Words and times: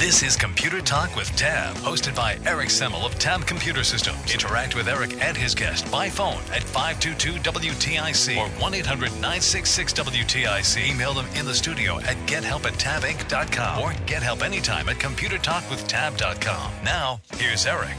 This 0.00 0.22
is 0.22 0.34
Computer 0.34 0.80
Talk 0.80 1.14
with 1.14 1.28
Tab, 1.36 1.76
hosted 1.76 2.16
by 2.16 2.38
Eric 2.46 2.70
Semmel 2.70 3.04
of 3.04 3.18
Tab 3.18 3.46
Computer 3.46 3.84
Systems. 3.84 4.32
Interact 4.32 4.74
with 4.74 4.88
Eric 4.88 5.22
and 5.22 5.36
his 5.36 5.54
guest 5.54 5.92
by 5.92 6.08
phone 6.08 6.40
at 6.54 6.62
522-WTIC 6.62 8.38
or 8.38 8.46
1-800-966-WTIC. 8.58 10.90
Email 10.90 11.12
them 11.12 11.26
in 11.34 11.44
the 11.44 11.52
studio 11.52 12.00
at 12.00 12.16
gethelp 12.26 12.64
at 12.64 12.72
tabinc.com 12.78 13.82
or 13.82 13.92
get 14.06 14.22
help 14.22 14.42
anytime 14.42 14.88
at 14.88 14.96
computertalkwithtab.com. 14.96 16.72
Now, 16.82 17.20
here's 17.34 17.66
Eric. 17.66 17.94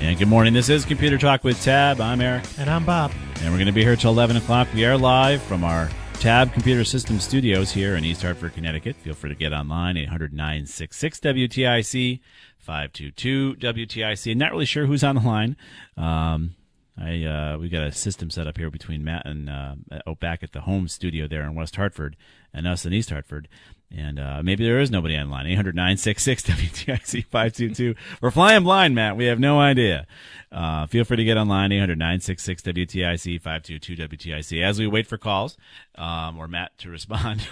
And 0.00 0.18
good 0.18 0.26
morning. 0.26 0.52
This 0.52 0.68
is 0.68 0.84
Computer 0.84 1.16
Talk 1.16 1.44
with 1.44 1.62
Tab. 1.62 2.00
I'm 2.00 2.20
Eric. 2.20 2.42
And 2.58 2.68
I'm 2.68 2.84
Bob. 2.84 3.12
And 3.36 3.52
we're 3.52 3.58
going 3.58 3.66
to 3.66 3.72
be 3.72 3.84
here 3.84 3.94
till 3.94 4.10
11 4.10 4.38
o'clock. 4.38 4.66
We 4.74 4.84
are 4.84 4.98
live 4.98 5.42
from 5.42 5.62
our 5.62 5.90
Tab 6.20 6.52
Computer 6.52 6.84
System 6.84 7.20
Studios 7.20 7.72
here 7.72 7.94
in 7.94 8.04
East 8.04 8.22
Hartford, 8.22 8.54
Connecticut. 8.54 8.96
Feel 8.96 9.14
free 9.14 9.30
to 9.30 9.36
get 9.36 9.52
online, 9.52 9.96
800 9.96 10.32
966 10.32 11.20
WTIC, 11.20 12.20
522 12.58 13.56
WTIC. 13.56 14.32
I'm 14.32 14.38
not 14.38 14.50
really 14.50 14.64
sure 14.64 14.86
who's 14.86 15.04
on 15.04 15.16
the 15.16 15.20
line. 15.20 15.56
Um, 15.96 16.54
I 16.98 17.24
uh, 17.24 17.58
we 17.58 17.68
got 17.68 17.82
a 17.82 17.92
system 17.92 18.30
set 18.30 18.46
up 18.46 18.56
here 18.56 18.70
between 18.70 19.04
Matt 19.04 19.26
and 19.26 19.50
uh, 19.50 19.74
back 20.18 20.42
at 20.42 20.52
the 20.52 20.62
home 20.62 20.88
studio 20.88 21.28
there 21.28 21.42
in 21.42 21.54
West 21.54 21.76
Hartford 21.76 22.16
and 22.52 22.66
us 22.66 22.86
in 22.86 22.92
East 22.92 23.10
Hartford. 23.10 23.48
And 23.94 24.18
uh, 24.18 24.42
maybe 24.42 24.64
there 24.64 24.80
is 24.80 24.90
nobody 24.90 25.16
online. 25.16 25.46
800 25.46 25.74
966 25.74 26.42
WTIC 26.42 27.24
522. 27.26 27.94
We're 28.20 28.30
flying 28.30 28.64
blind, 28.64 28.94
Matt. 28.94 29.16
We 29.16 29.26
have 29.26 29.38
no 29.38 29.60
idea. 29.60 30.06
Uh, 30.50 30.86
feel 30.86 31.04
free 31.04 31.18
to 31.18 31.24
get 31.24 31.36
online, 31.36 31.72
800 31.72 31.98
966 31.98 32.62
WTIC 32.62 33.40
522 33.40 33.96
WTIC. 33.96 34.62
As 34.62 34.78
we 34.78 34.86
wait 34.86 35.06
for 35.06 35.18
calls 35.18 35.56
um, 35.96 36.38
or 36.38 36.48
Matt 36.48 36.76
to 36.78 36.90
respond, 36.90 37.46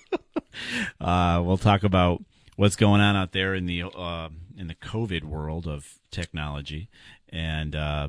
uh, 1.00 1.42
we'll 1.44 1.58
talk 1.58 1.82
about 1.82 2.22
what's 2.56 2.76
going 2.76 3.00
on 3.00 3.16
out 3.16 3.32
there 3.32 3.54
in 3.54 3.66
the 3.66 3.82
uh, 3.82 4.28
in 4.56 4.68
the 4.68 4.74
COVID 4.76 5.24
world 5.24 5.66
of 5.66 5.98
technology 6.10 6.88
and 7.32 7.74
uh, 7.74 8.08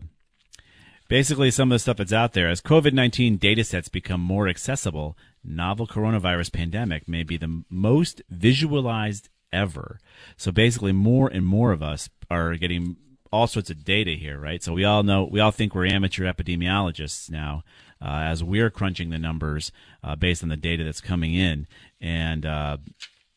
basically 1.08 1.50
some 1.50 1.72
of 1.72 1.76
the 1.76 1.80
stuff 1.80 1.98
that's 1.98 2.14
out 2.14 2.34
there. 2.34 2.50
As 2.50 2.62
COVID 2.62 2.94
19 2.94 3.38
data 3.38 3.64
sets 3.64 3.90
become 3.90 4.22
more 4.22 4.48
accessible, 4.48 5.18
novel 5.44 5.88
coronavirus 5.88 6.52
pandemic 6.54 7.08
may 7.08 7.24
be 7.24 7.38
the 7.38 7.64
most 7.70 8.22
visualized 8.30 9.30
ever. 9.52 10.00
So 10.38 10.52
basically, 10.52 10.92
more 10.92 11.28
and 11.28 11.46
more 11.46 11.72
of 11.72 11.84
us 11.84 12.10
are 12.30 12.56
getting 12.56 12.98
all 13.32 13.48
sorts 13.48 13.72
of 13.72 13.84
data 13.84 14.12
here, 14.12 14.40
right? 14.40 14.62
So 14.62 14.74
we 14.74 14.86
all 14.86 15.02
know, 15.02 15.28
we 15.30 15.40
all 15.40 15.52
think 15.52 15.74
we're 15.74 15.88
amateur 15.88 16.32
epidemiologists 16.32 17.32
now, 17.32 17.64
uh, 18.00 18.22
as 18.26 18.44
we're 18.44 18.70
crunching 18.70 19.10
the 19.10 19.18
numbers 19.18 19.72
uh, 20.04 20.16
based 20.16 20.44
on 20.44 20.50
the 20.50 20.56
data 20.56 20.84
that's 20.84 21.02
coming 21.02 21.34
in. 21.34 21.66
And 22.00 22.46
uh, 22.46 22.78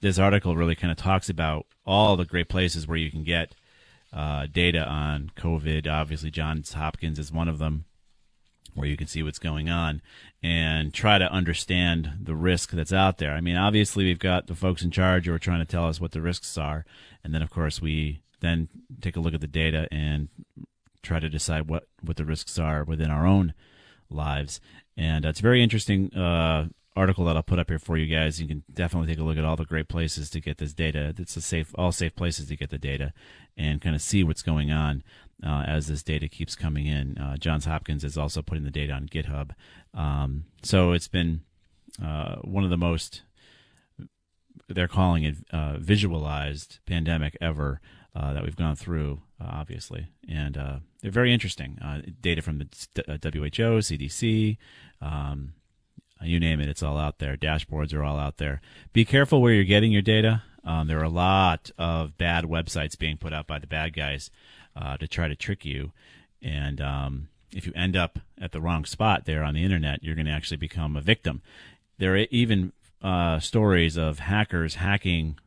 this 0.03 0.19
article 0.19 0.55
really 0.55 0.75
kind 0.75 0.91
of 0.91 0.99
talks 0.99 1.31
about 1.31 1.67
all 1.87 2.17
the 2.17 2.27
great 2.27 2.51
places 2.51 2.87
where 2.87 2.99
you 2.99 3.11
can 3.11 3.25
get 3.25 3.55
uh, 4.13 4.47
data 4.53 4.87
on 4.87 5.31
COVID. 5.35 5.89
Obviously, 5.89 6.31
Johns 6.31 6.75
Hopkins 6.75 7.19
is 7.19 7.33
one 7.33 7.49
of 7.49 7.59
them 7.59 7.86
where 8.77 8.87
you 8.87 8.97
can 8.97 9.07
see 9.07 9.23
what's 9.23 9.39
going 9.39 9.69
on 9.69 10.03
and 10.43 10.93
try 10.95 11.19
to 11.19 11.33
understand 11.33 12.13
the 12.23 12.37
risk 12.37 12.71
that's 12.71 12.93
out 12.93 13.19
there. 13.19 13.33
I 13.33 13.41
mean, 13.41 13.57
obviously, 13.57 14.05
we've 14.05 14.19
got 14.19 14.47
the 14.47 14.55
folks 14.55 14.83
in 14.83 14.91
charge 14.91 15.27
who 15.27 15.33
are 15.33 15.39
trying 15.39 15.61
to 15.61 15.65
tell 15.65 15.89
us 15.89 16.01
what 16.01 16.13
the 16.13 16.21
risks 16.21 16.57
are. 16.57 16.85
And 17.25 17.35
then, 17.35 17.43
of 17.43 17.51
course, 17.51 17.81
we 17.81 18.21
then 18.41 18.69
take 19.01 19.17
a 19.17 19.21
look 19.21 19.35
at 19.35 19.41
the 19.41 19.47
data 19.47 19.89
and 19.91 20.29
try 21.03 21.19
to 21.19 21.29
decide 21.29 21.69
what, 21.69 21.89
what 22.03 22.17
the 22.17 22.25
risks 22.25 22.59
are 22.59 22.85
within 22.85 23.11
our 23.11 23.27
own 23.27 23.55
lives. 24.11 24.61
And 24.97 25.25
uh, 25.25 25.31
it's 25.31 25.41
a 25.41 25.43
very 25.43 25.63
interesting 25.63 26.15
uh, 26.15 26.69
article 26.95 27.25
that 27.27 27.37
I'll 27.37 27.43
put 27.43 27.59
up 27.59 27.69
here 27.69 27.79
for 27.79 27.97
you 27.97 28.15
guys. 28.15 28.41
You 28.41 28.49
can 28.49 28.63
definitely 28.73 29.09
take 29.09 29.21
a 29.21 29.25
look 29.25 29.39
at 29.39 29.45
all 29.45 29.57
the 29.57 29.65
great 29.65 29.89
places 29.89 30.31
to 30.31 30.41
get 30.41 30.59
this 30.59 30.73
data. 30.73 31.15
It's 31.19 31.37
a 31.37 31.41
safe, 31.41 31.75
all 31.77 31.93
safe 31.93 32.15
places 32.15 32.49
to 32.49 32.57
get 32.57 32.71
the 32.71 32.79
data 32.79 33.13
and 33.57 33.81
kind 33.81 33.95
of 33.95 34.03
see 34.03 34.25
what's 34.25 34.43
going 34.43 34.71
on 34.71 35.03
uh, 35.45 35.65
as 35.67 35.87
this 35.87 36.03
data 36.03 36.29
keeps 36.29 36.55
coming 36.55 36.87
in. 36.87 37.19
Uh, 37.19 37.37
Johns 37.37 37.65
Hopkins 37.65 38.05
is 38.05 38.17
also 38.17 38.43
putting 38.43 38.65
the 38.65 38.71
data 38.71 38.93
on 38.93 39.07
GitHub. 39.07 39.51
Um, 39.95 40.45
so 40.63 40.93
it's 40.93 41.09
been 41.09 41.43
uh, 42.03 42.37
one 42.37 42.65
of 42.65 42.71
the 42.71 42.77
most, 42.77 43.23
they're 44.69 44.89
calling 44.89 45.25
it 45.25 45.37
uh, 45.53 45.79
visualized 45.79 46.79
pandemic 46.87 47.37
ever 47.41 47.81
uh, 48.15 48.33
that 48.33 48.43
we've 48.43 48.57
gone 48.57 48.77
through, 48.77 49.23
uh, 49.41 49.49
obviously. 49.53 50.09
And 50.29 50.55
they're 51.03 51.11
very 51.11 51.33
interesting. 51.33 51.79
Data 52.21 52.43
from 52.43 52.59
the 52.59 52.67
WHO, 53.23 53.81
CDC, 53.81 54.57
um, 55.01 55.53
you 56.23 56.41
name 56.41 56.61
it, 56.61 56.69
it's 56.69 56.83
all 56.83 56.97
out 56.97 57.19
there. 57.19 57.37
Dashboards 57.37 57.93
are 57.93 58.03
all 58.03 58.19
out 58.19 58.39
there. 58.39 58.63
Be 58.95 59.05
careful 59.05 59.43
where 59.43 59.53
you're 59.53 59.65
getting 59.65 59.93
your 59.93 60.03
data. 60.03 60.43
Um, 60.65 60.89
there 60.89 60.99
are 60.99 61.05
a 61.05 61.09
lot 61.09 61.71
of 61.79 62.17
bad 62.17 62.45
websites 62.45 62.99
being 62.99 63.19
put 63.19 63.33
out 63.33 63.47
by 63.47 63.59
the 63.59 63.67
bad 63.67 63.95
guys 63.95 64.31
uh, 64.77 64.97
to 64.99 65.09
try 65.09 65.29
to 65.29 65.35
trick 65.35 65.65
you. 65.65 65.93
And 66.43 66.81
um, 66.81 67.29
if 67.53 67.67
you 67.67 67.73
end 67.75 67.97
up 67.97 68.19
at 68.41 68.53
the 68.53 68.61
wrong 68.61 68.85
spot 68.85 69.25
there 69.25 69.43
on 69.43 69.55
the 69.55 69.65
internet, 69.65 70.03
you're 70.03 70.15
going 70.15 70.27
to 70.27 70.33
actually 70.33 70.59
become 70.59 70.97
a 70.97 71.01
victim. 71.01 71.43
There 71.99 72.15
are 72.15 72.27
even 72.31 72.73
uh, 73.03 73.41
stories 73.41 73.97
of 73.97 74.19
hackers 74.21 74.77
hacking 74.77 75.39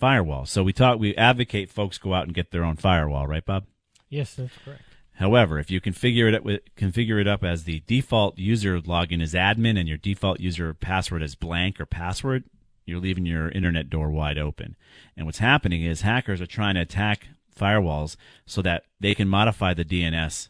firewalls. 0.00 0.48
So 0.48 0.62
we 0.62 0.72
talk, 0.72 0.98
we 0.98 1.16
advocate 1.16 1.70
folks 1.70 1.98
go 1.98 2.14
out 2.14 2.24
and 2.24 2.34
get 2.34 2.52
their 2.52 2.64
own 2.64 2.76
firewall, 2.76 3.26
right, 3.26 3.44
Bob? 3.44 3.64
Yes, 4.08 4.34
that's 4.34 4.56
correct. 4.64 4.82
However, 5.14 5.58
if 5.58 5.70
you 5.70 5.80
configure 5.80 6.32
it 6.32 6.44
with, 6.44 6.62
configure 6.76 7.20
it 7.20 7.28
up 7.28 7.44
as 7.44 7.64
the 7.64 7.82
default 7.86 8.36
user 8.38 8.80
login 8.80 9.22
is 9.22 9.34
admin 9.34 9.78
and 9.78 9.88
your 9.88 9.98
default 9.98 10.40
user 10.40 10.74
password 10.74 11.22
is 11.22 11.36
blank 11.36 11.80
or 11.80 11.86
password, 11.86 12.44
you're 12.84 13.00
leaving 13.00 13.24
your 13.24 13.48
internet 13.48 13.88
door 13.88 14.10
wide 14.10 14.38
open. 14.38 14.76
And 15.16 15.26
what's 15.26 15.38
happening 15.38 15.84
is 15.84 16.00
hackers 16.00 16.40
are 16.40 16.46
trying 16.46 16.74
to 16.74 16.80
attack 16.80 17.28
firewalls 17.54 18.16
so 18.46 18.62
that 18.62 18.84
they 19.00 19.14
can 19.14 19.28
modify 19.28 19.74
the 19.74 19.84
DNS 19.84 20.48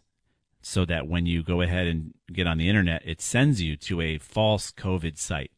so 0.62 0.84
that 0.87 1.06
when 1.06 1.26
you 1.26 1.42
go 1.42 1.60
ahead 1.60 1.87
and 1.87 2.15
get 2.32 2.47
on 2.47 2.59
the 2.59 2.69
internet, 2.69 3.03
it 3.04 3.20
sends 3.20 3.60
you 3.60 3.76
to 3.76 4.00
a 4.00 4.19
false 4.19 4.70
COVID 4.72 5.19
site 5.19 5.50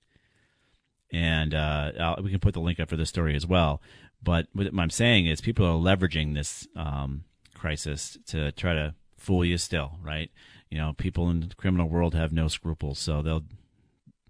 and 1.13 1.55
uh, 1.55 2.17
we 2.23 2.31
can 2.31 2.41
put 2.41 2.55
the 2.55 2.61
link 2.61 2.81
up 2.81 2.89
for 2.89 2.97
the 2.97 3.07
story 3.07 3.35
as 3.37 3.47
well. 3.47 3.81
But 4.23 4.49
what 4.53 4.67
I'm 4.77 4.91
saying 4.91 5.27
is, 5.27 5.41
people 5.41 5.67
are 5.67 5.79
leveraging 5.79 6.35
this 6.35 6.67
um, 6.75 7.25
crisis 7.55 8.19
to 8.29 8.51
try 8.53 8.75
to 8.75 8.95
fool 9.17 9.45
you. 9.45 9.59
Still, 9.59 9.93
right? 10.03 10.31
You 10.71 10.79
know, 10.79 10.95
people 10.95 11.31
in 11.31 11.41
the 11.41 11.55
criminal 11.55 11.89
world 11.89 12.15
have 12.15 12.33
no 12.33 12.49
scruples, 12.49 12.99
so 12.99 13.23
they'll 13.23 13.45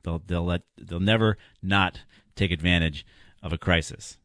they'll 0.03 0.23
they'll 0.27 0.45
let 0.45 0.63
they'll 0.77 1.01
never 1.01 1.39
not 1.63 2.01
take 2.35 2.51
advantage 2.51 3.07
of 3.43 3.53
a 3.53 3.59
crisis. 3.59 4.19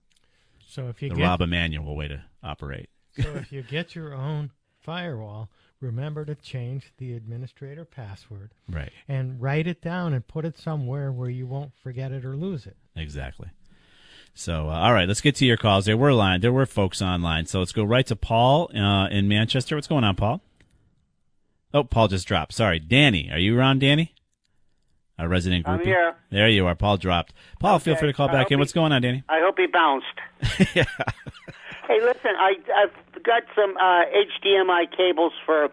So 0.68 0.90
if 0.90 1.02
you 1.02 1.10
the 1.10 1.16
get, 1.16 1.24
Rahm 1.24 1.42
Emanuel 1.42 1.96
way 1.96 2.08
to 2.10 2.24
operate. 2.44 2.90
so 3.22 3.30
if 3.36 3.52
you 3.52 3.62
get 3.64 3.96
your 3.96 4.14
own 4.14 4.52
firewall, 4.80 5.50
remember 5.80 6.26
to 6.26 6.36
change 6.36 6.92
the 6.98 7.14
administrator 7.14 7.86
password. 7.86 8.52
Right. 8.70 8.92
And 9.08 9.42
write 9.42 9.68
it 9.68 9.82
down 9.82 10.14
and 10.14 10.26
put 10.28 10.46
it 10.46 10.58
somewhere 10.58 11.12
where 11.12 11.30
you 11.30 11.46
won't 11.46 11.72
forget 11.84 12.12
it 12.12 12.26
or 12.26 12.36
lose 12.36 12.66
it. 12.66 12.78
Exactly. 12.96 13.50
So, 14.34 14.70
uh, 14.70 14.74
all 14.74 14.94
right, 14.94 15.08
let's 15.08 15.20
get 15.22 15.36
to 15.36 15.46
your 15.46 15.58
calls. 15.58 15.86
There 15.86 15.98
were 15.98 16.14
line, 16.14 16.40
there 16.42 16.54
were 16.54 16.66
folks 16.66 17.02
online. 17.02 17.46
So 17.48 17.60
let's 17.60 17.74
go 17.74 17.84
right 17.84 18.06
to 18.08 18.16
Paul 18.16 18.72
uh, 18.76 19.08
in 19.10 19.28
Manchester. 19.28 19.76
What's 19.76 19.88
going 19.88 20.04
on, 20.06 20.16
Paul? 20.16 20.42
Oh, 21.74 21.84
Paul 21.84 22.08
just 22.08 22.28
dropped. 22.28 22.54
Sorry, 22.54 22.80
Danny. 22.80 23.30
Are 23.32 23.38
you 23.40 23.58
around, 23.58 23.80
Danny? 23.80 24.14
Our 25.20 25.28
resident 25.28 25.68
I'm 25.68 25.84
here. 25.84 26.16
There 26.32 26.50
you 26.50 26.66
are. 26.66 26.76
Paul 26.76 26.98
dropped. 26.98 27.34
Paul, 27.60 27.78
feel 27.80 27.96
free 27.96 28.08
to 28.10 28.14
call 28.14 28.30
I 28.30 28.32
back 28.32 28.42
hope 28.44 28.52
in. 28.54 28.58
he- 28.58 28.60
What's 28.62 28.74
going 28.74 28.92
on, 28.92 29.02
Danny? 29.02 29.24
I 29.30 29.40
hope 29.42 29.58
he 29.58 29.68
bounced. 29.68 30.08
Hey, 31.92 32.00
listen, 32.02 32.32
I 32.40 32.56
I've 32.76 33.24
got 33.24 33.44
some 33.56 33.76
uh, 33.76 34.06
HDMI 34.16 34.90
cables 34.96 35.34
for 35.46 35.70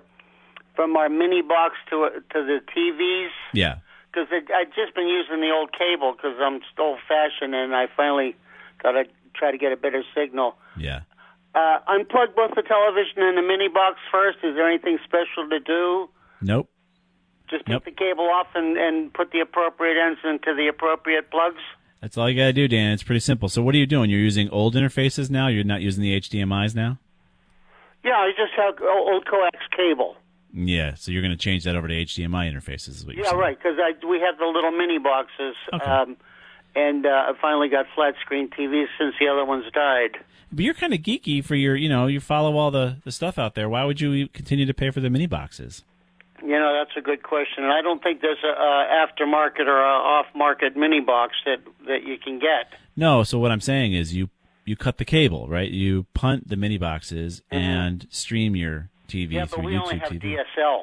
from 0.75 0.97
our 0.97 1.09
mini 1.09 1.43
box 1.43 1.77
to 1.91 2.09
to 2.33 2.39
the 2.45 2.59
TVs 2.75 3.31
Yeah. 3.53 3.77
because 4.11 4.27
I've 4.33 4.75
just 4.75 4.95
been 4.97 5.07
using 5.07 5.41
the 5.41 5.51
old 5.51 5.71
cable 5.73 6.13
because 6.13 6.37
I'm 6.41 6.61
old 6.79 6.99
fashioned 7.07 7.55
and 7.55 7.75
I 7.75 7.87
finally 7.97 8.35
got 8.83 8.93
to 8.93 9.05
try 9.35 9.53
to 9.53 9.59
get 9.59 9.71
a 9.73 9.77
better 9.77 10.03
signal. 10.15 10.57
Yeah. 10.77 11.01
Uh, 11.55 11.79
unplug 11.89 12.35
both 12.35 12.55
the 12.57 12.63
television 12.63 13.23
and 13.23 13.39
the 13.39 13.43
mini 13.43 13.69
box 13.69 13.99
first. 14.11 14.39
Is 14.43 14.57
there 14.57 14.69
anything 14.69 14.99
special 15.05 15.49
to 15.51 15.61
do? 15.61 16.09
Nope. 16.43 16.69
Just 17.49 17.65
take 17.65 17.75
Nope. 17.75 17.85
the 17.85 17.93
cable 17.93 18.29
off 18.29 18.49
and, 18.55 18.77
and 18.77 19.13
put 19.15 19.31
the 19.31 19.41
appropriate 19.41 19.97
ends 19.97 20.21
into 20.25 20.55
the 20.55 20.67
appropriate 20.69 21.31
plugs. 21.31 21.63
That's 22.01 22.17
all 22.17 22.31
you 22.31 22.37
got 22.37 22.47
to 22.47 22.53
do, 22.53 22.69
Dan. 22.69 22.93
It's 22.93 23.03
pretty 23.03 23.21
simple. 23.21 23.49
So, 23.49 23.63
what 23.63 23.75
are 23.75 23.79
you 23.79 23.87
doing? 23.87 24.09
You're 24.11 24.21
using 24.21 24.49
old 24.51 24.75
interfaces 24.75 25.31
now? 25.31 25.49
You're 25.49 25.65
not 25.65 25.81
using 25.81 26.03
the 26.03 26.19
HDMI's 26.21 26.75
now? 26.75 26.99
Yeah, 28.05 28.13
I 28.13 28.31
just 28.37 28.53
have 28.57 28.75
old 28.83 29.27
coax 29.27 29.59
cable. 29.77 30.17
Yeah. 30.53 30.95
So, 30.95 31.11
you're 31.11 31.23
going 31.23 31.33
to 31.37 31.37
change 31.37 31.65
that 31.65 31.75
over 31.75 31.89
to 31.89 31.95
HDMI 31.95 32.53
interfaces, 32.53 32.91
is 32.91 33.05
what 33.07 33.17
you're 33.17 33.25
Yeah, 33.25 33.31
saying. 33.31 33.41
right. 33.41 33.59
Because 33.59 33.77
we 34.09 34.21
have 34.21 34.39
the 34.39 34.47
little 34.47 34.71
mini 34.71 34.99
boxes, 34.99 35.57
um, 35.85 36.17
and 36.77 37.05
uh, 37.05 37.09
I 37.09 37.33
finally 37.41 37.69
got 37.69 37.87
flat 37.97 38.15
screen 38.21 38.49
TVs 38.49 38.87
since 38.99 39.15
the 39.19 39.27
other 39.27 39.45
ones 39.45 39.65
died. 39.75 40.19
But 40.53 40.65
you're 40.65 40.75
kind 40.75 40.95
of 40.95 41.01
geeky 41.01 41.45
for 41.45 41.57
your, 41.57 41.75
you 41.77 41.89
know, 41.89 42.07
you 42.07 42.21
follow 42.21 42.57
all 42.57 42.71
the, 42.71 42.97
the 43.05 43.13
stuff 43.13 43.39
out 43.39 43.55
there. 43.55 43.69
Why 43.69 43.85
would 43.85 44.01
you 44.01 44.29
continue 44.29 44.65
to 44.67 44.73
pay 44.73 44.91
for 44.91 45.01
the 45.01 45.11
mini 45.11 45.27
boxes? 45.27 45.83
You 46.43 46.51
know, 46.59 46.73
that's 46.79 46.97
a 46.97 47.01
good 47.01 47.23
question, 47.23 47.65
and 47.65 47.73
I 47.73 47.83
don't 47.83 48.03
think 48.03 48.21
there's 48.21 48.43
a 48.45 48.49
uh, 48.51 49.07
aftermarket 49.07 49.67
or 49.67 49.81
a 49.81 49.89
off-market 49.89 50.77
mini 50.77 51.01
box 51.01 51.35
that 51.45 51.59
that 51.87 52.05
you 52.05 52.17
can 52.19 52.39
get. 52.39 52.73
No. 52.97 53.23
So, 53.25 53.39
what 53.39 53.51
I'm 53.51 53.61
saying 53.61 53.93
is 53.95 54.15
you 54.15 54.29
you 54.65 54.77
cut 54.77 54.99
the 54.99 55.05
cable, 55.05 55.49
right? 55.49 55.71
You 55.71 56.07
punt 56.15 56.49
the 56.49 56.57
mini 56.57 56.79
boxes 56.79 57.43
and 57.51 58.07
stream 58.11 58.55
your 58.55 58.89
TV 59.09 59.25
Mm-hmm. 59.29 59.33
yeah, 59.33 59.41
but 59.47 59.51
through 59.51 59.65
we 59.65 59.73
YouTube 59.73 59.83
only 59.83 59.99
have 59.99 60.11
TV. 60.11 60.37
DSL. 60.37 60.83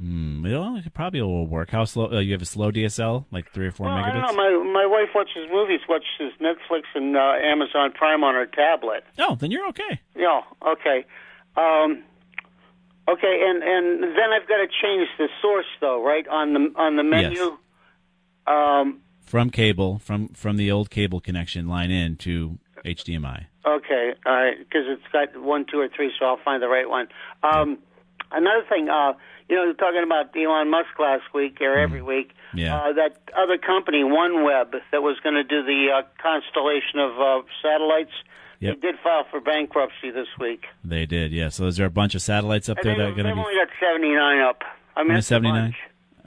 Hmm. 0.00 0.42
Well, 0.42 0.76
it 0.84 0.92
probably 0.92 1.20
will 1.22 1.46
work. 1.46 1.70
How 1.70 1.84
slow? 1.84 2.10
Uh, 2.12 2.18
you 2.20 2.32
have 2.32 2.42
a 2.42 2.46
slow 2.46 2.70
DSL, 2.72 3.26
like 3.30 3.50
three 3.52 3.66
or 3.66 3.70
four 3.70 3.86
Well, 3.86 3.96
I 3.96 4.02
megabits? 4.10 4.26
don't 4.26 4.36
know. 4.36 4.64
My 4.64 4.72
my 4.72 4.86
wife 4.86 5.10
watches 5.14 5.48
movies, 5.52 5.80
watches 5.88 6.32
Netflix 6.40 6.82
and 6.94 7.16
uh, 7.16 7.20
Amazon 7.42 7.92
Prime 7.92 8.24
on 8.24 8.34
her 8.34 8.46
tablet. 8.46 9.04
Oh, 9.18 9.36
then 9.36 9.50
you're 9.50 9.66
okay. 9.68 10.00
Yeah. 10.16 10.40
Okay. 10.66 11.04
Um, 11.56 12.02
okay, 13.08 13.42
and 13.46 13.62
and 13.62 14.02
then 14.02 14.32
I've 14.32 14.48
got 14.48 14.58
to 14.58 14.66
change 14.66 15.08
the 15.18 15.28
source 15.40 15.66
though, 15.80 16.02
right 16.04 16.26
on 16.28 16.54
the 16.54 16.72
on 16.76 16.96
the 16.96 17.04
menu. 17.04 17.56
Um, 18.46 19.00
From 19.22 19.50
cable, 19.50 19.98
from 19.98 20.28
from 20.28 20.56
the 20.56 20.70
old 20.70 20.90
cable 20.90 21.20
connection 21.20 21.68
line 21.68 21.90
in 21.90 22.16
to 22.18 22.58
HDMI. 22.84 23.46
Okay, 23.66 24.12
all 24.26 24.32
right, 24.32 24.58
because 24.58 24.84
it's 24.86 25.02
got 25.10 25.40
one, 25.40 25.64
two, 25.70 25.80
or 25.80 25.88
three, 25.88 26.12
so 26.18 26.26
I'll 26.26 26.40
find 26.44 26.62
the 26.62 26.68
right 26.68 26.88
one. 26.88 27.08
Um, 27.42 27.78
another 28.30 28.62
thing, 28.68 28.90
uh, 28.90 29.14
you 29.48 29.56
know, 29.56 29.72
talking 29.72 30.02
about 30.02 30.36
Elon 30.36 30.70
Musk 30.70 30.98
last 30.98 31.24
week 31.34 31.60
or 31.60 31.78
every 31.78 32.02
week. 32.02 32.32
Yeah. 32.54 32.76
Uh, 32.76 32.92
that 32.92 33.16
other 33.36 33.58
company, 33.58 34.02
OneWeb, 34.02 34.72
that 34.92 35.02
was 35.02 35.18
going 35.22 35.34
to 35.34 35.44
do 35.44 35.62
the 35.64 35.88
uh, 35.96 36.02
constellation 36.22 36.98
of 37.00 37.12
uh, 37.18 37.42
satellites, 37.62 38.12
Yep. 38.60 38.80
they 38.80 38.88
did 38.92 39.00
file 39.02 39.24
for 39.30 39.40
bankruptcy 39.40 40.10
this 40.10 40.28
week. 40.38 40.64
They 40.84 41.06
did, 41.06 41.32
yeah. 41.32 41.48
So 41.48 41.66
is 41.66 41.76
there 41.76 41.86
a 41.86 41.90
bunch 41.90 42.14
of 42.14 42.22
satellites 42.22 42.68
up 42.68 42.78
there 42.82 42.96
that 42.96 43.02
are 43.06 43.12
going 43.12 43.26
to 43.26 43.34
be 43.34 43.40
only 43.40 43.54
got 43.54 43.68
79 43.80 44.40
up. 44.40 44.62
I 44.96 45.02
mean, 45.02 45.10
only 45.10 45.18
it's 45.18 45.26
a 45.26 45.34
79? 45.34 45.62
bunch. 45.64 45.76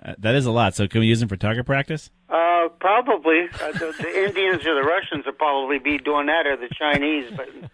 Uh, 0.04 0.14
that 0.20 0.36
is 0.36 0.46
a 0.46 0.52
lot. 0.52 0.76
So 0.76 0.88
can 0.88 1.00
we 1.02 1.08
use 1.08 1.20
them 1.20 1.30
for 1.30 1.38
target 1.38 1.66
practice? 1.66 2.12
Uh, 2.30 2.68
probably. 2.80 3.48
Uh, 3.62 3.72
the, 3.72 3.94
the 4.00 4.26
Indians 4.28 4.66
or 4.66 4.76
the 4.76 4.84
Russians 4.88 5.26
will 5.26 5.34
probably 5.34 5.80
be 5.80 5.98
doing 5.98 6.28
that, 6.28 6.46
or 6.46 6.56
the 6.58 6.70
Chinese, 6.78 7.32
but 7.36 7.48
Do 7.54 7.70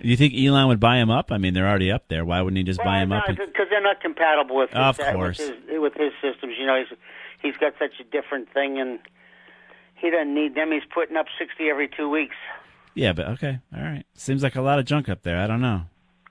you 0.08 0.16
think 0.16 0.34
Elon 0.34 0.66
would 0.68 0.80
buy 0.80 0.96
them 0.96 1.10
up? 1.10 1.30
I 1.30 1.38
mean, 1.38 1.54
they're 1.54 1.68
already 1.68 1.92
up 1.92 2.08
there. 2.08 2.24
Why 2.24 2.42
wouldn't 2.42 2.56
he 2.58 2.64
just 2.64 2.82
buy 2.82 2.98
them 3.00 3.12
up? 3.12 3.28
and- 3.28 3.36
because 3.38 3.66
they're 3.70 3.80
not 3.82 4.00
compatible 4.00 4.56
with 4.56 4.70
his, 4.70 4.78
Of 4.78 4.98
uh, 5.00 5.12
course. 5.12 5.38
with 5.38 5.48
his, 5.68 5.80
with 5.80 5.94
his 5.94 6.12
systems. 6.20 6.54
You 6.58 6.66
know, 6.66 6.76
he's 6.88 6.98
he's 7.40 7.56
got 7.58 7.74
such 7.78 8.00
a 8.00 8.04
different 8.04 8.52
thing, 8.52 8.80
and 8.80 8.98
he 9.94 10.10
doesn't 10.10 10.34
need 10.34 10.54
them. 10.56 10.72
He's 10.72 10.82
putting 10.92 11.16
up 11.16 11.26
sixty 11.38 11.70
every 11.70 11.88
two 11.88 12.08
weeks. 12.08 12.36
Yeah, 12.94 13.12
but 13.12 13.26
okay, 13.28 13.58
all 13.74 13.82
right. 13.82 14.04
Seems 14.14 14.42
like 14.42 14.56
a 14.56 14.60
lot 14.62 14.78
of 14.78 14.84
junk 14.84 15.08
up 15.08 15.22
there. 15.22 15.38
I 15.38 15.46
don't 15.46 15.60
know. 15.62 15.82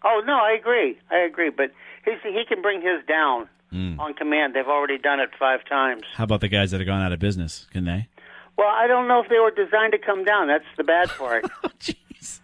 Oh 0.04 0.22
no, 0.25 0.34
I 0.34 0.56
agree, 0.60 0.98
I 1.12 1.18
agree. 1.19 1.50
But 1.50 1.72
he's, 2.06 2.16
he 2.24 2.44
can 2.48 2.62
bring 2.62 2.81
his 2.81 3.06
down 3.08 3.48
Mm. 3.74 3.98
on 4.00 4.13
command. 4.13 4.54
They've 4.54 4.68
already 4.68 4.98
done 4.98 5.22
it 5.22 5.30
five 5.40 5.63
times. 5.63 6.04
How 6.16 6.25
about 6.25 6.42
the 6.42 6.50
guys 6.50 6.72
that 6.72 6.81
have 6.81 6.88
gone 6.88 7.02
out 7.02 7.13
of 7.13 7.19
business? 7.19 7.68
Can 7.72 7.86
they? 7.86 8.10
Well, 8.58 8.68
I 8.68 8.86
don't 8.86 9.08
know 9.08 9.22
if 9.24 9.30
they 9.30 9.40
were 9.40 9.50
designed 9.52 9.94
to 9.94 9.98
come 9.98 10.25
down. 10.25 10.48
That's 10.48 10.66
the 10.75 10.84
bad 10.84 11.08
part. 11.12 11.46
Jeez. 11.80 12.42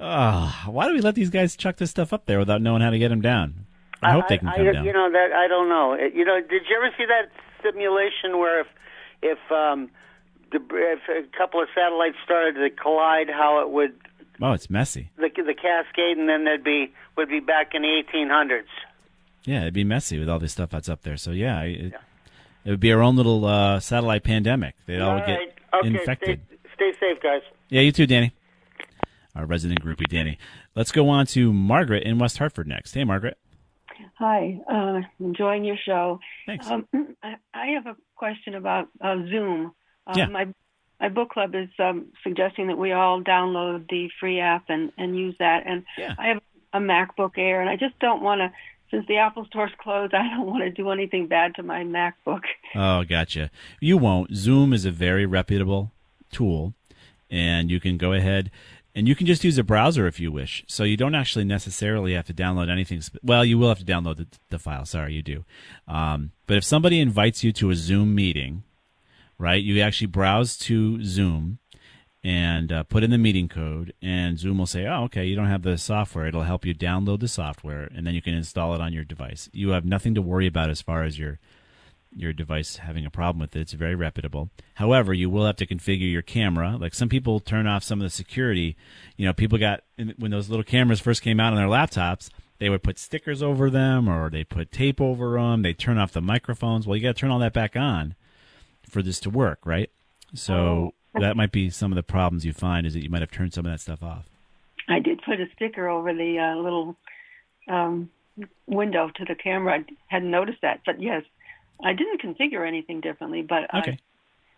Oh, 0.00 0.64
why 0.66 0.88
do 0.88 0.94
we 0.94 1.00
let 1.00 1.14
these 1.14 1.30
guys 1.30 1.56
chuck 1.56 1.76
this 1.76 1.90
stuff 1.90 2.12
up 2.12 2.26
there 2.26 2.40
without 2.40 2.60
knowing 2.60 2.82
how 2.82 2.90
to 2.90 2.98
get 2.98 3.08
them 3.10 3.20
down? 3.20 3.66
I, 4.02 4.10
hope 4.12 4.26
they 4.28 4.38
can 4.38 4.48
I, 4.48 4.56
come 4.56 4.68
I, 4.68 4.72
down. 4.72 4.84
You 4.84 4.92
know 4.92 5.10
that 5.12 5.32
I 5.32 5.46
don't 5.46 5.68
know. 5.68 5.92
It- 5.92 6.14
You 6.14 6.24
know, 6.24 6.40
did 6.40 6.62
you 6.68 6.76
ever 6.76 6.92
see 6.98 7.04
that 7.06 7.30
simulation 7.62 8.38
where 8.38 8.60
if 8.62 8.66
if 9.22 9.38
um, 9.52 9.90
if 10.52 11.00
a 11.08 11.36
couple 11.36 11.62
of 11.62 11.68
satellites 11.74 12.16
started 12.24 12.54
to 12.54 12.70
collide, 12.70 13.28
how 13.30 13.60
it 13.62 13.70
would 13.70 13.94
oh, 14.40 14.52
it's 14.52 14.70
messy. 14.70 15.10
the 15.16 15.28
the 15.34 15.54
cascade, 15.54 16.18
and 16.18 16.28
then 16.28 16.44
they'd 16.44 16.64
be 16.64 16.92
would 17.16 17.28
be 17.28 17.40
back 17.40 17.74
in 17.74 17.82
the 17.82 18.02
1800s. 18.12 18.64
Yeah, 19.44 19.62
it'd 19.62 19.74
be 19.74 19.84
messy 19.84 20.18
with 20.18 20.28
all 20.28 20.38
this 20.38 20.52
stuff 20.52 20.70
that's 20.70 20.88
up 20.88 21.02
there. 21.02 21.16
So 21.16 21.30
yeah, 21.30 21.62
it, 21.62 21.94
it 22.64 22.70
would 22.70 22.80
be 22.80 22.92
our 22.92 23.02
own 23.02 23.16
little 23.16 23.44
uh, 23.44 23.80
satellite 23.80 24.24
pandemic. 24.24 24.74
They'd 24.86 25.00
all, 25.00 25.18
All 25.18 25.26
get 25.26 25.38
right. 25.38 25.52
Okay, 25.74 25.88
infected. 25.88 26.40
Stay, 26.74 26.92
stay 26.92 26.92
safe, 27.00 27.22
guys. 27.22 27.42
Yeah, 27.68 27.82
you 27.82 27.92
too, 27.92 28.06
Danny. 28.06 28.32
Our 29.34 29.46
resident 29.46 29.82
groupie, 29.82 30.08
Danny. 30.08 30.38
Let's 30.74 30.92
go 30.92 31.08
on 31.08 31.26
to 31.26 31.52
Margaret 31.52 32.04
in 32.04 32.18
West 32.18 32.38
Hartford 32.38 32.66
next. 32.66 32.94
Hey, 32.94 33.04
Margaret. 33.04 33.38
Hi, 34.18 34.60
uh, 34.68 35.00
enjoying 35.20 35.64
your 35.64 35.76
show. 35.76 36.18
Thanks. 36.46 36.68
Um, 36.68 36.88
I, 37.22 37.36
I 37.54 37.66
have 37.74 37.86
a 37.86 37.96
question 38.16 38.54
about 38.54 38.88
uh, 39.00 39.16
Zoom. 39.28 39.72
Uh, 40.08 40.14
Yeah. 40.16 40.26
My 40.26 40.46
my 41.00 41.08
book 41.08 41.30
club 41.30 41.54
is 41.54 41.68
um, 41.78 42.06
suggesting 42.24 42.66
that 42.66 42.76
we 42.78 42.90
all 42.90 43.22
download 43.22 43.88
the 43.88 44.10
free 44.18 44.40
app 44.40 44.64
and, 44.68 44.90
and 44.98 45.16
use 45.16 45.36
that. 45.38 45.62
And 45.64 45.84
I 46.18 46.26
have 46.28 46.42
a 46.72 46.80
MacBook 46.80 47.38
Air, 47.38 47.60
and 47.60 47.70
I 47.70 47.76
just 47.76 47.96
don't 48.00 48.20
want 48.22 48.40
to. 48.40 48.50
Since 48.90 49.06
the 49.06 49.18
Apple 49.18 49.44
Store's 49.44 49.70
closed, 49.78 50.12
I 50.22 50.26
don't 50.34 50.46
want 50.46 50.64
to 50.64 50.70
do 50.70 50.90
anything 50.90 51.28
bad 51.28 51.54
to 51.56 51.62
my 51.62 51.84
MacBook. 51.84 52.40
Oh, 52.74 53.04
gotcha. 53.04 53.50
You 53.80 53.96
won't. 53.98 54.34
Zoom 54.34 54.72
is 54.72 54.84
a 54.86 54.90
very 54.90 55.24
reputable 55.26 55.92
tool, 56.32 56.74
and 57.30 57.70
you 57.70 57.78
can 57.80 57.96
go 57.98 58.12
ahead 58.12 58.50
and 58.94 59.06
you 59.06 59.14
can 59.14 59.26
just 59.28 59.44
use 59.44 59.58
a 59.58 59.62
browser 59.62 60.08
if 60.08 60.18
you 60.18 60.32
wish. 60.32 60.64
So 60.66 60.82
you 60.82 60.96
don't 60.96 61.14
actually 61.14 61.44
necessarily 61.44 62.14
have 62.14 62.26
to 62.26 62.34
download 62.34 62.68
anything. 62.70 63.00
Sp- 63.04 63.22
well, 63.22 63.44
you 63.44 63.56
will 63.56 63.68
have 63.68 63.78
to 63.78 63.84
download 63.84 64.16
the, 64.16 64.26
the 64.48 64.58
file. 64.58 64.84
Sorry, 64.84 65.14
you 65.14 65.22
do. 65.22 65.44
Um, 65.86 66.32
but 66.48 66.56
if 66.56 66.64
somebody 66.64 66.98
invites 66.98 67.44
you 67.44 67.52
to 67.52 67.70
a 67.70 67.76
Zoom 67.76 68.14
meeting, 68.14 68.64
right, 69.38 69.62
you 69.62 69.80
actually 69.80 70.08
browse 70.08 70.56
to 70.58 71.02
Zoom 71.04 71.58
and 72.24 72.72
uh, 72.72 72.82
put 72.82 73.04
in 73.04 73.10
the 73.10 73.18
meeting 73.18 73.48
code, 73.48 73.94
and 74.02 74.38
Zoom 74.38 74.58
will 74.58 74.66
say, 74.66 74.86
"Oh, 74.86 75.04
okay, 75.04 75.24
you 75.24 75.36
don't 75.36 75.46
have 75.46 75.62
the 75.62 75.78
software. 75.78 76.26
It'll 76.26 76.42
help 76.42 76.66
you 76.66 76.74
download 76.74 77.20
the 77.20 77.28
software, 77.28 77.88
and 77.94 78.06
then 78.06 78.14
you 78.14 78.22
can 78.22 78.34
install 78.34 78.74
it 78.74 78.80
on 78.80 78.92
your 78.92 79.04
device. 79.04 79.48
You 79.52 79.70
have 79.70 79.84
nothing 79.84 80.14
to 80.14 80.22
worry 80.22 80.46
about 80.46 80.70
as 80.70 80.82
far 80.82 81.04
as 81.04 81.18
your 81.18 81.38
your 82.14 82.32
device 82.32 82.78
having 82.78 83.04
a 83.04 83.10
problem 83.10 83.40
with 83.40 83.54
it. 83.54 83.60
It's 83.60 83.72
very 83.74 83.94
reputable. 83.94 84.50
However, 84.74 85.12
you 85.12 85.30
will 85.30 85.46
have 85.46 85.56
to 85.56 85.66
configure 85.66 86.10
your 86.10 86.22
camera. 86.22 86.76
Like 86.78 86.94
some 86.94 87.08
people 87.08 87.38
turn 87.38 87.66
off 87.66 87.84
some 87.84 88.00
of 88.00 88.04
the 88.04 88.10
security. 88.10 88.76
You 89.16 89.26
know, 89.26 89.32
people 89.32 89.58
got 89.58 89.84
when 90.16 90.30
those 90.30 90.48
little 90.48 90.64
cameras 90.64 91.00
first 91.00 91.22
came 91.22 91.38
out 91.38 91.52
on 91.52 91.58
their 91.58 91.68
laptops, 91.68 92.30
they 92.58 92.68
would 92.68 92.82
put 92.82 92.98
stickers 92.98 93.42
over 93.42 93.70
them 93.70 94.08
or 94.08 94.30
they 94.30 94.42
put 94.42 94.72
tape 94.72 95.00
over 95.00 95.38
them. 95.38 95.62
They 95.62 95.74
turn 95.74 95.98
off 95.98 96.12
the 96.12 96.20
microphones. 96.20 96.86
Well, 96.86 96.96
you 96.96 97.02
got 97.02 97.14
to 97.14 97.20
turn 97.20 97.30
all 97.30 97.38
that 97.38 97.52
back 97.52 97.76
on 97.76 98.16
for 98.88 99.02
this 99.02 99.20
to 99.20 99.30
work, 99.30 99.60
right? 99.64 99.90
So 100.34 100.94
that 101.14 101.36
might 101.36 101.52
be 101.52 101.70
some 101.70 101.92
of 101.92 101.96
the 101.96 102.02
problems 102.02 102.44
you 102.44 102.52
find 102.52 102.86
is 102.86 102.94
that 102.94 103.02
you 103.02 103.10
might 103.10 103.20
have 103.22 103.30
turned 103.30 103.54
some 103.54 103.66
of 103.66 103.72
that 103.72 103.80
stuff 103.80 104.02
off. 104.02 104.26
I 104.88 105.00
did 105.00 105.20
put 105.22 105.40
a 105.40 105.46
sticker 105.54 105.88
over 105.88 106.12
the 106.14 106.38
uh, 106.38 106.56
little 106.60 106.96
um, 107.68 108.10
window 108.66 109.10
to 109.16 109.24
the 109.24 109.34
camera. 109.34 109.80
I 109.80 109.84
hadn't 110.06 110.30
noticed 110.30 110.60
that, 110.62 110.80
but 110.86 111.00
yes, 111.00 111.22
I 111.84 111.92
didn't 111.92 112.22
configure 112.22 112.66
anything 112.66 113.00
differently. 113.00 113.42
But 113.42 113.72
Okay. 113.74 113.98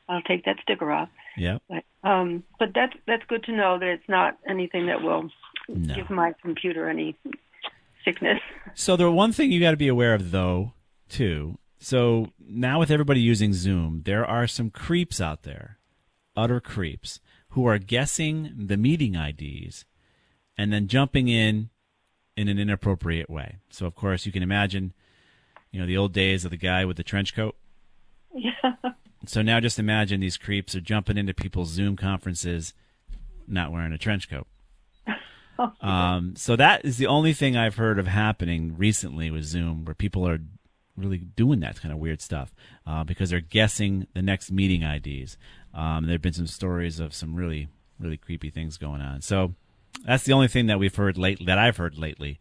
I, 0.09 0.15
I'll 0.15 0.23
take 0.23 0.45
that 0.45 0.57
sticker 0.63 0.91
off. 0.91 1.09
Yeah. 1.37 1.59
But, 1.69 1.85
um, 2.09 2.43
but 2.59 2.71
that's 2.75 2.95
that's 3.07 3.23
good 3.29 3.45
to 3.45 3.53
know 3.53 3.79
that 3.79 3.89
it's 3.89 4.09
not 4.09 4.39
anything 4.49 4.87
that 4.87 5.03
will 5.03 5.31
No. 5.69 5.95
give 5.95 6.11
my 6.11 6.33
computer 6.43 6.89
any 6.89 7.15
sickness. 8.05 8.41
So 8.75 8.97
the 8.97 9.11
one 9.11 9.33
thing 9.33 9.53
you 9.53 9.61
got 9.61 9.71
to 9.73 9.77
be 9.77 9.89
aware 9.89 10.15
of, 10.15 10.31
though, 10.33 10.73
too. 11.09 11.59
So 11.83 12.29
now 12.39 12.79
with 12.79 12.91
everybody 12.91 13.21
using 13.21 13.55
Zoom, 13.55 14.03
there 14.05 14.25
are 14.25 14.47
some 14.47 14.71
creeps 14.71 15.19
out 15.19 15.45
there, 15.45 15.79
utter 16.37 16.61
creeps, 16.61 17.21
who 17.51 17.67
are 17.67 17.79
guessing 17.79 18.53
the 18.55 18.77
meeting 18.77 19.15
IDs 19.15 19.87
and 20.59 20.71
then 20.71 20.89
jumping 20.89 21.29
in 21.29 21.71
in 22.37 22.49
an 22.49 22.59
inappropriate 22.59 23.31
way. 23.31 23.57
So 23.71 23.87
of 23.87 23.95
course 23.95 24.27
you 24.27 24.31
can 24.31 24.43
imagine, 24.43 24.93
you 25.73 25.81
know, 25.81 25.87
the 25.87 25.97
old 25.97 26.13
days 26.13 26.45
of 26.45 26.51
the 26.51 26.59
guy 26.59 26.85
with 26.85 26.99
the 26.99 27.03
trench 27.03 27.35
coat. 27.35 27.57
Yeah. 28.35 28.75
So 29.27 29.41
now 29.41 29.59
just 29.59 29.79
imagine 29.79 30.21
these 30.21 30.37
creeps 30.37 30.75
are 30.75 30.81
jumping 30.81 31.17
into 31.17 31.33
people's 31.33 31.71
Zoom 31.71 31.97
conferences, 31.97 32.75
not 33.49 33.73
wearing 33.73 33.93
a 33.93 33.99
trench 33.99 34.29
coat. 34.29 34.47
Um, 35.83 36.37
so 36.37 36.57
that 36.57 36.87
is 36.87 36.97
the 36.97 37.07
only 37.07 37.35
thing 37.35 37.55
I've 37.55 37.75
heard 37.75 37.99
of 37.99 38.07
happening 38.07 38.79
recently 38.79 39.31
with 39.31 39.45
Zoom, 39.45 39.85
where 39.85 39.95
people 39.95 40.27
are 40.27 40.41
really 41.01 41.19
doing 41.19 41.61
that 41.61 41.81
kind 41.81 41.93
of 41.93 41.99
weird 41.99 42.21
stuff 42.21 42.55
uh, 42.87 43.05
because 43.05 43.31
they're 43.31 43.41
guessing 43.41 44.07
the 44.15 44.23
next 44.23 44.51
meeting 44.51 44.83
IDs. 44.83 45.37
Um, 45.75 46.05
there 46.05 46.15
have 46.15 46.23
been 46.23 46.33
some 46.33 46.47
stories 46.47 47.01
of 47.01 47.15
some 47.15 47.35
really, 47.35 47.69
really 47.99 48.17
creepy 48.17 48.51
things 48.51 48.77
going 48.77 49.01
on. 49.01 49.21
So 49.21 49.55
that's 50.05 50.25
the 50.25 50.33
only 50.33 50.49
thing 50.49 50.67
that 50.67 50.79
we've 50.79 50.95
heard 50.95 51.19
late 51.19 51.45
that 51.47 51.59
I've 51.59 51.77
heard 51.77 51.99
lately 51.99 52.39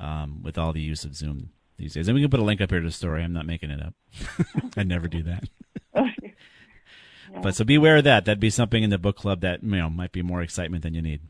um, 0.00 0.42
with 0.42 0.58
all 0.58 0.72
the 0.72 0.80
use 0.80 1.04
of 1.04 1.14
Zoom 1.14 1.50
these 1.76 1.94
days. 1.94 2.08
And 2.08 2.14
we 2.14 2.20
can 2.20 2.30
put 2.30 2.40
a 2.40 2.44
link 2.44 2.60
up 2.60 2.70
here 2.70 2.80
to 2.80 2.86
the 2.86 2.92
story. 2.92 3.22
I'm 3.22 3.32
not 3.32 3.46
making 3.46 3.70
it 3.70 3.80
up. 3.82 3.94
I 4.76 4.82
never 4.82 5.08
do 5.08 5.22
that. 5.24 5.44
Yeah. 5.94 6.10
But 7.42 7.54
so 7.54 7.64
beware 7.64 7.98
of 7.98 8.04
that. 8.04 8.24
That'd 8.24 8.40
be 8.40 8.48
something 8.48 8.82
in 8.82 8.90
the 8.90 8.98
book 8.98 9.16
club 9.16 9.42
that 9.42 9.62
you 9.62 9.68
know 9.70 9.90
might 9.90 10.12
be 10.12 10.22
more 10.22 10.40
excitement 10.40 10.82
than 10.82 10.94
you 10.94 11.02
need. 11.02 11.20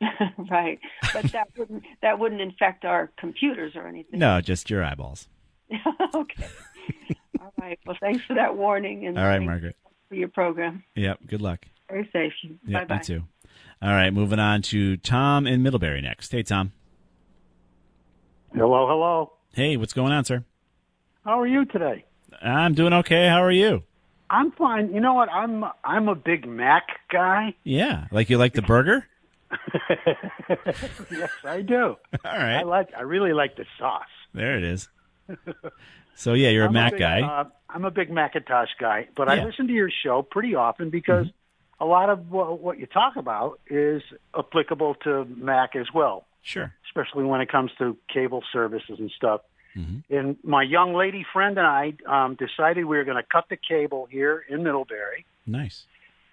right, 0.50 0.78
but 1.12 1.24
that 1.32 1.48
wouldn't 1.56 1.84
that 2.02 2.18
wouldn't 2.18 2.40
infect 2.40 2.84
our 2.84 3.12
computers 3.18 3.74
or 3.76 3.86
anything. 3.86 4.18
No, 4.18 4.40
just 4.40 4.68
your 4.68 4.82
eyeballs. 4.82 5.28
okay. 6.14 6.46
All 7.40 7.52
right. 7.60 7.78
Well, 7.86 7.96
thanks 8.00 8.24
for 8.24 8.34
that 8.34 8.56
warning. 8.56 9.06
And 9.06 9.18
All 9.18 9.24
right, 9.24 9.42
Margaret. 9.42 9.76
For 10.08 10.14
your 10.14 10.28
program. 10.28 10.84
Yep. 10.94 11.20
Good 11.26 11.42
luck. 11.42 11.64
Very 11.88 12.08
safe. 12.12 12.32
Yeah, 12.66 12.80
Bye 12.80 12.84
bye. 12.84 12.96
me 12.98 13.02
too. 13.04 13.22
All 13.82 13.90
right, 13.90 14.10
moving 14.12 14.38
on 14.38 14.62
to 14.62 14.96
Tom 14.96 15.46
in 15.46 15.62
Middlebury 15.62 16.00
next. 16.00 16.32
Hey, 16.32 16.42
Tom. 16.42 16.72
Hello, 18.54 18.86
hello. 18.88 19.32
Hey, 19.52 19.76
what's 19.76 19.92
going 19.92 20.12
on, 20.12 20.24
sir? 20.24 20.44
How 21.24 21.40
are 21.40 21.46
you 21.46 21.64
today? 21.66 22.04
I'm 22.40 22.74
doing 22.74 22.92
okay. 22.94 23.28
How 23.28 23.42
are 23.42 23.50
you? 23.50 23.82
I'm 24.30 24.52
fine. 24.52 24.92
You 24.94 25.00
know 25.00 25.14
what? 25.14 25.28
I'm 25.28 25.64
I'm 25.84 26.08
a 26.08 26.14
big 26.14 26.46
Mac 26.48 26.84
guy. 27.10 27.54
Yeah, 27.62 28.06
like 28.10 28.30
you 28.30 28.38
like 28.38 28.54
the 28.54 28.62
burger? 28.62 29.06
yes, 31.10 31.30
I 31.44 31.60
do. 31.60 31.96
All 32.24 32.32
right. 32.32 32.58
I 32.58 32.62
like. 32.62 32.88
I 32.96 33.02
really 33.02 33.32
like 33.32 33.56
the 33.56 33.66
sauce. 33.78 34.02
There 34.32 34.56
it 34.56 34.64
is. 34.64 34.88
So 36.16 36.34
yeah, 36.34 36.50
you're 36.50 36.64
a 36.64 36.68
I'm 36.68 36.72
Mac 36.72 36.92
big, 36.92 37.00
guy. 37.00 37.20
Uh, 37.22 37.44
I'm 37.68 37.84
a 37.84 37.90
big 37.90 38.10
Macintosh 38.10 38.70
guy, 38.78 39.08
but 39.16 39.26
Yeah. 39.28 39.34
Mm-hmm. 39.34 39.42
I 39.42 39.46
listen 39.46 39.66
to 39.66 39.72
your 39.72 39.90
show 39.90 40.22
pretty 40.22 40.54
often 40.54 40.90
because 40.90 41.26
a 41.80 41.84
lot 41.84 42.08
of 42.08 42.30
what, 42.30 42.60
what 42.60 42.78
you 42.78 42.86
talk 42.86 43.16
about 43.16 43.58
is 43.68 44.02
applicable 44.38 44.94
to 45.02 45.24
Mac 45.24 45.74
as 45.74 45.86
well. 45.92 46.24
Sure. 46.42 46.72
Especially 46.86 47.24
when 47.24 47.40
it 47.40 47.50
comes 47.50 47.72
to 47.78 47.96
cable 48.12 48.44
services 48.52 48.98
and 49.00 49.10
stuff. 49.10 49.40
Mm-hmm. 49.76 50.14
And 50.14 50.36
my 50.44 50.62
young 50.62 50.94
lady 50.94 51.26
friend 51.32 51.58
and 51.58 51.66
I 51.66 51.94
um, 52.06 52.36
decided 52.36 52.84
we 52.84 52.96
were 52.96 53.02
going 53.04 53.16
to 53.16 53.24
cut 53.24 53.46
the 53.50 53.56
cable 53.56 54.06
here 54.08 54.44
in 54.48 54.62
Middlebury 54.62 55.26
Nice. 55.46 55.84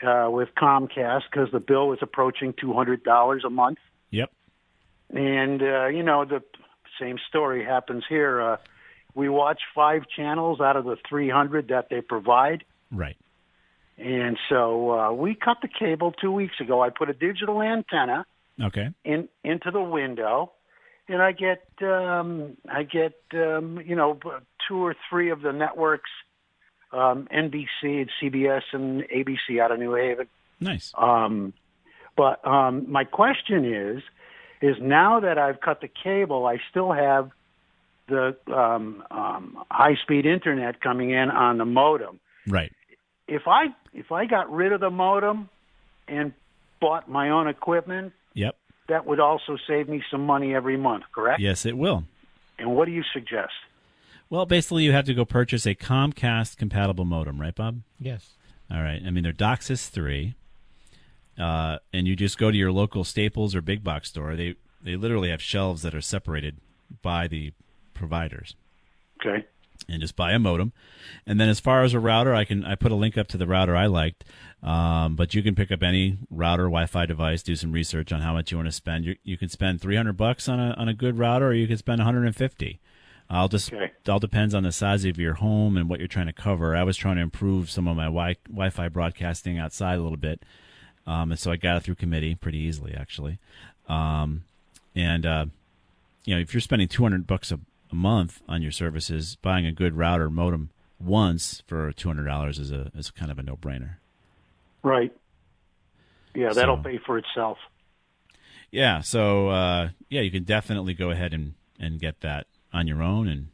uh, 0.05 0.27
with 0.29 0.49
Comcast 0.55 1.23
because 1.31 1.49
the 1.51 1.59
bill 1.59 1.87
was 1.87 1.97
approaching 2.03 2.53
two 2.53 2.71
hundred 2.73 3.03
dollars 3.03 3.43
a 3.43 3.49
month. 3.49 3.79
Yep. 4.11 4.31
And 5.09 5.63
uh, 5.63 5.87
you 5.87 6.03
know 6.03 6.23
the 6.23 6.43
same 6.99 7.17
story 7.29 7.65
happens 7.65 8.03
here. 8.07 8.39
Uh, 8.41 8.57
we 9.13 9.29
watch 9.29 9.61
five 9.75 10.03
channels 10.15 10.59
out 10.61 10.75
of 10.75 10.85
the 10.85 10.97
three 11.07 11.29
hundred 11.29 11.67
that 11.69 11.89
they 11.89 12.01
provide, 12.01 12.63
Right. 12.91 13.17
and 13.97 14.37
so 14.49 14.91
uh, 14.91 15.11
we 15.11 15.35
cut 15.35 15.57
the 15.61 15.67
cable 15.67 16.11
two 16.11 16.31
weeks 16.31 16.59
ago. 16.59 16.81
I 16.81 16.89
put 16.89 17.09
a 17.09 17.13
digital 17.13 17.61
antenna 17.61 18.25
Okay. 18.61 18.89
in 19.03 19.27
into 19.43 19.71
the 19.71 19.81
window, 19.81 20.51
and 21.07 21.21
I 21.21 21.31
get 21.31 21.63
um, 21.81 22.57
I 22.69 22.83
get 22.83 23.15
um, 23.33 23.79
you 23.85 23.95
know 23.95 24.19
two 24.67 24.77
or 24.85 24.95
three 25.09 25.29
of 25.31 25.41
the 25.41 25.51
networks, 25.51 26.09
um, 26.93 27.27
NBC 27.33 27.67
and 27.83 28.09
CBS 28.21 28.61
and 28.73 29.03
ABC 29.03 29.59
out 29.61 29.71
of 29.71 29.79
New 29.79 29.93
Haven. 29.95 30.27
Nice. 30.59 30.93
Um, 30.97 31.53
but 32.15 32.45
um, 32.45 32.91
my 32.91 33.03
question 33.05 33.65
is, 33.73 34.03
is 34.61 34.75
now 34.79 35.21
that 35.21 35.37
I've 35.39 35.59
cut 35.61 35.81
the 35.81 35.87
cable, 35.87 36.45
I 36.45 36.57
still 36.69 36.91
have 36.91 37.31
the 38.11 38.35
um, 38.53 39.03
um, 39.09 39.57
high-speed 39.71 40.25
internet 40.27 40.81
coming 40.81 41.09
in 41.09 41.31
on 41.31 41.57
the 41.57 41.65
modem. 41.65 42.19
Right. 42.47 42.71
If 43.27 43.43
I 43.47 43.67
if 43.93 44.11
I 44.11 44.25
got 44.25 44.51
rid 44.51 44.71
of 44.73 44.79
the 44.81 44.89
modem 44.91 45.49
and 46.07 46.33
bought 46.79 47.09
my 47.09 47.29
own 47.29 47.47
equipment, 47.47 48.13
Yep. 48.33 48.55
that 48.89 49.05
would 49.05 49.19
also 49.19 49.57
save 49.67 49.89
me 49.89 50.03
some 50.11 50.25
money 50.25 50.53
every 50.53 50.77
month, 50.77 51.03
correct? 51.13 51.39
Yes, 51.39 51.65
it 51.65 51.77
will. 51.77 52.03
And 52.59 52.75
what 52.75 52.85
do 52.85 52.91
you 52.91 53.03
suggest? 53.13 53.53
Well, 54.29 54.45
basically, 54.45 54.83
you 54.83 54.91
have 54.91 55.05
to 55.05 55.13
go 55.13 55.25
purchase 55.25 55.65
a 55.65 55.75
Comcast 55.75 56.57
compatible 56.57 57.05
modem, 57.05 57.41
right, 57.41 57.55
Bob? 57.55 57.81
Yes. 57.99 58.31
All 58.69 58.81
right. 58.81 59.01
I 59.05 59.09
mean, 59.09 59.23
they're 59.23 59.33
DOCSIS 59.33 59.89
three, 59.89 60.35
uh, 61.37 61.79
and 61.91 62.07
you 62.07 62.15
just 62.15 62.37
go 62.37 62.51
to 62.51 62.57
your 62.57 62.71
local 62.71 63.03
Staples 63.03 63.55
or 63.55 63.61
big 63.61 63.83
box 63.83 64.09
store. 64.09 64.35
They 64.35 64.55
they 64.83 64.95
literally 64.95 65.29
have 65.29 65.41
shelves 65.41 65.81
that 65.83 65.93
are 65.93 66.01
separated 66.01 66.57
by 67.01 67.27
the 67.27 67.53
providers. 68.01 68.55
Okay. 69.23 69.45
And 69.87 70.01
just 70.01 70.15
buy 70.15 70.31
a 70.33 70.39
modem, 70.39 70.73
and 71.25 71.39
then 71.39 71.49
as 71.49 71.59
far 71.59 71.83
as 71.83 71.93
a 71.93 71.99
router, 71.99 72.33
I 72.35 72.45
can 72.45 72.63
I 72.63 72.75
put 72.75 72.91
a 72.91 72.95
link 72.95 73.17
up 73.17 73.27
to 73.29 73.37
the 73.37 73.47
router 73.47 73.75
I 73.75 73.87
liked, 73.87 74.23
um, 74.61 75.15
but 75.15 75.33
you 75.33 75.41
can 75.41 75.55
pick 75.55 75.71
up 75.71 75.81
any 75.81 76.17
router, 76.29 76.63
Wi-Fi 76.65 77.07
device, 77.07 77.41
do 77.41 77.55
some 77.55 77.71
research 77.71 78.11
on 78.11 78.21
how 78.21 78.31
much 78.33 78.51
you 78.51 78.57
want 78.57 78.67
to 78.67 78.71
spend. 78.71 79.05
You, 79.05 79.15
you 79.23 79.37
can 79.37 79.49
spend 79.49 79.81
three 79.81 79.95
hundred 79.95 80.17
bucks 80.17 80.47
on 80.47 80.59
a 80.59 80.73
on 80.77 80.87
a 80.87 80.93
good 80.93 81.17
router, 81.17 81.47
or 81.47 81.53
you 81.53 81.67
can 81.67 81.77
spend 81.77 81.99
one 81.99 82.05
hundred 82.05 82.25
and 82.27 82.35
fifty. 82.35 82.79
I'll 83.29 83.47
just 83.47 83.73
Okay. 83.73 83.85
it 84.03 84.09
all 84.09 84.19
depends 84.19 84.53
on 84.53 84.63
the 84.63 84.71
size 84.71 85.03
of 85.05 85.17
your 85.17 85.33
home 85.35 85.77
and 85.77 85.89
what 85.89 85.99
you're 85.99 86.07
trying 86.07 86.27
to 86.27 86.33
cover. 86.33 86.75
I 86.75 86.83
was 86.83 86.95
trying 86.95 87.15
to 87.15 87.21
improve 87.23 87.71
some 87.71 87.87
of 87.87 87.95
my 87.97 88.05
wi- 88.05 88.35
Wi-Fi 88.49 88.87
broadcasting 88.89 89.57
outside 89.57 89.97
a 89.97 90.01
little 90.03 90.17
bit, 90.17 90.43
um, 91.07 91.31
and 91.31 91.39
so 91.39 91.51
I 91.51 91.55
got 91.55 91.77
it 91.77 91.83
through 91.83 91.95
committee 91.95 92.35
pretty 92.35 92.59
easily, 92.59 92.93
actually. 92.93 93.39
Um, 93.89 94.43
and 94.95 95.25
uh, 95.25 95.45
you 96.25 96.35
know, 96.35 96.41
if 96.41 96.53
you're 96.53 96.61
spending 96.61 96.87
200 96.87 97.25
bucks 97.25 97.51
a, 97.51 97.59
a 97.91 97.95
month 97.95 98.41
on 98.47 98.61
your 98.61 98.71
services, 98.71 99.35
buying 99.41 99.65
a 99.65 99.71
good 99.71 99.95
router 99.95 100.29
modem 100.29 100.69
once 100.99 101.63
for 101.67 101.91
$200 101.91 102.59
is 102.59 102.71
a 102.71 102.91
is 102.95 103.11
kind 103.11 103.31
of 103.31 103.39
a 103.39 103.43
no-brainer. 103.43 103.95
Right. 104.83 105.11
Yeah, 106.35 106.53
that'll 106.53 106.77
So- 106.77 106.83
pay 106.83 106.97
for 107.05 107.17
itself. 107.17 107.57
Yeah, 108.71 109.01
so 109.01 109.49
uh, 109.49 109.89
yeah, 110.09 110.21
you 110.21 110.31
can 110.31 110.43
definitely 110.43 110.93
go 110.93 111.09
ahead 111.11 111.33
and, 111.33 111.55
and 111.77 111.99
get 111.99 112.21
that 112.21 112.47
on 112.71 112.87
your 112.87 113.01
own 113.03 113.27
and 113.27 113.47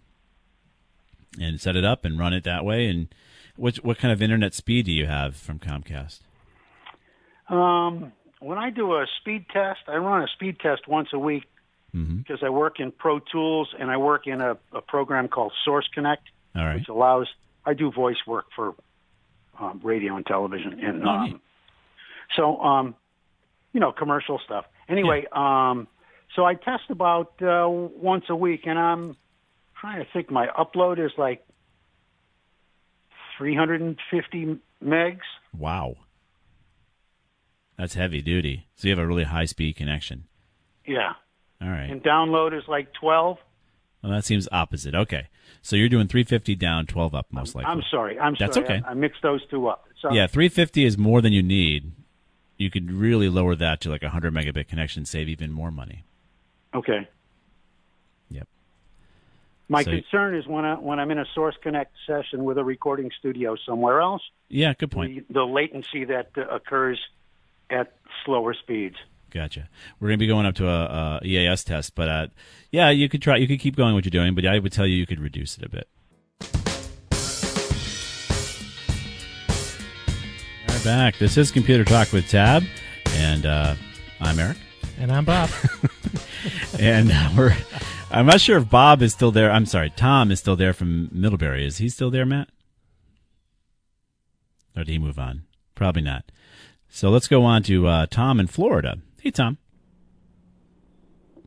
and 1.39 1.59
set 1.59 1.75
it 1.75 1.83
up 1.83 2.05
and 2.05 2.19
run 2.19 2.33
it 2.33 2.43
that 2.43 2.63
way. 2.63 2.87
And 2.87 3.07
what 3.55 3.77
what 3.77 3.97
kind 3.97 4.11
of 4.11 4.21
internet 4.21 4.53
speed 4.53 4.85
do 4.85 4.91
you 4.91 5.07
have 5.07 5.35
from 5.35 5.57
Comcast? 5.57 6.19
Um, 7.49 8.11
when 8.39 8.57
I 8.59 8.69
do 8.69 8.93
a 8.93 9.07
speed 9.19 9.45
test, 9.51 9.79
I 9.87 9.95
run 9.97 10.21
a 10.21 10.27
speed 10.27 10.59
test 10.59 10.87
once 10.87 11.09
a 11.13 11.19
week 11.19 11.45
Mm-hmm. 11.95 12.17
because 12.17 12.39
I 12.43 12.49
work 12.49 12.79
in 12.79 12.91
Pro 12.91 13.19
Tools 13.19 13.73
and 13.79 13.89
I 13.89 13.97
work 13.97 14.27
in 14.27 14.41
a, 14.41 14.57
a 14.73 14.81
program 14.81 15.27
called 15.29 15.53
Source 15.63 15.87
Connect, 15.93 16.23
All 16.55 16.65
right. 16.65 16.75
which 16.75 16.89
allows 16.89 17.27
I 17.65 17.73
do 17.73 17.91
voice 17.91 18.17
work 18.27 18.45
for 18.55 18.75
um, 19.59 19.79
radio 19.83 20.15
and 20.15 20.25
television, 20.25 20.79
and 20.83 21.07
um, 21.07 21.41
so 22.35 22.57
um, 22.59 22.95
you 23.73 23.79
know 23.79 23.91
commercial 23.91 24.39
stuff. 24.45 24.65
Anyway, 24.89 25.25
um, 25.31 25.87
so 26.35 26.45
I 26.45 26.53
test 26.55 26.83
about 26.89 27.33
uh, 27.41 27.67
once 27.69 28.25
a 28.29 28.35
week, 28.35 28.61
and 28.67 28.77
I'm 28.77 29.15
trying 29.79 30.03
to 30.03 30.11
think. 30.11 30.29
My 30.29 30.47
upload 30.47 31.03
is 31.03 31.11
like 31.17 31.43
350 33.37 34.59
megs. 34.83 35.19
Wow, 35.57 35.95
that's 37.77 37.93
heavy 37.95 38.21
duty. 38.21 38.67
So 38.75 38.87
you 38.87 38.91
have 38.95 39.03
a 39.03 39.07
really 39.07 39.23
high 39.23 39.45
speed 39.45 39.75
connection. 39.75 40.25
Yeah, 40.85 41.13
All 41.61 41.69
right. 41.69 41.89
and 41.89 42.03
download 42.03 42.55
is 42.57 42.63
like 42.67 42.93
12. 42.93 43.37
Well, 44.03 44.11
that 44.11 44.25
seems 44.25 44.47
opposite. 44.51 44.93
Okay, 44.93 45.27
so 45.61 45.75
you're 45.75 45.89
doing 45.89 46.07
350 46.07 46.55
down, 46.55 46.85
12 46.85 47.15
up, 47.15 47.27
most 47.31 47.55
likely. 47.55 47.71
I'm 47.71 47.81
sorry. 47.89 48.19
I'm 48.19 48.35
That's 48.39 48.55
sorry. 48.55 48.65
okay. 48.65 48.81
I, 48.85 48.91
I 48.91 48.93
mixed 48.93 49.21
those 49.23 49.45
two 49.47 49.67
up. 49.67 49.85
So, 50.01 50.11
Yeah, 50.13 50.27
350 50.27 50.85
is 50.85 50.97
more 50.97 51.21
than 51.21 51.33
you 51.33 51.41
need. 51.41 51.91
You 52.57 52.69
could 52.69 52.91
really 52.91 53.27
lower 53.29 53.55
that 53.55 53.81
to 53.81 53.89
like 53.89 54.03
a 54.03 54.07
100 54.07 54.33
megabit 54.33 54.67
connection, 54.67 55.05
save 55.05 55.27
even 55.29 55.51
more 55.51 55.71
money. 55.71 56.03
Okay. 56.75 57.07
Yep. 58.29 58.47
My 59.69 59.83
So- 59.83 59.91
concern 59.91 60.35
is 60.35 60.45
when 60.47 60.63
I 60.65 60.75
when 60.75 60.99
I'm 60.99 61.09
in 61.11 61.17
a 61.19 61.25
Source 61.33 61.55
Connect 61.63 61.91
session 62.05 62.45
with 62.45 62.57
a 62.59 62.63
recording 62.63 63.09
studio 63.19 63.55
somewhere 63.65 63.99
else, 63.99 64.21
Yeah, 64.49 64.73
good 64.77 64.91
point. 64.91 65.27
the, 65.27 65.33
the 65.33 65.43
latency 65.45 66.05
that 66.05 66.29
uh, 66.37 66.41
occurs 66.47 66.99
at 67.69 67.93
slower 68.25 68.53
speeds. 68.53 68.95
Gotcha. 69.31 69.69
We're 69.99 70.07
going 70.07 70.19
to 70.19 70.23
be 70.23 70.27
going 70.27 70.45
up 70.45 70.55
to 70.55 70.67
a, 70.67 71.19
a 71.21 71.25
EAS 71.25 71.63
test, 71.63 71.95
but 71.95 72.09
uh, 72.09 72.27
yeah, 72.71 72.89
you 72.89 73.09
could 73.09 73.21
try. 73.21 73.37
You 73.37 73.47
could 73.47 73.59
keep 73.59 73.75
going 73.75 73.93
what 73.93 74.05
you're 74.05 74.09
doing, 74.09 74.35
but 74.35 74.45
I 74.45 74.59
would 74.59 74.71
tell 74.71 74.87
you 74.87 74.95
you 74.95 75.05
could 75.05 75.19
reduce 75.19 75.57
it 75.57 75.65
a 75.65 75.69
bit. 75.69 75.87
All 80.69 80.75
right, 80.75 80.83
back. 80.83 81.17
This 81.17 81.37
is 81.37 81.51
Computer 81.51 81.83
Talk 81.83 82.13
with 82.13 82.29
Tab, 82.29 82.63
and 83.11 83.45
uh, 83.45 83.75
I'm 84.21 84.39
Eric, 84.39 84.57
And 84.97 85.11
I'm 85.11 85.25
Bob. 85.25 85.49
and 86.79 87.11
uh, 87.11 87.29
we're. 87.35 87.55
I'm 88.09 88.25
not 88.25 88.39
sure 88.39 88.57
if 88.57 88.69
Bob 88.69 89.01
is 89.01 89.11
still 89.11 89.31
there. 89.31 89.51
I'm 89.51 89.65
sorry, 89.65 89.89
Tom 89.89 90.31
is 90.31 90.39
still 90.39 90.55
there 90.55 90.71
from 90.71 91.09
Middlebury. 91.11 91.65
Is 91.65 91.77
he 91.77 91.89
still 91.89 92.09
there, 92.09 92.25
Matt? 92.25 92.49
Or 94.75 94.85
did 94.85 94.91
he 94.91 94.99
move 94.99 95.19
on? 95.19 95.43
Probably 95.75 96.01
not. 96.01 96.31
So 96.89 97.09
let's 97.09 97.27
go 97.27 97.43
on 97.43 97.63
to 97.63 97.87
uh, 97.87 98.05
Tom 98.09 98.39
in 98.39 98.47
Florida. 98.47 98.99
Hey, 99.27 99.31
Tom. 99.31 99.57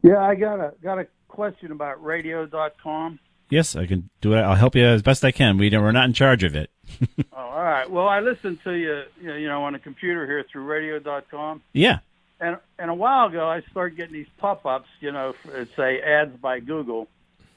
Yeah, 0.02 0.18
I 0.18 0.34
got 0.34 0.60
a 0.60 0.74
got 0.82 0.98
a 0.98 1.06
question 1.28 1.72
about 1.72 2.04
radio.com. 2.04 3.18
Yes, 3.48 3.74
I 3.74 3.86
can 3.86 4.10
do 4.20 4.34
it. 4.34 4.40
I'll 4.42 4.54
help 4.54 4.76
you 4.76 4.84
as 4.84 5.00
best 5.00 5.24
I 5.24 5.30
can. 5.32 5.56
We 5.56 5.70
don't, 5.70 5.82
we're 5.82 5.90
not 5.90 6.04
in 6.04 6.12
charge 6.12 6.44
of 6.44 6.54
it. 6.54 6.68
oh, 7.32 7.38
all 7.38 7.62
right. 7.64 7.90
Well, 7.90 8.06
I 8.06 8.20
listened 8.20 8.58
to 8.64 8.72
you, 8.72 9.04
you 9.22 9.48
know, 9.48 9.64
on 9.64 9.74
a 9.74 9.78
computer 9.78 10.26
here 10.26 10.44
through 10.52 10.64
radio.com. 10.64 11.62
Yeah. 11.72 12.00
And 12.38 12.58
and 12.78 12.90
a 12.90 12.94
while 12.94 13.28
ago, 13.28 13.48
I 13.48 13.62
started 13.70 13.96
getting 13.96 14.12
these 14.12 14.28
pop-ups, 14.36 14.88
you 15.00 15.10
know, 15.10 15.34
that 15.50 15.68
say 15.74 16.02
ads 16.02 16.36
by 16.36 16.60
Google, 16.60 17.08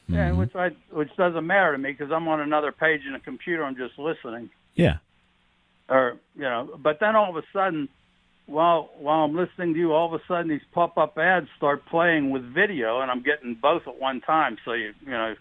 Mm-hmm. 0.10 0.15
and 0.20 0.38
which 0.38 0.56
I 0.56 0.70
which 0.92 1.13
doesn't 1.18 1.46
matter 1.46 1.74
to 1.74 1.77
me 1.77 1.92
because 1.92 2.13
I'm 2.13 2.30
on 2.30 2.39
another 2.39 2.72
page 2.72 3.01
in 3.06 3.13
a 3.13 3.20
computer. 3.20 3.65
I'm 3.65 3.75
just 3.75 4.00
listening. 4.00 4.51
Yeah. 4.75 5.00
Or 5.89 6.15
you 6.38 6.44
know, 6.44 6.80
but 6.82 7.01
then 7.01 7.18
all 7.18 7.30
of 7.30 7.36
a 7.36 7.44
sudden, 7.51 7.89
while 8.45 8.89
while 8.97 9.23
I'm 9.25 9.35
listening 9.35 9.73
to 9.73 9.79
you, 9.79 9.93
all 9.93 10.13
of 10.13 10.19
a 10.19 10.23
sudden 10.27 10.50
these 10.50 10.62
pop-up 10.71 11.17
ads 11.17 11.47
start 11.57 11.85
playing 11.85 12.31
with 12.31 12.43
video, 12.43 13.01
and 13.01 13.09
I'm 13.09 13.23
getting 13.23 13.55
both 13.55 13.88
at 13.88 14.00
one 14.00 14.21
time. 14.21 14.57
So 14.65 14.73
you 14.73 14.93
you 15.01 15.12
know, 15.12 15.35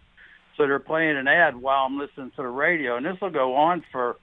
so 0.56 0.66
they're 0.66 0.78
playing 0.78 1.16
an 1.16 1.28
ad 1.28 1.56
while 1.56 1.87
I'm 1.87 1.99
listening 1.99 2.30
to 2.37 2.42
the 2.42 2.49
radio, 2.49 2.97
and 2.97 3.04
this 3.06 3.21
will 3.21 3.30
go 3.30 3.56
on 3.56 3.85
for 3.90 4.16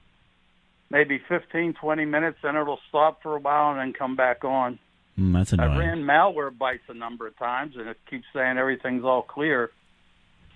maybe 0.90 1.22
15, 1.28 1.74
20 1.74 2.06
minutes, 2.06 2.40
and 2.44 2.58
it'll 2.58 2.80
stop 2.90 3.22
for 3.22 3.36
a 3.36 3.40
while 3.40 3.72
and 3.72 3.80
then 3.80 3.94
come 3.94 4.16
back 4.16 4.44
on. 4.44 4.80
Mm, 5.20 5.34
that's 5.34 5.54
I've 5.54 5.78
ran 5.78 6.04
Malwarebytes 6.04 6.88
a 6.88 6.94
number 6.94 7.28
of 7.28 7.38
times, 7.38 7.76
and 7.78 7.88
it 7.88 7.98
keeps 8.10 8.26
saying 8.34 8.58
everything's 8.58 9.04
all 9.04 9.22
clear. 9.22 9.72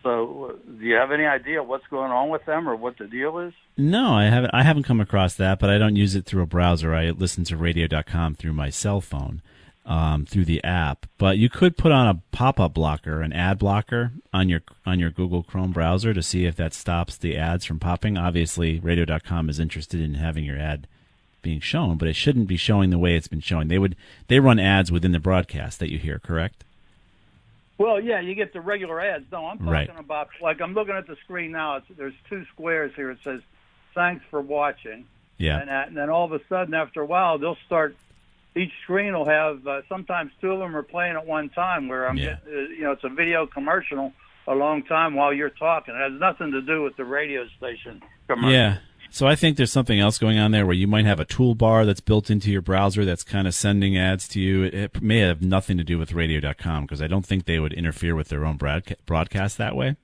So, 0.04 0.60
do 0.66 0.86
you 0.86 0.96
have 0.96 1.12
any 1.12 1.26
idea 1.26 1.64
what's 1.64 1.88
going 1.88 2.12
on 2.12 2.30
with 2.30 2.46
them 2.46 2.68
or 2.68 2.76
what 2.76 2.98
the 2.98 3.08
deal 3.08 3.40
is? 3.40 3.54
No, 3.78 4.14
I 4.14 4.26
haven't. 4.26 4.52
I 4.54 4.64
haven't 4.64 4.84
come 4.84 5.00
across 5.00 5.36
that, 5.36 5.60
but 5.60 5.70
I 5.70 5.78
don't 5.78 5.96
use 5.96 6.14
it 6.14 6.26
through 6.26 6.44
a 6.44 6.48
browser. 6.48 6.94
I 6.94 7.12
listen 7.12 7.46
to 7.46 7.58
radio.com 7.58 8.36
through 8.36 8.54
my 8.54 8.70
cell 8.70 9.00
phone, 9.00 9.42
um, 9.86 10.26
through 10.26 10.44
the 10.44 10.62
app. 10.64 11.06
But 11.18 11.38
you 11.38 11.50
could 11.50 11.78
put 11.78 11.94
on 11.94 12.08
a 12.08 12.22
pop-up 12.32 12.74
blocker, 12.74 13.22
an 13.22 13.32
ad 13.32 13.60
blocker 13.60 14.12
on 14.34 14.50
your 14.50 14.62
on 14.86 15.00
your 15.00 15.10
Google 15.10 15.42
Chrome 15.42 15.72
browser 15.72 16.14
to 16.14 16.22
see 16.22 16.46
if 16.46 16.58
that 16.58 16.74
stops 16.74 17.16
the 17.16 17.38
ads 17.38 17.64
from 17.64 17.80
popping. 17.80 18.18
Obviously, 18.18 18.80
radio.com 18.82 19.50
is 19.50 19.60
interested 19.60 20.02
in 20.02 20.16
having 20.16 20.44
your 20.44 20.60
ad 20.60 20.86
being 21.42 21.62
shown, 21.62 21.98
but 21.98 22.10
it 22.10 22.16
shouldn't 22.16 22.48
be 22.48 22.58
showing 22.58 22.90
the 22.90 23.00
way 23.00 23.16
it's 23.16 23.28
been 23.30 23.40
showing. 23.40 23.70
They 23.70 23.80
would 23.80 23.96
they 24.28 24.42
run 24.42 24.60
ads 24.60 24.92
within 24.92 25.14
the 25.14 25.20
broadcast 25.20 25.80
that 25.80 25.92
you 25.92 25.98
hear, 25.98 26.20
correct? 26.20 26.66
Well, 27.78 28.00
yeah, 28.00 28.20
you 28.20 28.36
get 28.36 28.54
the 28.54 28.62
regular 28.62 29.02
ads. 29.02 29.26
No, 29.32 29.46
I'm 29.48 29.58
talking 29.58 29.72
Right. 29.74 29.90
about 30.00 30.30
like 30.42 30.62
I'm 30.62 30.74
looking 30.74 30.96
at 30.96 31.08
the 31.08 31.16
screen 31.18 31.52
now. 31.52 31.78
It's, 31.78 31.88
there's 31.98 32.14
two 32.30 32.46
squares 32.54 32.92
here. 32.96 33.10
It 33.12 33.20
says 33.24 33.42
"Thanks 33.96 34.24
for 34.30 34.42
watching." 34.42 35.06
Yeah. 35.38 35.60
And, 35.60 35.70
that, 35.70 35.88
and 35.88 35.98
then 35.98 36.10
all 36.10 36.26
of 36.26 36.32
a 36.34 36.40
sudden, 36.48 36.74
after 36.76 37.02
a 37.02 37.06
while, 37.06 37.38
they'll 37.40 37.58
start. 37.66 37.96
Each 38.56 38.72
screen 38.84 39.14
will 39.14 39.26
have 39.26 39.66
uh, 39.68 39.82
sometimes 39.90 40.32
two 40.40 40.52
of 40.52 40.60
them 40.60 40.76
are 40.76 40.84
playing 40.84 41.16
at 41.16 41.26
one 41.26 41.50
time. 41.50 41.88
Where 41.88 42.08
I'm, 42.08 42.18
Yeah. 42.18 42.36
getting, 42.46 42.54
uh, 42.56 42.60
you 42.70 42.84
know, 42.84 42.92
it's 42.92 43.04
a 43.04 43.10
video 43.10 43.48
commercial 43.48 44.14
a 44.48 44.54
long 44.54 44.84
time 44.84 45.16
while 45.16 45.34
you're 45.34 45.50
talking. 45.50 45.96
It 45.96 46.12
has 46.12 46.20
nothing 46.20 46.52
to 46.52 46.62
do 46.62 46.84
with 46.84 46.96
the 46.96 47.06
radio 47.06 47.48
station 47.58 48.04
commercial. 48.28 48.52
Yeah. 48.52 48.78
So 49.16 49.28
I 49.28 49.36
think 49.36 49.58
there's 49.58 49.72
something 49.72 50.00
else 50.00 50.18
going 50.18 50.40
on 50.40 50.50
there 50.50 50.66
where 50.66 50.74
you 50.74 50.88
might 50.88 51.06
have 51.06 51.20
a 51.20 51.26
toolbar 51.26 51.86
that's 51.86 52.00
built 52.00 52.32
into 52.32 52.50
your 52.52 52.64
browser 52.64 53.06
that's 53.06 53.22
kind 53.24 53.48
of 53.48 53.54
sending 53.54 53.96
ads 53.96 54.28
to 54.30 54.40
you. 54.40 54.64
It, 54.64 54.74
it 54.74 55.02
may 55.04 55.20
have 55.20 55.40
nothing 55.40 55.78
to 55.78 55.84
do 55.84 56.00
with 56.00 56.14
radio.com 56.14 56.86
because 56.86 57.00
I 57.00 57.06
don't 57.06 57.24
think 57.24 57.46
they 57.46 57.60
would 57.60 57.74
interfere 57.74 58.16
with 58.16 58.30
their 58.30 58.44
own 58.44 58.58
broadca- 58.58 58.96
broadcast 59.06 59.60
that 59.60 59.76
way. 59.76 59.98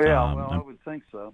Yeah, 0.00 0.20
Um, 0.20 0.34
well, 0.36 0.48
I 0.50 0.54
I'm- 0.56 0.66
would 0.66 0.80
think 0.84 1.04
so. 1.12 1.32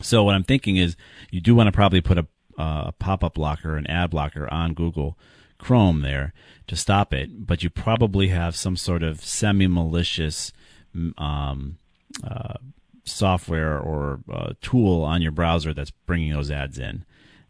So 0.00 0.22
what 0.22 0.36
I'm 0.36 0.44
thinking 0.44 0.76
is 0.76 0.94
you 1.32 1.40
do 1.40 1.56
want 1.56 1.66
to 1.66 1.72
probably 1.72 2.00
put 2.00 2.18
a, 2.18 2.26
uh, 2.56 2.92
pop-up 2.92 3.34
blocker, 3.34 3.76
an 3.76 3.88
ad 3.88 4.10
blocker 4.10 4.48
on 4.52 4.74
Google 4.74 5.18
Chrome 5.58 6.02
there 6.02 6.32
to 6.68 6.76
stop 6.76 7.12
it, 7.12 7.46
but 7.48 7.64
you 7.64 7.70
probably 7.70 8.28
have 8.28 8.54
some 8.54 8.76
sort 8.76 9.02
of 9.02 9.24
semi-malicious 9.24 10.52
um, 11.18 11.78
uh, 12.22 12.54
software 13.04 13.78
or 13.78 14.20
uh, 14.32 14.52
tool 14.60 15.02
on 15.02 15.22
your 15.22 15.32
browser 15.32 15.72
that's 15.74 15.90
bringing 15.90 16.32
those 16.32 16.50
ads 16.50 16.78
in. 16.78 17.04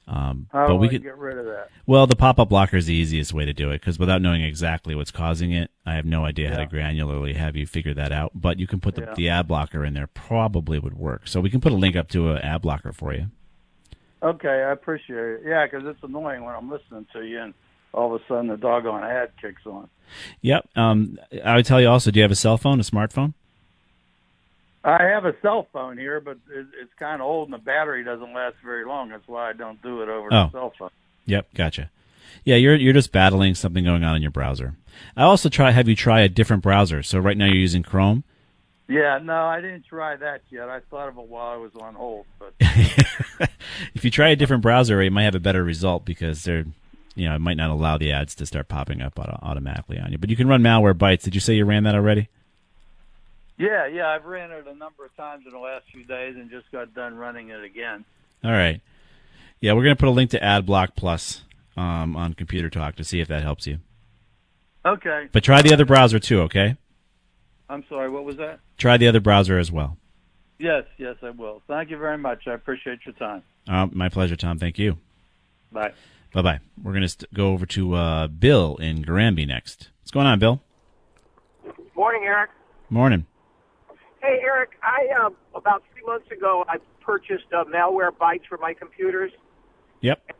Um, 0.06 0.48
How 0.52 0.66
but 0.66 0.72
do 0.74 0.78
we 0.80 0.90
could 0.90 1.02
get 1.02 1.16
rid 1.16 1.38
of 1.38 1.46
that? 1.46 1.70
well, 1.86 2.06
the 2.06 2.14
pop-up 2.16 2.50
blocker 2.50 2.76
is 2.76 2.84
the 2.84 2.92
easiest 2.94 3.32
way 3.32 3.46
to 3.46 3.54
do 3.54 3.70
it 3.70 3.80
because 3.80 3.98
without 3.98 4.20
knowing 4.20 4.42
exactly 4.42 4.94
what's 4.94 5.10
causing 5.10 5.52
it, 5.52 5.70
I 5.86 5.94
have 5.94 6.04
no 6.04 6.26
idea 6.26 6.50
how 6.50 6.58
to 6.58 6.66
granularly 6.66 7.34
have 7.36 7.56
you 7.56 7.66
figure 7.66 7.94
that 7.94 8.12
out. 8.12 8.32
But 8.34 8.58
you 8.58 8.66
can 8.66 8.80
put 8.80 8.96
the, 8.96 9.02
Yeah. 9.02 9.14
the 9.16 9.28
ad 9.30 9.48
blocker 9.48 9.82
in 9.82 9.94
there; 9.94 10.06
probably 10.08 10.78
would 10.78 10.92
work. 10.98 11.26
So 11.26 11.40
we 11.40 11.48
can 11.48 11.62
put 11.62 11.72
a 11.72 11.76
link 11.76 11.96
up 11.96 12.08
to 12.10 12.32
an 12.32 12.38
ad 12.42 12.60
blocker 12.60 12.92
for 12.92 13.14
you. 13.14 13.28
Okay, 14.22 14.48
I 14.48 14.72
appreciate 14.72 15.16
it. 15.18 15.40
Yeah, 15.46 15.64
because 15.66 15.86
it's 15.86 16.02
annoying 16.02 16.44
when 16.44 16.54
I'm 16.54 16.70
listening 16.70 17.06
to 17.14 17.22
you 17.22 17.40
and 17.40 17.54
all 17.94 18.14
of 18.14 18.20
a 18.20 18.24
sudden 18.26 18.48
the 18.48 18.56
doggone 18.58 19.04
ad 19.04 19.30
kicks 19.40 19.62
on. 19.64 19.88
Yep. 20.42 20.68
Um, 20.76 21.18
I 21.42 21.56
would 21.56 21.64
tell 21.64 21.80
you 21.80 21.88
also. 21.88 22.10
Do 22.10 22.18
you 22.18 22.24
have 22.24 22.30
a 22.30 22.34
cell 22.36 22.58
phone, 22.58 22.78
a 22.78 22.82
smartphone? 22.82 23.32
I 24.84 25.04
have 25.04 25.24
a 25.24 25.34
cell 25.40 25.66
phone 25.72 25.96
here, 25.96 26.20
but 26.20 26.36
it, 26.50 26.66
it's 26.80 26.92
kind 26.98 27.22
of 27.22 27.26
old 27.26 27.48
and 27.48 27.54
the 27.54 27.58
battery 27.64 28.04
doesn't 28.04 28.32
last 28.34 28.56
very 28.64 28.84
long. 28.84 29.08
That's 29.08 29.26
why 29.26 29.48
I 29.48 29.52
don't 29.54 29.80
do 29.82 30.02
it 30.02 30.08
over 30.08 30.28
Oh. 30.32 30.44
the 30.46 30.50
cell 30.52 30.72
phone. 30.78 30.90
Yep. 31.26 31.46
Gotcha. 31.54 31.90
Yeah, 32.44 32.56
you're 32.56 32.74
you're 32.76 32.92
just 32.92 33.10
battling 33.12 33.54
something 33.54 33.84
going 33.84 34.04
on 34.04 34.14
in 34.16 34.22
your 34.22 34.30
browser. 34.30 34.74
I 35.16 35.22
also 35.22 35.48
try 35.48 35.70
have 35.70 35.88
you 35.88 35.96
try 35.96 36.20
a 36.20 36.28
different 36.28 36.62
browser. 36.62 37.02
So 37.02 37.18
right 37.18 37.36
now 37.36 37.46
you're 37.46 37.54
using 37.56 37.82
Chrome. 37.82 38.24
Yeah, 38.86 39.18
no, 39.22 39.32
I 39.46 39.62
didn't 39.62 39.86
try 39.86 40.14
that 40.16 40.42
yet. 40.50 40.68
I 40.68 40.80
thought 40.90 41.08
of 41.08 41.16
it 41.16 41.26
while 41.26 41.46
I 41.46 41.56
was 41.56 41.72
on 41.80 41.94
hold, 41.94 42.26
but 42.38 42.52
If 43.94 44.04
you 44.04 44.10
try 44.10 44.28
a 44.28 44.36
different 44.36 44.62
browser, 44.62 45.00
it 45.00 45.10
might 45.10 45.22
have 45.22 45.34
a 45.34 45.40
better 45.40 45.64
result 45.64 46.04
because 46.04 46.44
they're, 46.44 46.66
you 47.14 47.26
know, 47.28 47.34
it 47.34 47.40
might 47.40 47.56
not 47.56 47.70
allow 47.70 47.96
the 47.96 48.12
ads 48.12 48.34
to 48.36 48.44
start 48.46 48.68
popping 48.68 49.00
up 49.00 49.18
auto- 49.18 49.38
automatically 49.42 49.98
on 49.98 50.12
you. 50.12 50.18
But 50.18 50.28
you 50.28 50.36
can 50.36 50.48
run 50.48 50.62
Malwarebytes. 50.62 51.22
Did 51.22 51.34
you 51.34 51.40
say 51.40 51.54
you 51.54 51.64
ran 51.64 51.84
that 51.84 51.94
already? 51.94 52.28
Yeah, 53.58 53.86
yeah, 53.86 54.08
I've 54.08 54.24
ran 54.24 54.50
it 54.50 54.66
a 54.66 54.74
number 54.74 55.04
of 55.04 55.14
times 55.16 55.44
in 55.46 55.52
the 55.52 55.58
last 55.58 55.84
few 55.92 56.04
days 56.04 56.36
and 56.36 56.50
just 56.50 56.70
got 56.72 56.94
done 56.94 57.14
running 57.14 57.50
it 57.50 57.62
again. 57.62 58.04
All 58.42 58.52
right. 58.52 58.80
Yeah, 59.60 59.72
we're 59.72 59.84
gonna 59.84 59.96
put 59.96 60.08
a 60.08 60.12
link 60.12 60.30
to 60.30 60.40
AdBlock 60.40 60.96
Plus 60.96 61.44
um, 61.76 62.16
on 62.16 62.34
Computer 62.34 62.68
Talk 62.68 62.96
to 62.96 63.04
see 63.04 63.20
if 63.20 63.28
that 63.28 63.42
helps 63.42 63.66
you. 63.66 63.78
Okay. 64.84 65.28
But 65.32 65.44
try 65.44 65.62
the 65.62 65.72
other 65.72 65.86
browser 65.86 66.18
too, 66.18 66.42
okay? 66.42 66.76
I'm 67.70 67.84
sorry, 67.88 68.10
what 68.10 68.24
was 68.24 68.36
that? 68.36 68.60
Try 68.76 68.96
the 68.98 69.08
other 69.08 69.20
browser 69.20 69.58
as 69.58 69.72
well. 69.72 69.96
Yes, 70.58 70.84
yes, 70.98 71.16
I 71.22 71.30
will. 71.30 71.62
Thank 71.66 71.90
you 71.90 71.96
very 71.96 72.18
much. 72.18 72.46
I 72.46 72.52
appreciate 72.52 73.00
your 73.06 73.14
time. 73.14 73.42
Uh, 73.66 73.86
my 73.90 74.08
pleasure, 74.08 74.36
Tom. 74.36 74.58
Thank 74.58 74.78
you. 74.78 74.98
Bye. 75.72 75.92
Bye 76.32 76.42
bye. 76.42 76.60
We're 76.82 76.92
gonna 76.92 77.08
st- 77.08 77.32
go 77.32 77.52
over 77.52 77.64
to 77.66 77.94
uh, 77.94 78.26
Bill 78.26 78.76
in 78.76 79.02
Granby 79.02 79.46
next. 79.46 79.88
What's 80.02 80.10
going 80.10 80.26
on, 80.26 80.38
Bill? 80.38 80.60
Morning, 81.96 82.22
Eric. 82.24 82.50
Morning. 82.90 83.26
Hey, 84.24 84.40
Eric. 84.42 84.70
I 84.82 85.26
uh, 85.26 85.30
about 85.54 85.82
three 85.92 86.02
months 86.06 86.30
ago 86.30 86.64
I 86.66 86.78
purchased 87.02 87.44
uh, 87.54 87.64
Malwarebytes 87.64 88.46
for 88.48 88.56
my 88.56 88.72
computers. 88.72 89.30
Yep. 90.00 90.30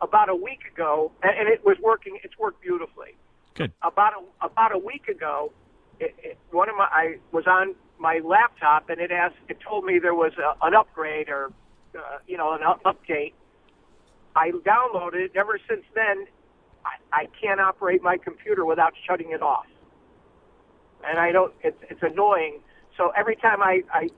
About 0.00 0.30
a 0.30 0.34
week 0.34 0.60
ago, 0.72 1.12
and, 1.22 1.46
it 1.48 1.62
was 1.64 1.76
working. 1.82 2.18
It's 2.22 2.38
worked 2.38 2.62
beautifully. 2.62 3.16
Good. 3.54 3.72
About 3.82 4.12
a, 4.14 4.46
about 4.46 4.74
a 4.74 4.78
week 4.78 5.08
ago, 5.08 5.52
it, 6.00 6.14
it, 6.22 6.38
one 6.50 6.70
of 6.70 6.76
my 6.76 6.88
I 6.90 7.16
was 7.30 7.44
on 7.46 7.74
my 7.98 8.20
laptop 8.24 8.88
and 8.88 9.00
it 9.00 9.10
asked. 9.10 9.36
It 9.50 9.58
told 9.60 9.84
me 9.84 9.98
there 9.98 10.14
was 10.14 10.32
a, 10.38 10.66
an 10.66 10.74
upgrade 10.74 11.28
or 11.28 11.52
uh, 11.94 12.18
you 12.26 12.38
know 12.38 12.54
an 12.54 12.60
up- 12.62 12.82
update. 12.84 13.34
I 14.34 14.50
downloaded 14.50 15.26
it. 15.26 15.32
Ever 15.34 15.60
since 15.68 15.84
then, 15.94 16.26
I, 16.86 17.20
I 17.24 17.28
can't 17.38 17.60
operate 17.60 18.02
my 18.02 18.16
computer 18.16 18.64
without 18.64 18.94
shutting 19.06 19.32
it 19.32 19.42
off. 19.42 19.66
and 21.06 21.18
I 21.18 21.32
don't. 21.32 21.52
It's 21.62 21.78
it's 21.90 22.02
annoying. 22.02 22.60
So 22.96 23.12
every 23.16 23.36
time 23.36 23.62
I, 23.62 23.82
I 23.92 24.08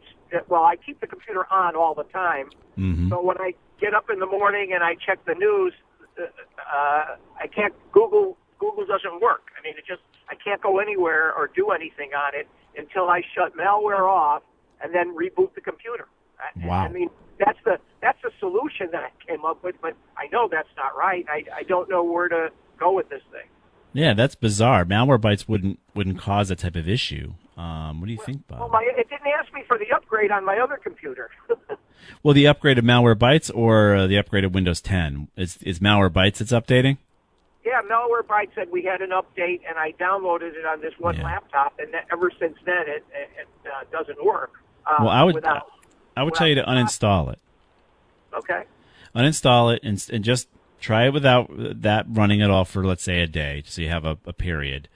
well, 0.48 0.62
I 0.64 0.76
keep 0.76 1.00
the 1.00 1.06
computer 1.06 1.46
on 1.52 1.74
all 1.76 1.94
the 1.94 2.04
time. 2.04 2.50
Mm-hmm. 2.76 3.08
So 3.08 3.22
when 3.22 3.38
I 3.40 3.52
get 3.80 3.94
up 3.94 4.06
in 4.12 4.18
the 4.18 4.26
morning 4.26 4.72
and 4.74 4.82
I 4.84 4.94
check 4.94 5.24
the 5.24 5.34
news, 5.34 5.72
uh, 6.18 6.22
uh, 6.24 7.16
I 7.40 7.46
can't 7.54 7.74
Google. 7.92 8.36
Google 8.58 8.84
doesn't 8.86 9.20
work. 9.20 9.50
I 9.58 9.62
mean, 9.62 9.74
it 9.78 9.84
just 9.86 10.02
I 10.28 10.34
can't 10.34 10.60
go 10.60 10.78
anywhere 10.80 11.32
or 11.32 11.48
do 11.54 11.70
anything 11.70 12.10
on 12.14 12.34
it 12.34 12.48
until 12.76 13.08
I 13.08 13.22
shut 13.34 13.56
malware 13.56 14.00
off 14.08 14.42
and 14.82 14.94
then 14.94 15.14
reboot 15.16 15.54
the 15.54 15.60
computer. 15.60 16.06
I- 16.38 16.66
Wow. 16.66 16.84
I 16.84 16.88
mean, 16.88 17.08
that's 17.38 17.58
the 17.64 17.78
that's 18.02 18.18
the 18.22 18.30
solution 18.40 18.88
that 18.92 19.02
I 19.04 19.10
came 19.26 19.44
up 19.44 19.62
with, 19.64 19.76
but 19.80 19.94
I 20.16 20.26
know 20.32 20.48
that's 20.50 20.68
not 20.76 20.96
right. 20.96 21.24
I 21.28 21.44
I 21.56 21.62
don't 21.62 21.88
know 21.88 22.02
where 22.02 22.28
to 22.28 22.48
go 22.78 22.92
with 22.92 23.08
this 23.08 23.22
thing. 23.32 23.48
Yeah, 23.92 24.14
that's 24.14 24.34
bizarre. 24.34 24.84
Malwarebytes 24.84 25.48
wouldn't 25.48 25.78
wouldn't 25.94 26.18
cause 26.18 26.48
that 26.48 26.58
type 26.58 26.76
of 26.76 26.88
issue. 26.88 27.34
Um, 27.58 28.00
what 28.00 28.06
do 28.06 28.12
you 28.12 28.20
think, 28.24 28.46
Bob? 28.46 28.60
Well, 28.60 28.68
my 28.68 28.88
it 28.96 29.10
didn't 29.10 29.26
ask 29.26 29.52
me 29.52 29.64
for 29.66 29.76
the 29.78 29.92
upgrade 29.92 30.30
on 30.30 30.44
my 30.44 30.58
other 30.58 30.76
computer. 30.76 31.30
Well, 32.22 32.34
the 32.34 32.44
upgraded 32.44 32.80
Malwarebytes 32.80 33.50
or 33.54 33.94
uh, 33.94 34.06
the 34.06 34.16
of 34.16 34.54
Windows 34.54 34.80
10? 34.80 35.28
Is 35.36 35.58
is 35.62 35.78
Malwarebytes 35.78 36.40
it's 36.40 36.52
updating? 36.52 36.98
Yeah, 37.64 37.82
Malwarebytes 37.82 38.54
said 38.54 38.68
we 38.70 38.82
had 38.82 39.02
an 39.02 39.10
update, 39.10 39.60
and 39.68 39.78
I 39.78 39.92
downloaded 40.00 40.54
it 40.54 40.64
on 40.64 40.80
this 40.80 40.94
one 40.98 41.20
laptop, 41.20 41.74
and 41.78 41.92
that, 41.92 42.06
ever 42.10 42.30
since 42.38 42.56
then 42.64 42.82
it, 42.86 43.04
it, 43.12 43.30
it 43.40 43.48
uh, 43.66 43.84
doesn't 43.92 44.24
work. 44.24 44.52
Uh, 44.86 44.96
well, 45.00 45.08
I 45.10 45.22
would 45.22 45.34
Without, 45.34 45.66
I 46.16 46.22
would 46.22 46.34
tell 46.34 46.48
you 46.48 46.54
to 46.54 46.62
uninstall 46.62 47.32
it. 47.32 47.38
okay. 48.34 48.64
uninstall 49.14 49.74
it 49.74 49.82
and, 49.82 50.02
and 50.10 50.24
just 50.24 50.48
try 50.80 51.06
it 51.06 51.12
without 51.12 51.50
that 51.50 52.06
running 52.08 52.40
at 52.40 52.50
all 52.50 52.64
for 52.64 52.84
let's 52.84 53.02
say 53.02 53.20
a 53.20 53.26
day, 53.26 53.62
so 53.66 53.82
you 53.82 53.88
have 53.88 54.04
a, 54.04 54.16
a 54.24 54.32
period. 54.32 54.88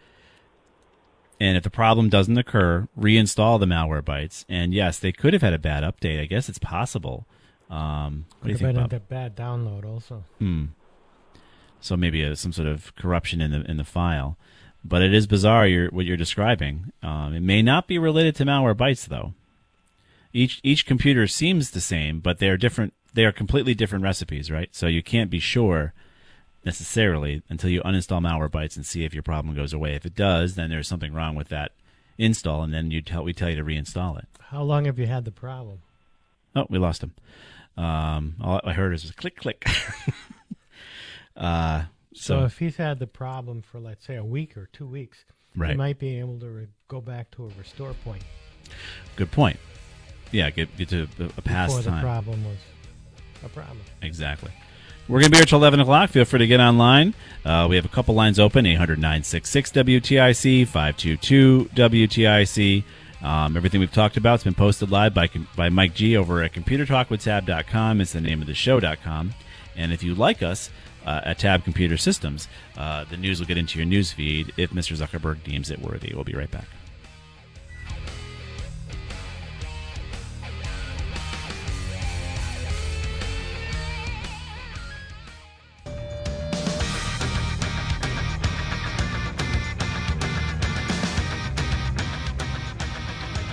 And 1.42 1.56
if 1.56 1.64
the 1.64 1.70
problem 1.70 2.08
doesn't 2.08 2.38
occur, 2.38 2.86
reinstall 2.96 3.58
the 3.58 3.66
Malwarebytes. 3.66 4.44
And 4.48 4.72
yes, 4.72 5.00
they 5.00 5.10
could 5.10 5.32
have 5.32 5.42
had 5.42 5.52
a 5.52 5.58
bad 5.58 5.82
update. 5.82 6.20
I 6.20 6.26
guess 6.26 6.48
it's 6.48 6.60
possible. 6.60 7.26
Um, 7.68 8.26
what 8.38 8.46
do 8.46 8.52
you 8.52 8.58
think, 8.58 8.76
Bob? 8.76 8.92
a 8.92 9.00
bad 9.00 9.36
download 9.36 9.84
also. 9.84 10.22
Hmm. 10.38 10.66
So 11.80 11.96
maybe 11.96 12.22
a, 12.22 12.36
some 12.36 12.52
sort 12.52 12.68
of 12.68 12.94
corruption 12.94 13.40
in 13.40 13.50
the 13.50 13.68
in 13.68 13.76
the 13.76 13.82
file, 13.82 14.38
but 14.84 15.02
it 15.02 15.12
is 15.12 15.26
bizarre. 15.26 15.66
You're, 15.66 15.90
what 15.90 16.06
you're 16.06 16.16
describing. 16.16 16.92
Um, 17.02 17.34
it 17.34 17.42
may 17.42 17.60
not 17.60 17.88
be 17.88 17.98
related 17.98 18.36
to 18.36 18.44
Malwarebytes 18.44 19.06
though. 19.06 19.34
Each 20.32 20.60
each 20.62 20.86
computer 20.86 21.26
seems 21.26 21.72
the 21.72 21.80
same, 21.80 22.20
but 22.20 22.38
they're 22.38 22.56
different. 22.56 22.94
They 23.14 23.24
are 23.24 23.32
completely 23.32 23.74
different 23.74 24.04
recipes, 24.04 24.48
right? 24.48 24.68
So 24.70 24.86
you 24.86 25.02
can't 25.02 25.28
be 25.28 25.40
sure 25.40 25.92
necessarily 26.64 27.42
until 27.48 27.70
you 27.70 27.82
uninstall 27.82 28.20
Malwarebytes 28.20 28.76
and 28.76 28.86
see 28.86 29.04
if 29.04 29.14
your 29.14 29.22
problem 29.22 29.54
goes 29.54 29.72
away. 29.72 29.94
If 29.94 30.06
it 30.06 30.14
does, 30.14 30.54
then 30.54 30.70
there's 30.70 30.88
something 30.88 31.12
wrong 31.12 31.34
with 31.34 31.48
that 31.48 31.72
install, 32.18 32.62
and 32.62 32.72
then 32.72 32.90
you 32.90 33.02
tell 33.02 33.24
we 33.24 33.32
tell 33.32 33.50
you 33.50 33.56
to 33.56 33.64
reinstall 33.64 34.18
it. 34.18 34.26
How 34.40 34.62
long 34.62 34.84
have 34.84 34.98
you 34.98 35.06
had 35.06 35.24
the 35.24 35.32
problem? 35.32 35.78
Oh, 36.54 36.66
we 36.68 36.78
lost 36.78 37.02
him. 37.02 37.14
Um, 37.76 38.34
all 38.40 38.60
I 38.64 38.72
heard 38.74 38.92
is 38.92 39.10
click 39.12 39.36
click. 39.36 39.66
uh, 41.36 41.84
So, 42.14 42.40
so, 42.40 42.44
if 42.44 42.58
he's 42.58 42.76
had 42.76 42.98
the 42.98 43.06
problem 43.06 43.62
for 43.62 43.80
let's 43.80 44.04
say 44.04 44.16
a 44.16 44.24
week 44.24 44.56
or 44.56 44.68
two 44.72 44.86
weeks, 44.86 45.24
right. 45.56 45.70
he 45.70 45.76
might 45.76 45.98
be 45.98 46.18
able 46.18 46.38
to 46.40 46.48
re- 46.50 46.68
go 46.88 47.00
back 47.00 47.30
to 47.32 47.44
a 47.46 47.48
restore 47.58 47.94
point 48.04 48.22
good 49.16 49.30
point. 49.30 49.58
Yeah, 50.30 50.50
get 50.50 50.74
get 50.76 50.88
to 50.90 51.08
a, 51.18 51.24
a 51.24 51.42
past 51.42 51.76
before 51.76 51.82
the 51.82 51.90
time. 51.90 52.02
problem 52.02 52.44
was 52.44 52.56
a 53.44 53.48
problem. 53.48 53.80
Exactly. 54.00 54.50
We're 55.08 55.18
going 55.18 55.30
to 55.30 55.30
be 55.32 55.38
here 55.38 55.46
till 55.46 55.58
11 55.58 55.80
o'clock. 55.80 56.10
Feel 56.10 56.24
free 56.24 56.38
to 56.38 56.46
get 56.46 56.60
online. 56.60 57.14
Uh, 57.44 57.66
we 57.68 57.76
have 57.76 57.84
a 57.84 57.88
couple 57.88 58.14
lines 58.14 58.38
open 58.38 58.64
800 58.64 58.98
966 58.98 59.72
WTIC, 59.72 60.66
522 60.66 61.70
WTIC. 61.74 62.84
Um, 63.20 63.56
everything 63.56 63.80
we've 63.80 63.92
talked 63.92 64.16
about 64.16 64.32
has 64.32 64.44
been 64.44 64.54
posted 64.54 64.90
live 64.90 65.12
by, 65.12 65.28
by 65.56 65.68
Mike 65.70 65.94
G 65.94 66.16
over 66.16 66.42
at 66.42 66.52
computertalkwithtab.com. 66.52 68.00
It's 68.00 68.12
the 68.12 68.20
name 68.20 68.40
of 68.40 68.46
the 68.46 68.54
show.com. 68.54 69.34
And 69.76 69.92
if 69.92 70.02
you 70.04 70.14
like 70.14 70.42
us 70.42 70.70
uh, 71.04 71.20
at 71.24 71.38
Tab 71.38 71.64
Computer 71.64 71.96
Systems, 71.96 72.46
uh, 72.76 73.04
the 73.04 73.16
news 73.16 73.40
will 73.40 73.46
get 73.46 73.58
into 73.58 73.78
your 73.78 73.86
news 73.86 74.12
feed 74.12 74.52
if 74.56 74.70
Mr. 74.70 74.96
Zuckerberg 74.96 75.42
deems 75.42 75.70
it 75.70 75.80
worthy. 75.80 76.12
We'll 76.14 76.24
be 76.24 76.34
right 76.34 76.50
back. 76.50 76.66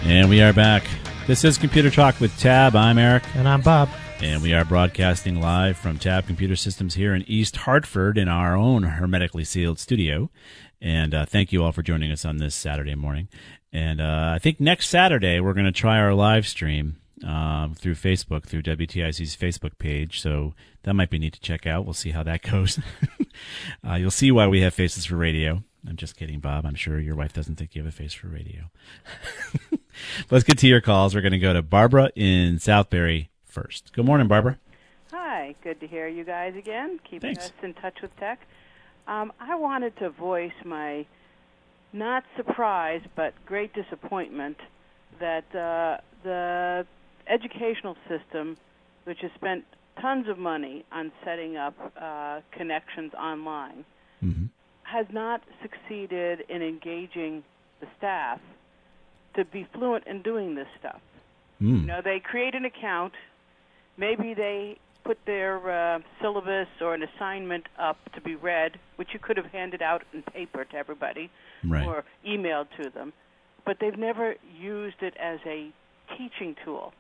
And 0.09 0.27
we 0.27 0.41
are 0.41 0.53
back. 0.53 0.87
This 1.27 1.43
is 1.43 1.59
Computer 1.59 1.91
Talk 1.91 2.19
with 2.19 2.35
Tab. 2.39 2.75
I'm 2.75 2.97
Eric. 2.97 3.21
And 3.35 3.47
I'm 3.47 3.61
Bob. 3.61 3.89
And 4.21 4.41
we 4.41 4.55
are 4.55 4.65
broadcasting 4.65 5.39
live 5.39 5.77
from 5.77 5.99
Tab 5.99 6.25
Computer 6.25 6.55
Systems 6.55 6.95
here 6.95 7.13
in 7.13 7.21
East 7.27 7.57
Hartford 7.57 8.17
in 8.17 8.27
our 8.27 8.55
own 8.55 8.81
hermetically 8.81 9.43
sealed 9.43 9.77
studio. 9.77 10.31
And 10.81 11.13
uh, 11.13 11.27
thank 11.27 11.51
you 11.51 11.63
all 11.63 11.71
for 11.71 11.83
joining 11.83 12.11
us 12.11 12.25
on 12.25 12.37
this 12.37 12.55
Saturday 12.55 12.95
morning. 12.95 13.27
And 13.71 14.01
uh, 14.01 14.31
I 14.33 14.39
think 14.39 14.59
next 14.59 14.89
Saturday 14.89 15.39
we're 15.39 15.53
going 15.53 15.67
to 15.67 15.71
try 15.71 15.99
our 15.99 16.15
live 16.15 16.47
stream 16.47 16.97
um, 17.23 17.75
through 17.75 17.93
Facebook, 17.93 18.45
through 18.45 18.63
WTIC's 18.63 19.37
Facebook 19.37 19.77
page. 19.77 20.21
So 20.21 20.55
that 20.83 20.95
might 20.95 21.11
be 21.11 21.19
neat 21.19 21.33
to 21.33 21.39
check 21.39 21.67
out. 21.67 21.85
We'll 21.85 21.93
see 21.93 22.11
how 22.11 22.23
that 22.23 22.41
goes. 22.51 22.79
uh, 23.87 23.93
you'll 23.93 24.09
see 24.09 24.31
why 24.31 24.47
we 24.47 24.61
have 24.61 24.73
faces 24.73 25.05
for 25.05 25.17
radio. 25.17 25.61
I'm 25.87 25.97
just 25.97 26.17
kidding, 26.17 26.39
Bob. 26.39 26.65
I'm 26.65 26.75
sure 26.75 26.99
your 26.99 27.15
wife 27.15 27.33
doesn't 27.33 27.57
think 27.57 27.75
you 27.75 27.83
have 27.83 27.93
a 27.93 27.95
face 27.95 28.13
for 28.13 28.27
radio. 28.27 28.71
Let's 30.29 30.43
get 30.43 30.57
to 30.59 30.67
your 30.67 30.81
calls. 30.81 31.15
We're 31.15 31.21
going 31.21 31.31
to 31.33 31.39
go 31.39 31.53
to 31.53 31.61
Barbara 31.61 32.11
in 32.15 32.57
Southbury 32.57 33.29
first. 33.45 33.93
Good 33.93 34.05
morning, 34.05 34.27
Barbara. 34.27 34.57
Hi, 35.11 35.55
good 35.63 35.79
to 35.79 35.87
hear 35.87 36.07
you 36.07 36.23
guys 36.23 36.55
again, 36.55 36.99
keeping 37.03 37.35
Thanks. 37.35 37.45
us 37.45 37.51
in 37.63 37.73
touch 37.75 38.01
with 38.01 38.15
tech. 38.17 38.39
Um, 39.07 39.33
I 39.39 39.55
wanted 39.55 39.97
to 39.97 40.09
voice 40.09 40.51
my 40.63 41.05
not 41.91 42.23
surprise 42.37 43.01
but 43.15 43.33
great 43.45 43.73
disappointment 43.73 44.57
that 45.19 45.45
uh, 45.55 46.01
the 46.23 46.85
educational 47.27 47.97
system, 48.07 48.57
which 49.05 49.19
has 49.21 49.31
spent 49.35 49.65
tons 49.99 50.27
of 50.29 50.37
money 50.37 50.85
on 50.91 51.11
setting 51.25 51.57
up 51.57 51.75
uh, 51.99 52.41
connections 52.51 53.13
online, 53.15 53.83
has 54.83 55.05
not 55.11 55.41
succeeded 55.61 56.43
in 56.49 56.61
engaging 56.61 57.43
the 57.79 57.87
staff 57.97 58.39
to 59.43 59.45
be 59.51 59.67
fluent 59.73 60.05
in 60.07 60.21
doing 60.21 60.55
this 60.55 60.67
stuff. 60.79 60.99
Hmm. 61.59 61.75
You 61.75 61.85
know, 61.85 62.01
they 62.03 62.19
create 62.19 62.55
an 62.55 62.65
account. 62.65 63.13
Maybe 63.97 64.33
they 64.33 64.77
put 65.03 65.17
their 65.25 65.95
uh, 65.95 65.99
syllabus 66.21 66.67
or 66.81 66.93
an 66.93 67.03
assignment 67.03 67.65
up 67.79 67.97
to 68.15 68.21
be 68.21 68.35
read, 68.35 68.71
which 68.97 69.09
you 69.13 69.19
could 69.19 69.37
have 69.37 69.47
handed 69.47 69.81
out 69.81 70.03
in 70.13 70.21
paper 70.23 70.65
to 70.65 70.75
everybody 70.75 71.29
Right. 71.67 71.85
or 71.85 72.03
emailed 72.25 72.67
to 72.81 72.89
them, 72.89 73.11
but 73.65 73.77
they've 73.81 73.97
never 73.97 74.35
used 74.57 75.01
it 75.01 75.13
as 75.21 75.39
a 75.45 75.71
teaching 76.17 76.55
tool. 76.63 76.93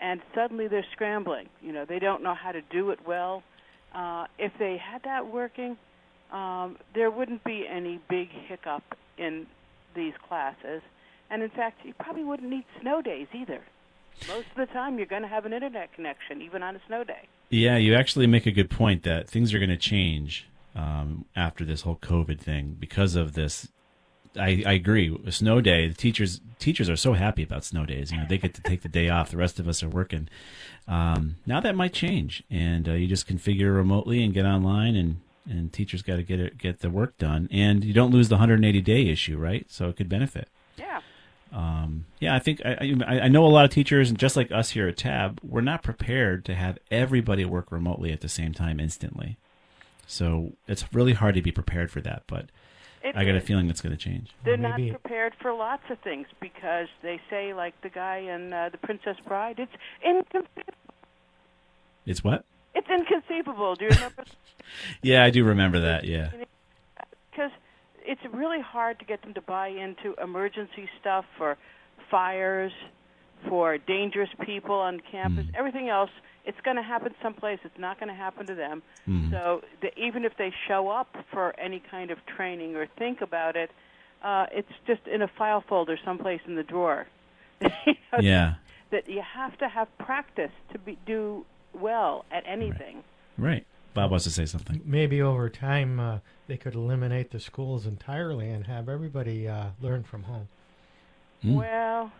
And 0.00 0.20
suddenly 0.34 0.66
they're 0.66 0.86
scrambling. 0.92 1.48
You 1.60 1.72
know, 1.72 1.84
they 1.84 2.00
don't 2.00 2.22
know 2.22 2.34
how 2.34 2.50
to 2.50 2.62
do 2.62 2.90
it 2.90 2.98
well. 3.06 3.44
Uh, 3.94 4.26
if 4.38 4.52
they 4.58 4.76
had 4.76 5.02
that 5.04 5.26
working, 5.32 5.76
um, 6.32 6.78
there 6.94 7.10
wouldn't 7.10 7.44
be 7.44 7.66
any 7.70 8.00
big 8.08 8.28
hiccup 8.48 8.82
in 9.18 9.46
these 9.94 10.14
classes. 10.26 10.82
And 11.32 11.42
in 11.42 11.48
fact, 11.48 11.80
you 11.84 11.94
probably 11.98 12.24
wouldn't 12.24 12.50
need 12.50 12.64
snow 12.82 13.00
days 13.00 13.26
either. 13.32 13.62
Most 14.28 14.48
of 14.50 14.56
the 14.58 14.66
time, 14.66 14.98
you're 14.98 15.06
going 15.06 15.22
to 15.22 15.28
have 15.28 15.46
an 15.46 15.54
internet 15.54 15.90
connection, 15.94 16.42
even 16.42 16.62
on 16.62 16.76
a 16.76 16.80
snow 16.86 17.04
day. 17.04 17.26
Yeah, 17.48 17.78
you 17.78 17.94
actually 17.94 18.26
make 18.26 18.44
a 18.44 18.50
good 18.50 18.68
point 18.68 19.02
that 19.04 19.30
things 19.30 19.54
are 19.54 19.58
going 19.58 19.70
to 19.70 19.78
change 19.78 20.46
um, 20.76 21.24
after 21.34 21.64
this 21.64 21.80
whole 21.80 21.96
COVID 21.96 22.38
thing 22.38 22.76
because 22.78 23.16
of 23.16 23.32
this. 23.32 23.68
I, 24.36 24.62
I 24.66 24.72
agree. 24.72 25.08
With 25.08 25.34
snow 25.34 25.62
day, 25.62 25.88
the 25.88 25.94
teachers 25.94 26.42
teachers 26.58 26.90
are 26.90 26.96
so 26.96 27.14
happy 27.14 27.42
about 27.42 27.64
snow 27.64 27.86
days. 27.86 28.12
You 28.12 28.18
know, 28.18 28.26
they 28.28 28.38
get 28.38 28.52
to 28.54 28.62
take 28.62 28.82
the 28.82 28.88
day 28.88 29.08
off. 29.08 29.30
The 29.30 29.36
rest 29.38 29.58
of 29.58 29.66
us 29.66 29.82
are 29.82 29.88
working. 29.88 30.28
Um, 30.86 31.36
now 31.46 31.60
that 31.60 31.74
might 31.74 31.94
change, 31.94 32.42
and 32.50 32.88
uh, 32.88 32.92
you 32.92 33.06
just 33.06 33.26
configure 33.26 33.74
remotely 33.74 34.22
and 34.22 34.34
get 34.34 34.44
online, 34.44 34.96
and 34.96 35.20
and 35.48 35.72
teachers 35.72 36.02
got 36.02 36.16
to 36.16 36.22
get 36.22 36.40
it 36.40 36.58
get 36.58 36.80
the 36.80 36.90
work 36.90 37.16
done, 37.16 37.48
and 37.50 37.84
you 37.84 37.94
don't 37.94 38.10
lose 38.10 38.28
the 38.28 38.36
180 38.36 38.80
day 38.82 39.08
issue, 39.08 39.38
right? 39.38 39.66
So 39.70 39.88
it 39.88 39.96
could 39.96 40.10
benefit. 40.10 40.48
Yeah. 40.76 41.00
Um, 41.52 42.06
yeah, 42.18 42.34
I 42.34 42.38
think 42.38 42.62
I, 42.64 42.94
I 43.06 43.20
I 43.20 43.28
know 43.28 43.44
a 43.44 43.48
lot 43.48 43.64
of 43.64 43.70
teachers, 43.70 44.08
and 44.08 44.18
just 44.18 44.36
like 44.36 44.50
us 44.50 44.70
here 44.70 44.88
at 44.88 44.96
Tab, 44.96 45.38
we're 45.42 45.60
not 45.60 45.82
prepared 45.82 46.44
to 46.46 46.54
have 46.54 46.78
everybody 46.90 47.44
work 47.44 47.70
remotely 47.70 48.10
at 48.12 48.20
the 48.22 48.28
same 48.28 48.54
time 48.54 48.80
instantly. 48.80 49.36
So 50.06 50.52
it's 50.66 50.92
really 50.94 51.12
hard 51.12 51.34
to 51.34 51.42
be 51.42 51.52
prepared 51.52 51.90
for 51.90 52.00
that. 52.02 52.22
But 52.26 52.46
It 53.02 53.16
I 53.16 53.24
got 53.24 53.34
a 53.34 53.40
feeling 53.40 53.68
it's 53.68 53.80
going 53.80 53.96
to 53.96 54.02
change. 54.02 54.30
They're 54.44 54.56
not 54.56 54.78
prepared 54.78 55.34
for 55.40 55.52
lots 55.52 55.82
of 55.90 55.98
things 56.00 56.26
because 56.40 56.88
they 57.02 57.20
say, 57.28 57.52
like 57.54 57.78
the 57.82 57.90
guy 57.90 58.18
in 58.18 58.52
uh, 58.52 58.70
The 58.70 58.78
Princess 58.78 59.16
Bride, 59.26 59.58
it's 59.58 59.72
inconceivable. 60.04 60.74
It's 62.06 62.24
what? 62.24 62.44
It's 62.74 62.88
inconceivable. 62.88 63.74
Do 63.76 63.84
you 63.84 63.90
remember? 63.90 64.24
Yeah, 65.02 65.22
I 65.24 65.30
do 65.30 65.44
remember 65.44 65.80
that. 65.80 66.04
Yeah. 66.04 66.30
Because 67.30 67.50
it's 68.04 68.20
really 68.32 68.60
hard 68.60 68.98
to 68.98 69.04
get 69.04 69.22
them 69.22 69.34
to 69.34 69.40
buy 69.40 69.68
into 69.68 70.14
emergency 70.22 70.88
stuff 71.00 71.24
for 71.36 71.56
fires, 72.10 72.72
for 73.48 73.78
dangerous 73.78 74.30
people 74.44 74.74
on 74.74 75.00
campus. 75.10 75.46
Everything 75.56 75.88
else, 75.88 76.10
it's 76.44 76.60
going 76.64 76.76
to 76.76 76.82
happen 76.82 77.14
someplace. 77.22 77.58
It's 77.64 77.78
not 77.78 77.98
going 77.98 78.08
to 78.08 78.14
happen 78.14 78.46
to 78.46 78.54
them. 78.54 78.82
Mm-hmm. 79.08 79.32
So 79.32 79.62
the, 79.80 79.96
even 79.98 80.24
if 80.24 80.32
they 80.36 80.52
show 80.68 80.88
up 80.88 81.16
for 81.32 81.58
any 81.58 81.82
kind 81.90 82.10
of 82.10 82.18
training 82.36 82.76
or 82.76 82.86
think 82.98 83.20
about 83.20 83.56
it, 83.56 83.70
uh, 84.22 84.46
it's 84.52 84.72
just 84.86 85.00
in 85.06 85.22
a 85.22 85.28
file 85.28 85.64
folder 85.68 85.98
someplace 86.04 86.40
in 86.46 86.54
the 86.54 86.62
drawer. 86.62 87.06
You 87.86 87.94
know, 88.12 88.18
Yeah. 88.20 88.54
That 88.90 89.08
you 89.08 89.22
have 89.22 89.56
to 89.58 89.68
have 89.68 89.88
practice 89.98 90.50
to 90.72 90.78
be, 90.78 90.98
do 91.06 91.46
well 91.72 92.26
at 92.30 92.44
anything. 92.46 93.02
Right. 93.38 93.66
Bob 93.94 94.10
wants 94.10 94.24
to 94.24 94.30
say 94.30 94.46
something. 94.46 94.80
Maybe 94.84 95.20
over 95.20 95.48
time 95.50 96.00
uh, 96.00 96.18
they 96.46 96.56
could 96.56 96.74
eliminate 96.74 97.30
the 97.30 97.40
schools 97.40 97.86
entirely 97.86 98.48
and 98.48 98.66
have 98.66 98.88
everybody 98.88 99.48
uh, 99.48 99.66
learn 99.80 100.02
from 100.02 100.22
home. 100.24 100.48
Hmm. 101.42 101.54
Well, 101.56 102.12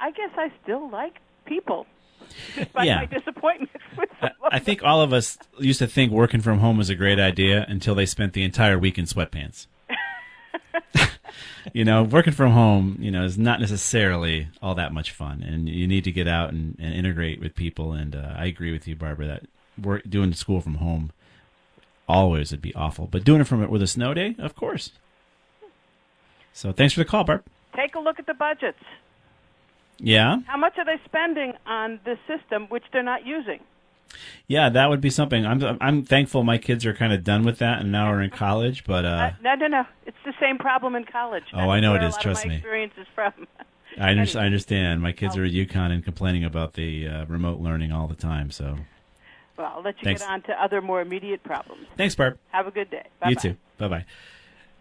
I 0.00 0.10
guess 0.10 0.30
I 0.36 0.50
still 0.62 0.90
like 0.90 1.14
people, 1.44 1.86
despite 2.56 2.86
Yeah. 2.86 2.96
my 2.96 3.06
disappointment 3.06 3.70
with 3.96 4.08
I, 4.20 4.30
I 4.52 4.58
think 4.58 4.82
all 4.82 5.00
of 5.02 5.12
us 5.12 5.38
used 5.58 5.78
to 5.78 5.86
think 5.86 6.10
working 6.12 6.40
from 6.40 6.58
home 6.58 6.76
was 6.78 6.90
a 6.90 6.94
great 6.94 7.20
idea 7.20 7.64
until 7.68 7.94
they 7.94 8.06
spent 8.06 8.32
the 8.32 8.42
entire 8.42 8.78
week 8.78 8.98
in 8.98 9.04
sweatpants. 9.04 9.66
you 11.72 11.84
know, 11.84 12.02
working 12.02 12.32
from 12.32 12.52
home, 12.52 12.96
you 13.00 13.10
know, 13.10 13.24
is 13.24 13.38
not 13.38 13.60
necessarily 13.60 14.48
all 14.60 14.74
that 14.74 14.92
much 14.92 15.12
fun, 15.12 15.42
and 15.42 15.68
you 15.68 15.86
need 15.86 16.04
to 16.04 16.12
get 16.12 16.26
out 16.26 16.52
and, 16.52 16.76
and 16.80 16.94
integrate 16.94 17.40
with 17.40 17.54
people. 17.54 17.92
And 17.92 18.14
uh, 18.16 18.34
I 18.36 18.46
agree 18.46 18.72
with 18.72 18.88
you, 18.88 18.96
Barbara, 18.96 19.26
that 19.26 19.42
work 19.80 20.02
doing 20.08 20.32
school 20.32 20.60
from 20.60 20.74
home 20.76 21.12
always 22.08 22.50
would 22.50 22.62
be 22.62 22.74
awful. 22.74 23.06
But 23.06 23.24
doing 23.24 23.40
it 23.40 23.44
from 23.46 23.62
it 23.62 23.70
with 23.70 23.82
a 23.82 23.86
snow 23.86 24.12
day, 24.14 24.34
of 24.38 24.54
course. 24.54 24.92
So 26.52 26.72
thanks 26.72 26.94
for 26.94 27.00
the 27.00 27.04
call, 27.04 27.24
Barb. 27.24 27.44
Take 27.74 27.94
a 27.94 27.98
look 28.00 28.18
at 28.18 28.26
the 28.26 28.34
budgets. 28.34 28.78
Yeah, 29.98 30.38
How 30.46 30.56
much 30.56 30.76
are 30.78 30.84
they 30.84 31.00
spending 31.04 31.52
on 31.64 32.00
this 32.04 32.18
system 32.26 32.66
which 32.68 32.82
they're 32.92 33.02
not 33.04 33.24
using? 33.24 33.60
yeah, 34.46 34.68
that 34.68 34.90
would 34.90 35.00
be 35.00 35.10
something. 35.10 35.46
I'm 35.46 35.78
I'm 35.80 36.02
thankful 36.04 36.42
my 36.42 36.58
kids 36.58 36.84
are 36.84 36.92
kind 36.92 37.12
of 37.12 37.22
done 37.24 37.44
with 37.44 37.58
that 37.58 37.80
and 37.80 37.92
now 37.92 38.06
are 38.06 38.20
in 38.20 38.30
college. 38.46 38.84
But 38.84 39.04
uh, 39.04 39.30
no, 39.42 39.54
no, 39.54 39.68
no. 39.68 39.84
It's 40.04 40.16
the 40.24 40.34
same 40.40 40.58
problem 40.58 40.96
in 40.96 41.04
college. 41.04 41.44
Oh, 41.54 41.70
I 41.70 41.78
know 41.80 41.92
That's 41.94 42.04
it 42.16 42.18
lot 42.18 42.20
trust 42.22 42.46
me. 42.46 42.56
experience 42.56 42.92
is 42.98 43.06
from. 43.14 43.32
I, 43.98 44.10
under- 44.10 44.38
I 44.38 44.44
understand. 44.44 45.00
My 45.02 45.12
kids 45.12 45.36
are 45.36 45.44
at 45.44 45.52
UConn 45.52 45.92
and 45.92 46.04
complaining 46.04 46.44
about 46.44 46.74
the 46.74 47.06
uh, 47.06 47.24
remote 47.26 47.60
learning 47.60 47.92
all 47.92 48.06
the 48.08 48.14
time. 48.16 48.50
So 48.50 48.76
Well, 49.56 49.72
I'll 49.76 49.82
let 49.82 49.96
you 49.98 50.04
Thanks. 50.04 50.22
get 50.22 50.30
on 50.30 50.42
to 50.42 50.52
other 50.62 50.80
more 50.80 51.00
immediate 51.00 51.42
problems. 51.42 51.86
thanks, 51.96 52.14
Barb. 52.14 52.38
Have 52.50 52.66
a 52.66 52.70
good 52.70 52.90
day. 52.90 53.04
You 53.26 53.34
Bye-bye. 53.34 53.40
too. 53.40 53.56
Bye 53.78 53.88
bye. 53.88 54.04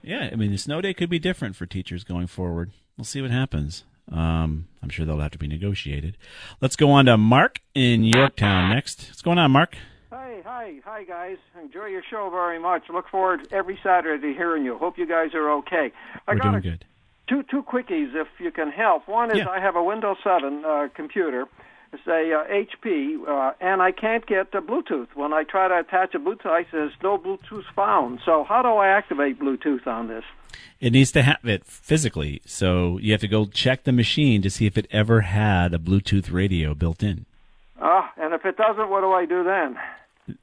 Yeah, 0.03 0.29
I 0.31 0.35
mean, 0.35 0.51
the 0.51 0.57
snow 0.57 0.81
day 0.81 0.93
could 0.93 1.09
be 1.09 1.19
different 1.19 1.55
for 1.55 1.65
teachers 1.65 2.03
going 2.03 2.27
forward. 2.27 2.71
We'll 2.97 3.05
see 3.05 3.21
what 3.21 3.31
happens. 3.31 3.83
Um, 4.11 4.67
I'm 4.81 4.89
sure 4.89 5.05
they'll 5.05 5.19
have 5.19 5.31
to 5.31 5.37
be 5.37 5.47
negotiated. 5.47 6.17
Let's 6.59 6.75
go 6.75 6.89
on 6.91 7.05
to 7.05 7.17
Mark 7.17 7.59
in 7.75 8.03
Yorktown 8.03 8.69
next. 8.71 9.05
What's 9.09 9.21
going 9.21 9.37
on, 9.37 9.51
Mark? 9.51 9.77
Hi, 10.11 10.41
hi, 10.43 10.73
hi, 10.83 11.03
guys. 11.03 11.37
Enjoy 11.61 11.85
your 11.85 12.01
show 12.09 12.29
very 12.29 12.59
much. 12.59 12.83
Look 12.91 13.07
forward 13.09 13.47
every 13.51 13.79
Saturday 13.83 14.21
to 14.21 14.33
hearing 14.37 14.65
you. 14.65 14.77
Hope 14.77 14.97
you 14.97 15.05
guys 15.05 15.33
are 15.35 15.49
okay. 15.59 15.91
I 16.27 16.31
We're 16.33 16.37
got 16.39 16.43
doing 16.43 16.55
a, 16.55 16.61
good. 16.61 16.85
two 17.29 17.43
two 17.43 17.61
quickies 17.63 18.13
if 18.15 18.27
you 18.39 18.51
can 18.51 18.71
help. 18.71 19.07
One 19.07 19.31
is 19.31 19.37
Yeah. 19.37 19.49
I 19.49 19.59
have 19.61 19.75
a 19.75 19.83
Windows 19.83 20.17
7 20.23 20.65
uh, 20.65 20.87
computer. 20.95 21.45
It's 21.93 22.07
a 22.07 22.33
uh, 22.33 22.45
HP, 22.47 23.27
uh, 23.27 23.53
and 23.59 23.81
I 23.81 23.91
can't 23.91 24.25
get 24.25 24.55
uh, 24.55 24.61
Bluetooth. 24.61 25.07
When 25.13 25.33
I 25.33 25.43
try 25.43 25.67
to 25.67 25.79
attach 25.79 26.15
a 26.15 26.19
Bluetooth, 26.19 26.45
I 26.45 26.65
says 26.71 26.91
no 27.03 27.17
Bluetooth 27.17 27.65
found. 27.75 28.21
So 28.25 28.45
how 28.47 28.61
do 28.61 28.69
I 28.69 28.87
activate 28.87 29.39
Bluetooth 29.39 29.85
on 29.85 30.07
this? 30.07 30.23
It 30.79 30.93
needs 30.93 31.11
to 31.11 31.21
have 31.21 31.43
it 31.43 31.65
physically, 31.65 32.41
so 32.45 32.97
you 32.99 33.11
have 33.11 33.21
to 33.21 33.27
go 33.27 33.45
check 33.45 33.83
the 33.83 33.91
machine 33.91 34.41
to 34.41 34.49
see 34.49 34.65
if 34.65 34.77
it 34.77 34.87
ever 34.89 35.21
had 35.21 35.73
a 35.73 35.77
Bluetooth 35.77 36.31
radio 36.31 36.73
built 36.73 37.03
in. 37.03 37.25
Ah, 37.81 38.11
and 38.17 38.33
if 38.33 38.45
it 38.45 38.57
doesn't, 38.57 38.89
what 38.89 39.01
do 39.01 39.11
I 39.11 39.25
do 39.25 39.43
then? 39.43 39.77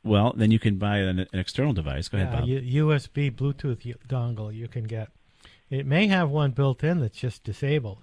Well, 0.04 0.34
then 0.36 0.50
you 0.50 0.58
can 0.58 0.76
buy 0.76 0.98
an, 0.98 1.20
an 1.20 1.38
external 1.38 1.72
device. 1.72 2.08
Go 2.08 2.18
ahead, 2.18 2.32
Yeah, 2.32 2.40
Bob. 2.40 2.48
U- 2.48 2.86
USB 2.86 3.34
Bluetooth 3.34 3.96
dongle 4.06 4.54
you 4.54 4.68
can 4.68 4.84
get. 4.84 5.08
It 5.70 5.86
may 5.86 6.06
have 6.08 6.30
one 6.30 6.50
built 6.50 6.82
in 6.84 7.00
that's 7.00 7.18
just 7.18 7.44
disabled. 7.44 7.98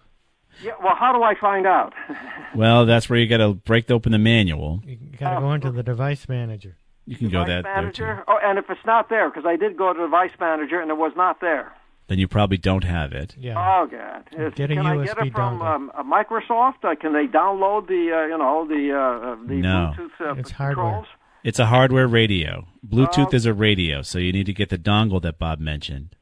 Yeah, 0.64 0.72
well, 0.84 0.96
how 0.96 1.12
do 1.14 1.24
I 1.24 1.36
find 1.40 1.66
out? 1.68 1.94
Well, 2.56 2.86
that's 2.86 3.10
where 3.10 3.20
you 3.20 3.28
got 3.28 3.38
to 3.46 3.54
break 3.54 3.92
open 3.92 4.14
the 4.14 4.18
manual. 4.18 4.82
You 4.86 4.96
got 5.20 5.34
to 5.36 5.42
go 5.42 5.52
into 5.52 5.72
the 5.72 5.84
device 5.84 6.30
manager. 6.30 6.78
You 7.06 7.18
can 7.18 7.28
go 7.30 7.44
Device 7.44 7.48
that 7.48 7.64
there 7.64 7.92
too. 7.92 8.04
manager? 8.04 8.24
Oh, 8.30 8.40
and 8.42 8.58
if 8.58 8.66
it's 8.70 8.86
not 8.86 9.10
there, 9.10 9.30
because 9.30 9.44
I 9.46 9.58
did 9.58 9.76
go 9.78 9.92
to 9.92 9.98
the 10.00 10.06
device 10.06 10.32
manager 10.40 10.80
and 10.80 10.90
it 10.90 10.96
was 10.96 11.12
not 11.18 11.42
there. 11.42 11.74
Then 12.08 12.18
you 12.18 12.30
probably 12.30 12.56
don't 12.58 12.86
have 12.86 13.12
it. 13.12 13.36
Yeah. 13.38 13.56
Oh 13.58 13.88
God! 13.88 14.24
Is- 14.32 14.54
Get 14.54 14.72
a 14.72 14.76
can 14.76 14.86
I 14.86 15.04
get 15.04 15.18
USB 15.18 15.28
it 15.28 15.34
from 15.34 15.60
dongle. 15.60 15.76
um, 15.76 15.92
Microsoft? 16.10 16.84
Uh, 16.86 16.96
can 16.96 17.12
they 17.14 17.26
download 17.28 17.88
the 17.88 18.12
uh, 18.16 18.26
you 18.28 18.38
know 18.38 18.66
the 18.68 18.94
uh, 18.96 19.32
uh, 19.32 19.36
the 19.48 19.56
No. 19.56 19.94
Bluetooth 19.98 20.22
uh, 20.30 20.36
It's 20.36 20.52
controls? 20.52 20.56
hardware. 20.78 21.06
It's 21.44 21.60
a 21.60 21.66
hardware 21.66 22.08
radio. 22.08 22.68
Bluetooth 22.88 23.34
Oh. 23.34 23.36
is 23.36 23.46
a 23.46 23.54
radio, 23.54 24.02
so 24.02 24.18
you 24.20 24.32
need 24.32 24.46
to 24.46 24.54
get 24.54 24.70
the 24.70 24.78
dongle 24.78 25.22
that 25.24 25.38
Bob 25.40 25.60
mentioned. 25.60 26.16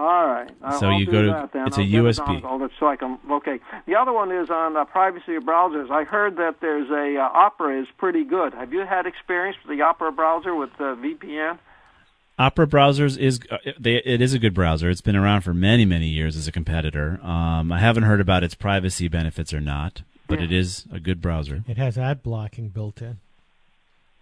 All 0.00 0.26
right. 0.26 0.50
I'll, 0.62 0.80
So 0.80 0.88
you 0.90 1.04
do 1.04 1.12
go 1.12 1.22
to- 1.22 1.48
that 1.52 1.66
it's 1.66 1.76
I'll 1.76 1.84
a 1.84 1.86
USB. 1.86 2.40
dongle 2.40 2.58
that's 2.60 2.72
so 2.80 2.86
I 2.88 2.96
can 2.96 3.18
okay. 3.30 3.58
The 3.86 3.96
other 3.96 4.12
one 4.12 4.32
is 4.32 4.48
on 4.48 4.74
uh, 4.76 4.86
privacy 4.86 5.34
of 5.36 5.42
browsers. 5.42 5.90
I 5.90 6.04
heard 6.04 6.36
that 6.36 6.56
there's 6.62 6.88
a 6.90 7.20
uh, 7.20 7.28
Opera 7.34 7.82
is 7.82 7.86
pretty 7.98 8.24
good. 8.24 8.54
Have 8.54 8.72
you 8.72 8.80
had 8.86 9.04
experience 9.06 9.58
with 9.62 9.76
the 9.76 9.82
Opera 9.84 10.10
browser 10.10 10.54
with 10.54 10.70
uh, 10.78 10.94
VPN? 10.96 11.58
Opera 12.38 12.66
browsers 12.66 13.18
is 13.18 13.40
uh, 13.50 13.58
they, 13.78 13.96
it 13.96 14.22
is 14.22 14.32
a 14.32 14.38
good 14.38 14.54
browser. 14.54 14.88
It's 14.88 15.02
been 15.02 15.16
around 15.16 15.42
for 15.42 15.52
many 15.52 15.84
many 15.84 16.08
years 16.08 16.34
as 16.36 16.48
a 16.48 16.52
competitor. 16.52 17.20
Um, 17.22 17.70
I 17.70 17.78
haven't 17.78 18.04
heard 18.04 18.22
about 18.22 18.42
its 18.42 18.54
privacy 18.54 19.06
benefits 19.08 19.52
or 19.52 19.60
not, 19.60 20.00
but 20.26 20.40
it 20.40 20.50
is 20.50 20.86
a 20.90 20.98
good 20.98 21.20
browser. 21.20 21.62
It 21.68 21.76
has 21.76 21.98
ad 21.98 22.22
blocking 22.22 22.68
built 22.70 23.02
in. 23.02 23.18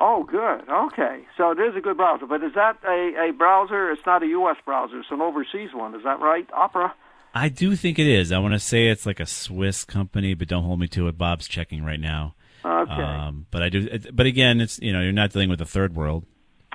Oh, 0.00 0.22
good. 0.22 0.68
Okay, 0.68 1.22
so 1.36 1.50
it 1.50 1.58
is 1.58 1.74
a 1.76 1.80
good 1.80 1.96
browser. 1.96 2.26
But 2.26 2.44
is 2.44 2.54
that 2.54 2.78
a, 2.86 3.30
a 3.30 3.32
browser? 3.32 3.90
It's 3.90 4.06
not 4.06 4.22
a 4.22 4.26
U.S. 4.26 4.56
browser. 4.64 5.00
It's 5.00 5.10
an 5.10 5.20
overseas 5.20 5.70
one. 5.74 5.94
Is 5.94 6.04
that 6.04 6.20
right? 6.20 6.48
Opera. 6.52 6.94
I 7.34 7.48
do 7.48 7.74
think 7.74 7.98
it 7.98 8.06
is. 8.06 8.30
I 8.32 8.38
want 8.38 8.54
to 8.54 8.60
say 8.60 8.88
it's 8.88 9.06
like 9.06 9.20
a 9.20 9.26
Swiss 9.26 9.84
company, 9.84 10.34
but 10.34 10.48
don't 10.48 10.64
hold 10.64 10.80
me 10.80 10.88
to 10.88 11.08
it. 11.08 11.18
Bob's 11.18 11.48
checking 11.48 11.84
right 11.84 12.00
now. 12.00 12.34
Okay. 12.64 12.92
Um, 12.92 13.46
but 13.50 13.62
I 13.62 13.68
do. 13.68 13.88
But 14.12 14.26
again, 14.26 14.60
it's 14.60 14.78
you 14.80 14.92
know 14.92 15.00
you're 15.00 15.12
not 15.12 15.32
dealing 15.32 15.48
with 15.48 15.58
the 15.58 15.64
third 15.64 15.94
world. 15.94 16.24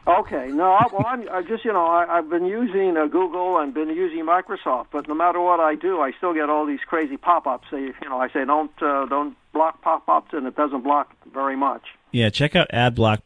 Okay. 0.06 0.48
No, 0.48 0.74
I, 0.74 0.86
well, 0.92 1.06
I'm 1.06 1.28
I 1.30 1.42
just 1.42 1.66
you 1.66 1.74
know 1.74 1.86
I, 1.86 2.18
I've 2.18 2.30
been 2.30 2.46
using 2.46 2.98
uh, 2.98 3.08
Google 3.08 3.58
and 3.58 3.74
been 3.74 3.90
using 3.90 4.26
Microsoft, 4.26 4.88
but 4.92 5.08
no 5.08 5.14
matter 5.14 5.40
what 5.40 5.60
I 5.60 5.76
do, 5.76 6.02
I 6.02 6.12
still 6.18 6.34
get 6.34 6.50
all 6.50 6.66
these 6.66 6.82
crazy 6.86 7.18
pop-ups. 7.18 7.68
They, 7.72 7.82
you 7.82 8.10
know, 8.10 8.20
I 8.20 8.28
say 8.30 8.46
don't 8.46 8.72
uh, 8.82 9.06
don't 9.06 9.36
block 9.54 9.82
pop-ups, 9.82 10.30
and 10.34 10.46
it 10.46 10.56
doesn't 10.56 10.82
block 10.82 11.16
very 11.34 11.56
much. 11.56 11.84
Yeah, 12.14 12.30
check 12.30 12.56
out 12.56 12.70
AdBlock 12.72 13.22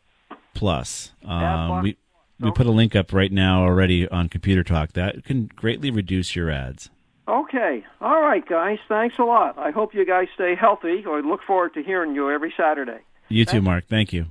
Plus. 0.55 1.11
Um, 1.23 1.29
AdBlock 1.41 1.83
we 1.83 1.97
we 2.39 2.51
put 2.51 2.65
a 2.65 2.71
link 2.71 2.95
up 2.95 3.13
right 3.13 3.31
now 3.31 3.61
already 3.63 4.07
on 4.07 4.29
Computer 4.29 4.63
Talk 4.63 4.93
that 4.93 5.23
can 5.25 5.47
greatly 5.55 5.91
reduce 5.91 6.35
your 6.35 6.49
ads. 6.49 6.89
Okay. 7.27 7.83
All 7.99 8.21
right, 8.21 8.47
guys. 8.47 8.79
Thanks 8.87 9.15
a 9.19 9.23
lot. 9.23 9.57
I 9.57 9.71
hope 9.71 9.93
you 9.93 10.05
guys 10.05 10.27
stay 10.33 10.55
healthy. 10.55 11.03
I 11.05 11.19
look 11.19 11.41
forward 11.45 11.73
to 11.73 11.83
hearing 11.83 12.15
you 12.15 12.31
every 12.31 12.53
Saturday. 12.55 12.99
You 13.27 13.43
too, 13.43 13.61
Mark. 13.61 13.85
Thank 13.89 14.13
you. 14.13 14.27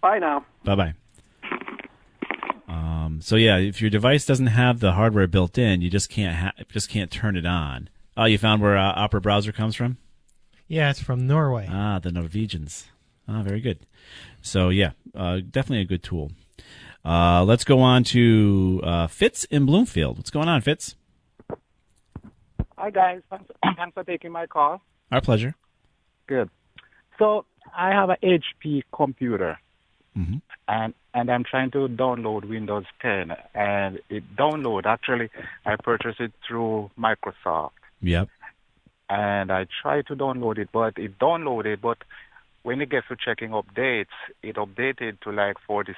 Bye 0.00 0.18
now. 0.18 0.44
Bye 0.64 0.74
bye. 0.74 0.94
Um, 2.66 3.20
so 3.22 3.36
yeah, 3.36 3.58
if 3.58 3.80
your 3.80 3.90
device 3.90 4.24
doesn't 4.26 4.48
have 4.48 4.80
the 4.80 4.92
hardware 4.92 5.26
built 5.26 5.58
in, 5.58 5.80
you 5.80 5.90
just 5.90 6.08
can't 6.08 6.36
ha- 6.36 6.64
just 6.68 6.88
can't 6.88 7.10
turn 7.10 7.36
it 7.36 7.46
on. 7.46 7.88
Oh, 8.16 8.24
you 8.24 8.38
found 8.38 8.62
where 8.62 8.76
uh, 8.76 8.92
Opera 8.96 9.20
browser 9.20 9.52
comes 9.52 9.76
from? 9.76 9.98
Yeah, 10.66 10.90
it's 10.90 11.02
from 11.02 11.26
Norway. 11.26 11.68
Ah, 11.70 11.98
the 11.98 12.12
Norwegians. 12.12 12.86
Ah, 13.30 13.42
very 13.42 13.60
good. 13.60 13.78
So 14.42 14.70
yeah, 14.70 14.90
uh, 15.14 15.38
definitely 15.48 15.82
a 15.82 15.84
good 15.84 16.02
tool. 16.02 16.32
Uh, 17.04 17.44
let's 17.44 17.64
go 17.64 17.80
on 17.80 18.02
to 18.04 18.80
uh, 18.82 19.06
Fitz 19.06 19.44
in 19.44 19.64
Bloomfield. 19.66 20.16
What's 20.18 20.30
going 20.30 20.48
on, 20.48 20.60
Fitz? 20.62 20.96
Hi 22.76 22.90
guys, 22.90 23.20
thanks, 23.30 23.44
thanks 23.76 23.94
for 23.94 24.04
taking 24.04 24.32
my 24.32 24.46
call. 24.46 24.80
Our 25.12 25.20
pleasure. 25.20 25.54
Good. 26.26 26.48
So 27.18 27.44
I 27.76 27.90
have 27.90 28.10
a 28.10 28.16
HP 28.22 28.82
computer, 28.92 29.58
Mm-hmm. 30.18 30.38
and 30.66 30.92
and 31.14 31.30
I'm 31.30 31.44
trying 31.44 31.70
to 31.70 31.86
download 31.86 32.48
Windows 32.48 32.84
10, 33.00 33.30
and 33.54 34.00
it 34.08 34.24
download. 34.36 34.84
Actually, 34.84 35.30
I 35.64 35.76
purchased 35.76 36.18
it 36.20 36.32
through 36.46 36.90
Microsoft, 36.98 37.70
Yep. 38.02 38.28
and 39.08 39.52
I 39.52 39.66
tried 39.82 40.06
to 40.08 40.16
download 40.16 40.58
it, 40.58 40.70
but 40.72 40.98
it 40.98 41.16
downloaded. 41.20 41.80
But 41.80 41.98
when 42.62 42.80
it 42.80 42.90
gets 42.90 43.08
to 43.08 43.16
checking 43.16 43.50
updates, 43.50 44.06
it 44.42 44.56
updated 44.56 45.20
to 45.20 45.30
like 45.32 45.56
46%, 45.68 45.94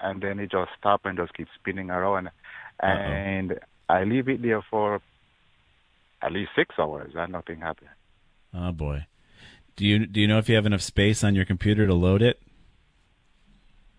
and 0.00 0.20
then 0.20 0.38
it 0.40 0.50
just 0.50 0.70
stopped 0.78 1.06
and 1.06 1.16
just 1.16 1.34
keeps 1.34 1.50
spinning 1.58 1.90
around, 1.90 2.26
uh-huh. 2.26 2.86
and 2.86 3.58
I 3.88 4.04
leave 4.04 4.28
it 4.28 4.42
there 4.42 4.62
for 4.68 5.00
at 6.22 6.32
least 6.32 6.50
six 6.56 6.74
hours, 6.78 7.12
and 7.14 7.32
nothing 7.32 7.60
happened. 7.60 7.90
Oh 8.52 8.72
boy. 8.72 9.06
Do 9.76 9.86
you 9.86 10.06
do 10.06 10.20
you 10.20 10.26
know 10.26 10.38
if 10.38 10.48
you 10.48 10.56
have 10.56 10.66
enough 10.66 10.82
space 10.82 11.22
on 11.24 11.34
your 11.34 11.44
computer 11.44 11.86
to 11.86 11.94
load 11.94 12.20
it? 12.20 12.40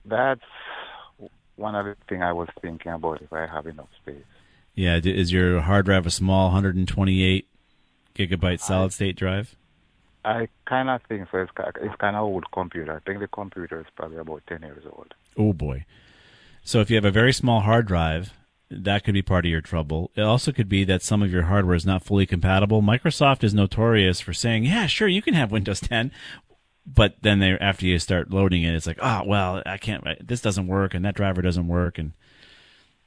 That's 0.06 0.42
one 1.56 1.76
other 1.76 1.96
thing 2.10 2.22
I 2.22 2.34
was 2.34 2.50
thinking 2.62 2.92
about 2.92 3.22
if 3.22 3.32
I 3.32 3.48
have 3.48 3.66
enough 3.66 3.90
space. 4.02 4.24
Yeah. 4.76 5.00
Is 5.04 5.32
your 5.32 5.62
hard 5.62 5.86
drive 5.86 6.06
a 6.06 6.12
small 6.12 6.48
128 6.48 7.48
gigabyte 8.14 8.60
solid 8.60 8.94
state 8.94 9.16
drive? 9.16 9.56
I 10.24 10.48
kind 10.66 10.90
of 10.90 11.02
think 11.04 11.28
so. 11.32 11.40
It's, 11.40 11.52
it's 11.82 11.96
kind 11.96 12.16
of 12.16 12.24
old 12.24 12.46
computer. 12.52 12.96
I 12.96 13.00
think 13.00 13.20
the 13.20 13.28
computer 13.28 13.80
is 13.82 13.88
probably 13.96 14.18
about 14.18 14.44
10 14.48 14.62
years 14.62 14.84
old. 14.86 15.14
Oh 15.38 15.54
boy. 15.54 15.86
So 16.64 16.80
if 16.80 16.90
you 16.90 16.96
have 16.96 17.06
a 17.06 17.12
very 17.12 17.34
small 17.34 17.62
hard 17.62 17.88
drive, 17.88 18.34
that 18.70 19.04
could 19.04 19.14
be 19.14 19.22
part 19.22 19.46
of 19.46 19.52
your 19.52 19.62
trouble. 19.62 20.12
It 20.16 20.22
also 20.22 20.52
could 20.52 20.70
be 20.70 20.84
that 20.86 21.02
some 21.02 21.22
of 21.22 21.32
your 21.32 21.44
hardware 21.44 21.76
is 21.76 21.86
not 21.86 22.04
fully 22.04 22.26
compatible. 22.26 22.82
Microsoft 22.82 23.44
is 23.44 23.54
notorious 23.54 24.22
for 24.22 24.34
saying, 24.34 24.64
"Yeah, 24.64 24.86
sure, 24.88 25.08
you 25.08 25.22
can 25.22 25.34
have 25.34 25.52
Windows 25.52 25.80
10," 25.82 26.12
but 26.86 27.16
then 27.22 27.40
they 27.40 27.52
after 27.60 27.86
you 27.86 28.00
start 28.00 28.32
loading 28.32 28.64
it, 28.64 28.74
it's 28.74 28.88
like, 28.88 29.00
"Oh, 29.02 29.24
well, 29.26 29.62
I 29.66 29.78
can't. 29.78 30.06
This 30.26 30.42
doesn't 30.42 30.68
work, 30.68 30.94
and 30.94 31.04
that 31.04 31.16
driver 31.16 31.42
doesn't 31.42 31.68
work," 31.68 31.98
and 31.98 32.14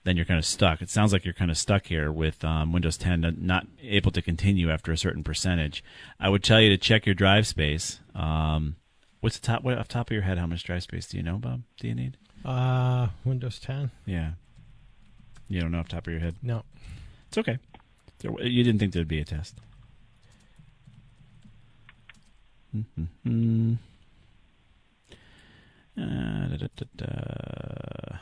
then 0.04 0.16
you're 0.16 0.24
kind 0.26 0.38
of 0.38 0.44
stuck. 0.46 0.80
It 0.82 0.90
sounds 0.90 1.12
like 1.12 1.24
you're 1.24 1.34
kind 1.34 1.50
of 1.50 1.56
stuck 1.58 1.86
here 1.86 2.12
with 2.12 2.44
um, 2.44 2.72
Windows 2.72 2.96
10 2.98 3.38
not 3.40 3.66
able 3.82 4.10
to 4.12 4.22
continue 4.22 4.70
after 4.70 4.92
a 4.92 4.96
certain 4.98 5.24
percentage. 5.24 5.82
I 6.20 6.28
would 6.28 6.42
tell 6.44 6.60
you 6.60 6.68
to 6.70 6.76
check 6.78 7.06
your 7.06 7.14
drive 7.14 7.46
space. 7.46 8.00
Um, 8.14 8.76
what's 9.20 9.38
the 9.38 9.46
top? 9.46 9.62
What 9.64 9.78
off 9.78 9.88
the 9.88 9.94
top 9.94 10.08
of 10.10 10.12
your 10.14 10.22
head? 10.22 10.38
How 10.38 10.46
much 10.46 10.62
drive 10.64 10.82
space 10.82 11.06
do 11.06 11.16
you 11.16 11.22
know, 11.22 11.38
Bob? 11.38 11.62
Do 11.80 11.88
you 11.88 11.94
need? 11.94 12.16
Uh, 12.44 13.08
Windows 13.24 13.58
10. 13.58 13.90
Yeah. 14.06 14.32
You 15.48 15.60
don't 15.60 15.72
know 15.72 15.78
off 15.78 15.88
the 15.88 15.94
top 15.96 16.06
of 16.06 16.12
your 16.12 16.20
head? 16.20 16.36
No. 16.42 16.62
It's 17.28 17.38
okay. 17.38 17.58
There- 18.18 18.42
You 18.46 18.62
didn't 18.62 18.78
think 18.80 18.92
there'd 18.92 19.08
be 19.08 19.20
a 19.20 19.24
test. 19.24 19.58
Mm-hmm. 22.76 23.74
Uh, 25.96 26.46
da, 26.48 26.56
da, 26.56 26.66
da, 26.76 26.86
da. 26.96 28.16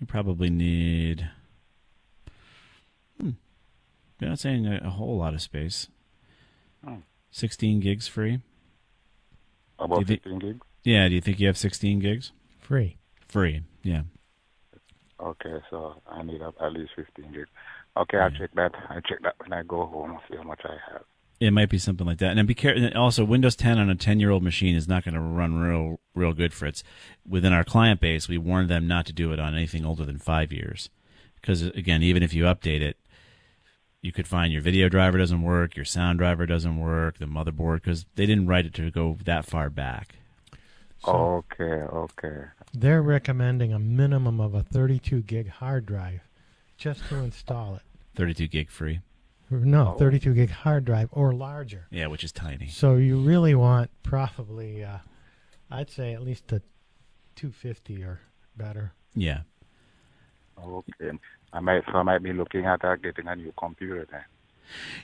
You 0.00 0.06
probably 0.06 0.48
need. 0.48 1.28
Hmm. 3.20 3.30
You're 4.18 4.30
not 4.30 4.38
saying 4.38 4.66
a, 4.66 4.80
a 4.84 4.90
whole 4.90 5.18
lot 5.18 5.34
of 5.34 5.42
space. 5.42 5.88
Oh. 6.86 7.02
16 7.30 7.80
gigs 7.80 8.08
free. 8.08 8.40
About 9.78 10.06
Do 10.06 10.12
you 10.12 10.18
15 10.18 10.38
gigs? 10.38 10.60
Yeah, 10.82 11.08
do 11.08 11.14
you 11.14 11.20
think 11.20 11.38
you 11.38 11.46
have 11.46 11.58
16 11.58 12.00
gigs? 12.00 12.32
Free. 12.58 12.96
Free, 13.28 13.62
yeah. 13.82 14.02
Okay, 15.20 15.56
so 15.68 15.94
I 16.06 16.22
need 16.22 16.40
at 16.40 16.72
least 16.72 16.92
15 16.96 17.32
gigs. 17.32 17.48
Okay, 17.96 18.16
I'll 18.16 18.30
check 18.30 18.50
that. 18.54 18.72
I'll 18.88 19.00
check 19.02 19.18
that 19.22 19.34
when 19.38 19.52
I 19.52 19.62
go 19.62 19.84
home, 19.86 20.12
and 20.12 20.20
see 20.28 20.36
how 20.36 20.44
much 20.44 20.62
I 20.64 20.76
have. 20.92 21.02
It 21.40 21.52
might 21.52 21.70
be 21.70 21.78
something 21.78 22.06
like 22.06 22.18
that. 22.18 22.36
And 22.36 22.46
be 22.46 22.54
careful. 22.54 22.90
Also, 22.94 23.24
Windows 23.24 23.56
10 23.56 23.78
on 23.78 23.88
a 23.88 23.94
10 23.94 24.20
year 24.20 24.30
old 24.30 24.42
machine 24.42 24.76
is 24.76 24.86
not 24.86 25.04
going 25.04 25.14
to 25.14 25.20
run 25.20 25.58
real, 25.58 25.98
real 26.14 26.34
good 26.34 26.52
for 26.52 26.66
it. 26.66 26.82
Within 27.26 27.54
our 27.54 27.64
client 27.64 27.98
base, 27.98 28.28
we 28.28 28.36
warn 28.36 28.68
them 28.68 28.86
not 28.86 29.06
to 29.06 29.12
do 29.14 29.32
it 29.32 29.40
on 29.40 29.54
anything 29.54 29.86
older 29.86 30.04
than 30.04 30.18
five 30.18 30.52
years, 30.52 30.90
because 31.40 31.62
again, 31.62 32.02
even 32.02 32.22
if 32.22 32.34
you 32.34 32.44
update 32.44 32.82
it, 32.82 32.98
you 34.02 34.12
could 34.12 34.28
find 34.28 34.52
your 34.52 34.62
video 34.62 34.88
driver 34.88 35.18
doesn't 35.18 35.42
work, 35.42 35.76
your 35.76 35.84
sound 35.84 36.18
driver 36.18 36.46
doesn't 36.46 36.78
work, 36.78 37.18
the 37.18 37.26
motherboard, 37.26 37.76
because 37.76 38.06
they 38.16 38.26
didn't 38.26 38.46
write 38.46 38.66
it 38.66 38.74
to 38.74 38.90
go 38.90 39.16
that 39.24 39.46
far 39.46 39.70
back. 39.70 40.16
okay, 41.06 41.64
okay. 41.64 42.44
They're 42.72 43.02
recommending 43.02 43.72
a 43.72 43.78
minimum 43.78 44.40
of 44.40 44.54
a 44.54 44.62
32 44.62 45.22
gig 45.22 45.48
hard 45.48 45.86
drive 45.86 46.20
just 46.76 47.06
to 47.08 47.16
install 47.16 47.76
it. 47.76 47.82
32 48.14 48.46
gig 48.46 48.70
free. 48.70 49.00
No, 49.50 49.96
32 49.98 50.34
gig 50.34 50.50
hard 50.50 50.84
drive 50.84 51.08
or 51.12 51.32
larger. 51.32 51.86
Yeah, 51.90 52.06
which 52.06 52.22
is 52.24 52.30
tiny. 52.32 52.68
So 52.68 52.94
you 52.96 53.20
really 53.20 53.54
want 53.54 53.90
probably, 54.02 54.84
uh, 54.84 54.98
I'd 55.70 55.90
say 55.90 56.14
at 56.14 56.22
least 56.22 56.52
a 56.52 56.62
250 57.36 58.02
or 58.04 58.20
better. 58.56 58.92
Yeah. 59.14 59.40
Okay. 60.62 61.10
I 61.52 61.60
might, 61.60 61.82
so 61.90 61.98
I 61.98 62.02
might 62.02 62.22
be 62.22 62.32
looking 62.32 62.64
at 62.66 62.84
uh, 62.84 62.96
getting 62.96 63.26
a 63.26 63.34
new 63.34 63.52
computer 63.58 64.06
then. 64.10 64.22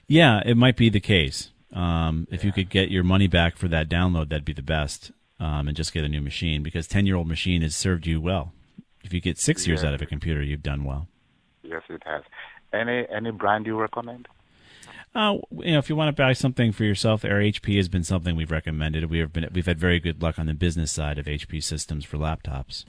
Yeah, 0.06 0.40
it 0.44 0.56
might 0.56 0.76
be 0.76 0.88
the 0.90 1.00
case. 1.00 1.50
Um, 1.72 2.28
if 2.30 2.44
you 2.44 2.52
could 2.52 2.70
get 2.70 2.90
your 2.90 3.02
money 3.02 3.26
back 3.26 3.56
for 3.56 3.66
that 3.68 3.88
download, 3.88 4.28
that'd 4.28 4.44
be 4.44 4.52
the 4.52 4.62
best. 4.62 5.10
Um, 5.40 5.66
and 5.68 5.76
just 5.76 5.92
get 5.92 6.04
a 6.04 6.08
new 6.08 6.20
machine 6.22 6.62
because 6.62 6.86
ten 6.86 7.04
year 7.04 7.16
old 7.16 7.26
machine 7.28 7.60
has 7.62 7.74
served 7.76 8.06
you 8.06 8.20
well. 8.20 8.52
If 9.04 9.12
you 9.12 9.20
get 9.20 9.38
six 9.38 9.66
years 9.66 9.82
Yeah. 9.82 9.88
out 9.88 9.94
of 9.94 10.00
a 10.00 10.06
computer, 10.06 10.42
you've 10.42 10.62
done 10.62 10.82
well. 10.84 11.08
Yes, 11.62 11.82
it 11.90 12.02
has. 12.06 12.22
Any 12.72 13.06
any 13.14 13.32
brand 13.32 13.66
you 13.66 13.78
recommend? 13.78 14.28
Uh, 15.16 15.38
you 15.50 15.72
know, 15.72 15.78
if 15.78 15.88
you 15.88 15.96
want 15.96 16.14
to 16.14 16.22
buy 16.22 16.34
something 16.34 16.72
for 16.72 16.84
yourself, 16.84 17.24
our 17.24 17.40
HP 17.40 17.76
has 17.78 17.88
been 17.88 18.04
something 18.04 18.36
we've 18.36 18.50
recommended. 18.50 19.08
We 19.08 19.20
have 19.20 19.32
been 19.32 19.48
we've 19.50 19.64
had 19.64 19.80
very 19.80 19.98
good 19.98 20.20
luck 20.22 20.38
on 20.38 20.44
the 20.44 20.52
business 20.52 20.92
side 20.92 21.16
of 21.16 21.24
HP 21.24 21.62
systems 21.64 22.04
for 22.04 22.18
laptops. 22.18 22.84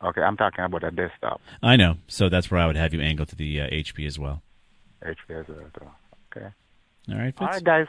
Okay, 0.00 0.20
I'm 0.20 0.36
talking 0.36 0.64
about 0.64 0.84
a 0.84 0.92
desktop. 0.92 1.40
I 1.60 1.74
know, 1.74 1.96
so 2.06 2.28
that's 2.28 2.52
where 2.52 2.60
I 2.60 2.68
would 2.68 2.76
have 2.76 2.94
you 2.94 3.00
angle 3.00 3.26
to 3.26 3.34
the 3.34 3.62
uh, 3.62 3.66
HP 3.68 4.06
as 4.06 4.16
well. 4.16 4.42
HP 5.04 5.40
as 5.40 5.48
well. 5.48 5.96
Okay. 6.30 6.46
All 7.10 7.18
right, 7.18 7.34
All 7.38 7.48
Fitz? 7.48 7.56
right, 7.56 7.64
guys. 7.64 7.86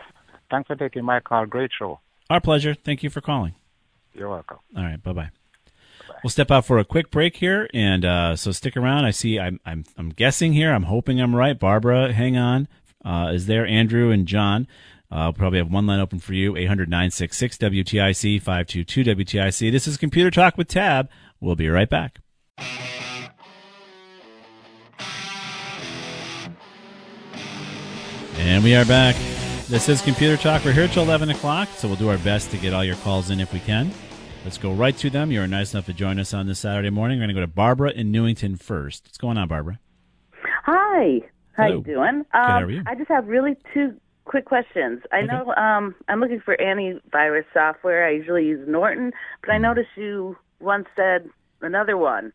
Thanks 0.49 0.65
for 0.65 0.75
taking 0.75 1.05
my 1.05 1.19
call. 1.19 1.45
Great 1.45 1.69
show. 1.77 1.99
Our 2.31 2.41
pleasure. 2.41 2.73
Thank 2.73 3.03
you 3.03 3.11
for 3.11 3.21
calling. 3.21 3.53
You're 4.15 4.29
welcome. 4.29 4.57
All 4.75 4.83
right, 4.83 5.01
bye 5.01 5.13
bye. 5.13 5.29
We'll 6.23 6.29
step 6.29 6.51
out 6.51 6.65
for 6.65 6.79
a 6.79 6.85
quick 6.85 7.11
break 7.11 7.37
here, 7.37 7.69
and 7.73 8.05
uh, 8.05 8.35
so 8.35 8.51
stick 8.51 8.77
around. 8.77 9.05
I 9.05 9.11
see. 9.11 9.39
I'm 9.39 9.59
I'm 9.65 9.83
I'm 9.97 10.09
guessing 10.09 10.53
here. 10.53 10.73
I'm 10.73 10.83
hoping 10.83 11.19
I'm 11.19 11.35
right. 11.35 11.57
Barbara, 11.57 12.13
hang 12.13 12.37
on. 12.37 12.67
Uh, 13.03 13.31
is 13.33 13.47
there 13.47 13.65
Andrew 13.65 14.11
and 14.11 14.27
John? 14.27 14.67
Uh, 15.11 15.25
we'll 15.25 15.33
probably 15.33 15.59
have 15.59 15.71
one 15.71 15.85
line 15.87 15.99
open 15.99 16.19
for 16.19 16.33
you. 16.33 16.55
800 16.55 16.89
966 16.89 17.57
WTIC 17.57 18.41
522 18.41 19.03
WTIC. 19.03 19.71
This 19.71 19.87
is 19.87 19.97
Computer 19.97 20.31
Talk 20.31 20.57
with 20.57 20.67
Tab. 20.67 21.09
We'll 21.39 21.55
be 21.55 21.67
right 21.67 21.89
back. 21.89 22.19
And 28.37 28.63
we 28.63 28.75
are 28.75 28.85
back. 28.85 29.15
This 29.67 29.89
is 29.89 30.01
Computer 30.01 30.37
Talk. 30.37 30.63
We're 30.65 30.71
here 30.71 30.87
till 30.87 31.03
11 31.03 31.29
o'clock, 31.29 31.69
so 31.75 31.87
we'll 31.87 31.97
do 31.97 32.09
our 32.09 32.17
best 32.19 32.49
to 32.51 32.57
get 32.57 32.73
all 32.73 32.83
your 32.83 32.95
calls 32.97 33.29
in 33.29 33.39
if 33.39 33.53
we 33.53 33.59
can. 33.59 33.91
Let's 34.43 34.57
go 34.57 34.73
right 34.73 34.97
to 34.97 35.09
them. 35.09 35.31
You're 35.31 35.45
nice 35.47 35.73
enough 35.73 35.85
to 35.85 35.93
join 35.93 36.19
us 36.19 36.33
on 36.33 36.47
this 36.47 36.59
Saturday 36.59 36.89
morning. 36.89 37.19
We're 37.19 37.25
going 37.27 37.35
to 37.35 37.41
go 37.41 37.41
to 37.41 37.47
Barbara 37.47 37.91
in 37.91 38.11
Newington 38.11 38.55
first. 38.55 39.05
What's 39.05 39.17
going 39.17 39.37
on, 39.37 39.47
Barbara? 39.47 39.79
Hi. 40.65 41.19
How 41.53 41.63
Hello. 41.65 41.75
you 41.77 41.83
doing? 41.83 42.15
Um, 42.15 42.25
how 42.33 42.61
are 42.61 42.69
you? 42.71 42.81
I 42.87 42.95
just 42.95 43.09
have 43.09 43.27
really 43.27 43.55
two 43.73 43.93
quick 44.25 44.45
questions. 44.45 45.01
I 45.11 45.21
know 45.21 45.53
um, 45.55 45.93
I'm 46.07 46.19
looking 46.19 46.39
for 46.43 46.57
antivirus 46.57 47.43
software. 47.53 48.07
I 48.07 48.11
usually 48.11 48.45
use 48.45 48.67
Norton, 48.67 49.11
but 49.41 49.51
I 49.51 49.53
Mm-hmm. 49.55 49.61
noticed 49.63 49.89
you 49.95 50.35
once 50.59 50.87
said 50.95 51.29
another 51.61 51.95
one. 51.97 52.33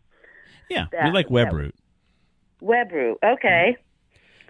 Yeah, 0.71 0.87
That- 0.92 1.07
we 1.07 1.11
like 1.11 1.29
WebRoot. 1.29 1.73
WebRoot. 2.62 3.14
Okay. 3.25 3.77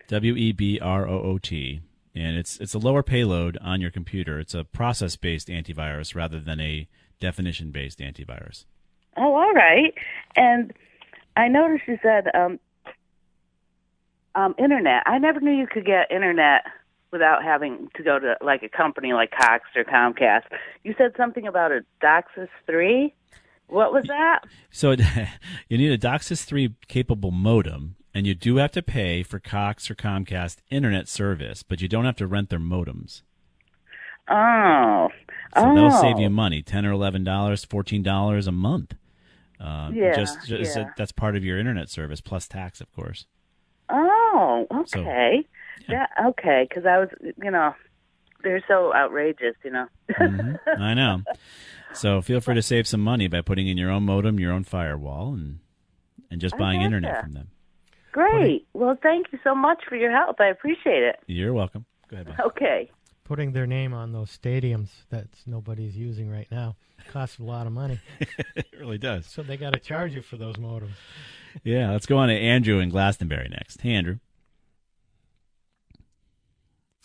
W 0.09 0.35
E 0.37 0.53
B 0.53 0.79
R 0.81 1.09
O 1.09 1.21
O 1.23 1.39
T. 1.39 1.81
And 2.15 2.37
it's 2.37 2.59
it's 2.59 2.73
a 2.75 2.79
lower 2.79 3.03
payload 3.03 3.59
on 3.61 3.81
your 3.81 3.91
computer. 3.91 4.39
It's 4.39 4.55
a 4.55 4.63
process 4.65 5.17
based 5.17 5.49
antivirus 5.49 6.15
rather 6.15 6.39
than 6.41 6.61
a 6.61 6.89
definition 7.21 7.71
based 7.71 7.99
antivirus. 7.99 8.65
Oh, 9.17 9.35
all 9.35 9.53
right. 9.53 9.95
And 10.37 10.73
I 11.37 11.49
noticed 11.49 11.85
you 11.87 11.99
said 12.03 12.27
um, 12.35 12.59
um, 14.35 14.55
internet. 14.59 15.03
I 15.07 15.19
never 15.19 15.41
knew 15.41 15.53
you 15.53 15.67
could 15.67 15.87
get 15.87 16.11
internet 16.11 16.65
without 17.13 17.43
having 17.43 17.89
to 17.97 18.03
go 18.03 18.19
to 18.19 18.37
like 18.43 18.63
a 18.63 18.69
company 18.69 19.13
like 19.13 19.31
Cox 19.31 19.65
or 19.75 19.85
Comcast. 19.85 20.43
You 20.85 20.95
said 20.99 21.13
something 21.17 21.47
about 21.47 21.73
a 21.73 21.81
DOCSIS 22.03 22.49
three. 22.67 23.15
What 23.69 23.93
was 23.93 24.05
that? 24.07 24.41
So 24.71 24.93
you 25.69 25.79
need 25.79 25.91
a 25.91 25.99
DOCSIS 25.99 26.45
3 26.45 26.75
capable 26.87 27.31
modem, 27.31 27.97
and 28.15 28.27
you 28.27 28.35
do 28.35 28.57
have 28.57 28.73
to 28.73 28.83
pay 28.83 29.23
for 29.23 29.41
Cox 29.41 29.91
or 29.91 29.95
Comcast 29.95 30.59
internet 30.71 31.09
service, 31.09 31.63
but 31.63 31.81
you 31.81 31.89
don't 31.89 32.05
have 32.05 32.17
to 32.17 32.27
rent 32.27 32.51
their 32.51 32.61
modems. 32.61 33.23
Oh, 34.29 35.09
So 35.55 35.63
oh, 35.71 35.75
that'll 35.75 35.91
save 36.01 36.19
you 36.19 36.31
money 36.31 36.63
ten 36.63 36.85
or 36.87 36.93
eleven 36.93 37.25
dollars, 37.25 37.65
fourteen 37.65 38.03
dollars 38.03 38.47
a 38.47 38.53
month. 38.53 38.95
Uh, 39.61 39.91
Yeah, 39.95 40.15
just, 40.15 40.47
just 40.47 40.77
yeah. 40.77 40.91
that's 40.99 41.13
part 41.13 41.35
of 41.37 41.45
your 41.45 41.59
internet 41.59 41.89
service 41.89 42.21
plus 42.21 42.47
tax, 42.47 42.81
of 42.81 42.93
course. 42.93 43.27
Oh, 43.89 44.67
So- 44.87 45.01
okay. 45.01 45.47
That 45.89 46.11
okay, 46.29 46.67
because 46.69 46.85
I 46.87 46.99
was, 46.99 47.09
you 47.23 47.51
know, 47.51 47.75
they're 48.43 48.63
so 48.67 48.93
outrageous, 48.95 49.55
you 49.65 49.71
know. 49.71 49.87
Mhm. 50.11 50.59
I 50.79 50.95
know. 50.95 51.23
So 51.93 52.21
feel 52.21 52.41
free 52.43 52.57
to 52.57 52.63
save 52.63 52.87
some 52.87 53.01
money 53.01 53.27
by 53.27 53.41
putting 53.41 53.69
in 53.69 53.79
your 53.79 53.91
own 53.91 54.03
modem, 54.03 54.39
your 54.39 54.53
own 54.53 54.65
firewall, 54.65 55.33
and 55.33 55.61
and 56.31 56.41
just 56.43 56.59
buying 56.59 56.83
internet 56.83 57.23
from 57.23 57.33
them. 57.33 57.49
Great. 58.13 58.67
Well, 58.75 58.99
thank 59.03 59.33
you 59.33 59.39
so 59.43 59.55
much 59.55 59.83
for 59.89 59.97
your 59.97 60.11
help. 60.11 60.39
I 60.39 60.49
appreciate 60.49 61.03
it. 61.05 61.17
You're 61.27 61.55
welcome. 61.55 61.87
Go 62.11 62.17
ahead. 62.17 62.27
Bob. 62.37 62.47
Okay. 62.49 62.91
Putting 63.27 63.53
their 63.53 63.67
name 63.67 63.93
on 63.93 64.13
those 64.13 64.37
stadiums 64.37 64.89
that 65.11 65.27
nobody's 65.47 65.97
using 65.97 66.31
right 66.31 66.47
now 66.51 66.77
costs 67.13 67.41
a 67.41 67.43
lot 67.43 67.67
of 67.67 67.73
money. 67.73 68.01
it 68.55 68.67
really 68.79 68.99
does. 68.99 69.27
So 69.27 69.43
they 69.43 69.57
got 69.57 69.73
to 69.73 69.81
charge 69.81 70.15
you 70.15 70.23
for 70.23 70.37
those 70.37 70.55
modems. 70.57 70.95
Yeah, 71.65 71.91
let's 71.91 72.07
go 72.07 72.19
on 72.19 72.29
to 72.29 72.35
Andrew 72.35 72.79
in 72.79 72.89
Glastonbury 72.89 73.49
next. 73.49 73.81
Hey, 73.81 73.95
Andrew. 73.95 74.19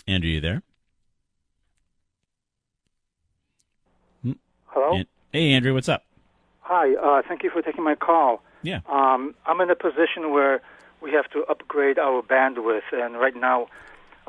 Andrew, 0.08 0.30
you 0.30 0.42
there? 0.42 0.62
Hmm. 4.24 4.32
Hello? 4.68 4.98
An- 4.98 5.08
hey, 5.32 5.54
Andrew, 5.54 5.74
what's 5.74 5.90
up? 5.90 6.04
Hi, 6.62 6.94
uh, 6.96 7.24
thank 7.28 7.42
you 7.42 7.50
for 7.50 7.62
taking 7.62 7.84
my 7.84 7.96
call. 7.96 8.44
Yeah. 8.62 8.82
Um, 8.88 9.34
I'm 9.48 9.60
in 9.60 9.72
a 9.72 9.76
position 9.76 10.32
where 10.32 10.62
we 11.02 11.12
have 11.14 11.30
to 11.32 11.44
upgrade 11.50 11.98
our 11.98 12.22
bandwidth, 12.22 12.94
and 12.94 13.20
right 13.20 13.36
now 13.36 13.68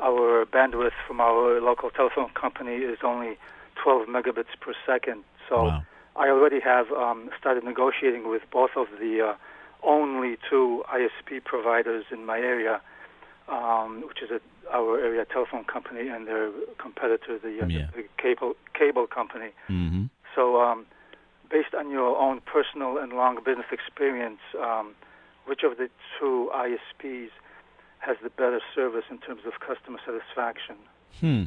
our 0.03 0.45
bandwidth 0.45 0.97
from 1.07 1.21
our 1.21 1.61
local 1.61 1.89
telephone 1.89 2.29
company 2.39 2.75
is 2.75 2.99
only 3.03 3.37
12 3.81 4.07
megabits 4.07 4.53
per 4.59 4.73
second. 4.85 5.23
So 5.49 5.67
I 6.15 6.29
already 6.29 6.59
have 6.59 6.91
um, 6.91 7.29
started 7.39 7.63
negotiating 7.63 8.29
with 8.29 8.43
both 8.51 8.71
of 8.75 8.87
the 8.99 9.13
uh, 9.29 9.35
only 9.83 10.37
two 10.49 10.83
ISP 10.93 11.43
providers 11.43 12.05
in 12.11 12.25
my 12.25 12.37
area, 12.37 12.81
um, 13.49 14.03
which 14.07 14.21
is 14.21 14.29
a, 14.31 14.39
our 14.75 14.99
area 14.99 15.25
telephone 15.25 15.63
company 15.65 16.07
and 16.07 16.27
their 16.27 16.51
competitor, 16.77 17.39
the, 17.39 17.63
uh, 17.63 17.67
Yeah. 17.67 17.87
the 17.95 18.03
cable 18.21 18.53
cable 18.73 19.07
company. 19.07 19.51
Mm-hmm. 19.69 20.05
So, 20.35 20.61
um, 20.61 20.85
based 21.49 21.73
on 21.77 21.91
your 21.91 22.17
own 22.17 22.41
personal 22.41 22.97
and 22.97 23.13
long 23.13 23.37
business 23.43 23.67
experience, 23.71 24.39
um, 24.59 24.95
which 25.45 25.63
of 25.63 25.77
the 25.77 25.89
two 26.19 26.49
ISPs 26.53 27.29
has 28.05 28.17
the 28.23 28.29
better 28.29 28.59
service 28.75 29.05
in 29.09 29.17
terms 29.19 29.41
of 29.45 29.53
customer 29.59 29.99
satisfaction? 30.05 30.75
Hmm. 31.19 31.43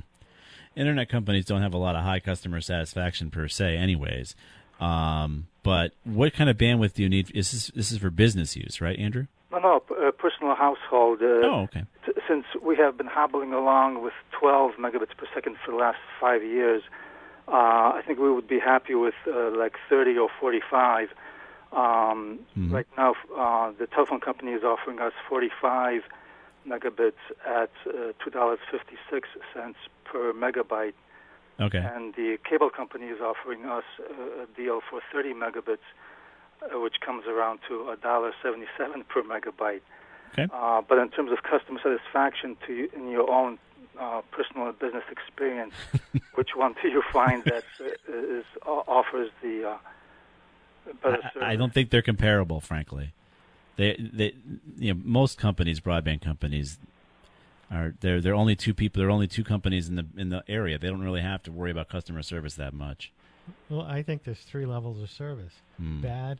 Internet 0.74 1.09
companies 1.09 1.44
don't 1.46 1.62
have 1.62 1.72
a 1.74 1.78
lot 1.78 1.96
of 1.96 2.02
high 2.02 2.20
customer 2.20 2.61
satisfaction 2.61 3.30
per 3.30 3.48
se, 3.48 3.76
anyways. 3.76 4.34
Um, 4.80 5.46
but 5.62 5.92
what 6.04 6.34
kind 6.34 6.50
of 6.50 6.57
bandwidth 6.59 6.94
do 6.94 7.02
you 7.02 7.09
need? 7.09 7.30
Is 7.34 7.50
this 7.52 7.68
this 7.74 7.90
is 7.92 7.98
for 7.98 8.11
business 8.11 8.57
use, 8.57 8.80
right, 8.80 8.98
Andrew? 8.98 9.26
No, 9.50 9.59
no, 9.59 9.82
uh, 9.96 10.11
personal 10.12 10.54
household. 10.54 11.22
Uh, 11.22 11.46
Oh, 11.48 11.61
okay. 11.62 11.84
t- 12.04 12.12
since 12.28 12.44
we 12.62 12.76
have 12.76 12.96
been 12.98 13.07
hobbling 13.07 13.52
along 13.54 14.02
with 14.02 14.12
12 14.38 14.72
megabits 14.72 15.16
per 15.16 15.26
second 15.34 15.57
for 15.64 15.70
the 15.70 15.78
last 15.78 15.98
five 16.20 16.42
years, 16.42 16.82
uh, 17.48 17.52
I 17.96 18.02
think 18.07 18.18
we 18.18 18.30
would 18.30 18.48
be 18.48 18.59
happy 18.59 18.94
with 18.94 19.14
uh, 19.26 19.50
like 19.57 19.76
30 19.88 20.18
or 20.18 20.28
45. 20.40 21.09
Um, 21.72 22.40
Mhm. 22.59 22.72
Right 22.72 22.86
now, 22.98 23.14
uh, 23.36 23.72
the 23.78 23.86
telephone 23.86 24.20
company 24.20 24.52
is 24.52 24.62
offering 24.62 25.00
us 25.00 25.12
45 25.28 26.02
megabits 26.69 27.23
at 27.47 27.71
uh, 27.87 28.12
$2.56 28.25 29.75
per 30.05 30.33
megabyte. 30.33 30.95
Okay. 31.59 31.79
And 31.79 32.14
the 32.14 32.39
cable 32.49 32.71
company 32.71 33.07
is 33.07 33.21
offering 33.21 33.64
us 33.64 33.85
a 34.01 34.47
deal 34.57 34.81
for 34.91 35.01
30 35.12 35.33
megabits, 35.35 35.87
uh, 36.62 36.79
which 36.81 36.97
comes 37.05 37.25
around 37.27 37.61
to 37.69 37.97
$1.77 38.03 39.09
per 39.09 39.23
megabyte. 39.23 39.81
Okay. 40.33 40.49
Uh, 40.53 40.83
but 40.87 40.99
in 40.99 41.09
terms 41.11 41.31
of 41.33 41.43
customer 41.43 41.81
satisfaction 41.83 42.57
to 42.67 42.73
you, 42.75 42.91
in 42.95 43.11
your 43.11 43.31
own 43.31 43.59
uh, 43.99 44.21
personal 44.31 44.69
and 44.69 44.79
business 44.79 45.05
experience, 45.11 45.73
which 46.35 46.51
one 46.55 46.75
do 46.83 46.89
you 46.89 47.03
find 47.12 47.43
that 47.45 47.64
uh, 47.81 48.69
uh, 48.69 48.69
offers 48.69 49.31
the 49.43 49.71
uh, 49.71 49.77
better 51.03 51.23
service? 51.23 51.43
I, 51.43 51.53
I 51.53 51.57
don't 51.57 51.73
think 51.73 51.91
they're 51.91 52.03
comparable, 52.03 52.61
frankly. 52.61 53.14
They, 53.77 53.97
they, 54.12 54.35
you 54.79 54.95
know, 54.95 55.01
most 55.05 55.39
companies, 55.39 55.81
broadband 55.81 56.22
companies, 56.22 56.79
are 57.70 57.95
there. 58.01 58.20
There 58.20 58.33
are 58.33 58.37
only 58.37 58.57
two 58.57 58.74
people. 58.74 59.01
There 59.01 59.09
are 59.09 59.12
only 59.12 59.27
two 59.27 59.45
companies 59.45 59.89
in 59.89 59.97
the 59.97 60.07
in 60.16 60.31
the 60.31 60.43
area. 60.49 60.79
They 60.79 60.89
don't 60.89 61.03
really 61.03 61.20
have 61.20 61.43
to 61.45 61.53
worry 61.53 61.70
about 61.70 61.89
customer 61.89 62.22
service 62.22 62.55
that 62.55 62.72
much. 62.72 63.12
Well, 63.68 63.83
I 63.83 64.03
think 64.03 64.24
there's 64.24 64.41
three 64.41 64.66
levels 64.66 65.03
of 65.03 65.11
service: 65.11 65.53
Hmm. 65.77 66.01
bad, 66.01 66.39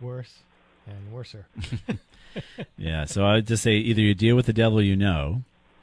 worse, 0.00 0.40
and 0.86 1.12
worser. 1.12 1.46
yeah, 2.76 3.04
so 3.04 3.24
I 3.24 3.34
would 3.34 3.46
just 3.46 3.62
say 3.62 3.76
either 3.76 4.00
you 4.00 4.14
deal 4.14 4.36
with 4.36 4.46
the 4.46 4.52
devil 4.52 4.82
you 4.82 4.96
know, 4.96 5.42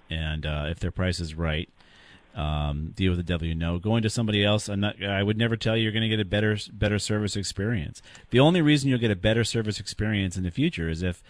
and 0.09 0.45
uh, 0.45 0.65
if 0.67 0.79
their 0.79 0.91
price 0.91 1.19
is 1.19 1.35
right, 1.35 1.69
um, 2.35 2.91
deal 2.95 3.11
with 3.11 3.17
the 3.17 3.23
devil 3.23 3.47
you 3.47 3.55
know. 3.55 3.79
Going 3.79 4.03
to 4.03 4.09
somebody 4.09 4.43
else, 4.43 4.67
I'm 4.69 4.81
not, 4.81 5.03
I 5.03 5.23
would 5.23 5.37
never 5.37 5.55
tell 5.55 5.75
you 5.75 5.83
you're 5.83 5.91
going 5.91 6.03
to 6.03 6.09
get 6.09 6.19
a 6.19 6.25
better 6.25 6.57
better 6.71 6.99
service 6.99 7.35
experience. 7.35 8.01
The 8.29 8.39
only 8.39 8.61
reason 8.61 8.89
you'll 8.89 8.99
get 8.99 9.11
a 9.11 9.15
better 9.15 9.43
service 9.43 9.79
experience 9.79 10.37
in 10.37 10.43
the 10.43 10.51
future 10.51 10.89
is 10.89 11.01
if 11.01 11.23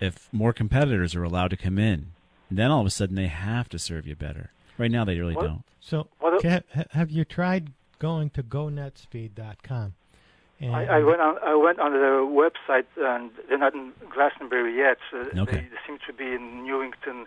if 0.00 0.28
more 0.32 0.52
competitors 0.52 1.14
are 1.14 1.24
allowed 1.24 1.48
to 1.48 1.56
come 1.56 1.78
in. 1.78 2.12
Then 2.50 2.70
all 2.70 2.80
of 2.80 2.86
a 2.86 2.90
sudden 2.90 3.16
they 3.16 3.26
have 3.28 3.68
to 3.70 3.78
serve 3.78 4.06
you 4.06 4.14
better. 4.14 4.50
Right 4.78 4.90
now 4.90 5.04
they 5.04 5.18
really 5.18 5.34
What- 5.34 5.46
don't. 5.46 5.62
So, 5.80 6.08
What 6.18 6.44
a- 6.44 6.64
have 6.90 7.10
you 7.10 7.24
tried 7.24 7.70
going 7.98 8.30
to 8.30 8.42
gonetspeed.com? 8.42 9.94
And 10.58 10.74
I, 10.74 10.84
I 10.84 10.98
went 11.02 11.20
on. 11.20 11.36
I 11.44 11.54
went 11.54 11.78
on 11.78 11.92
their 11.92 12.20
website, 12.22 12.86
and 12.96 13.30
they're 13.48 13.58
not 13.58 13.74
in 13.74 13.92
Glastonbury 14.10 14.74
yet. 14.76 14.96
So 15.10 15.18
Okay. 15.42 15.68
They 15.70 15.76
seem 15.86 15.98
to 16.06 16.12
be 16.14 16.24
in 16.24 16.64
Newington, 16.64 17.26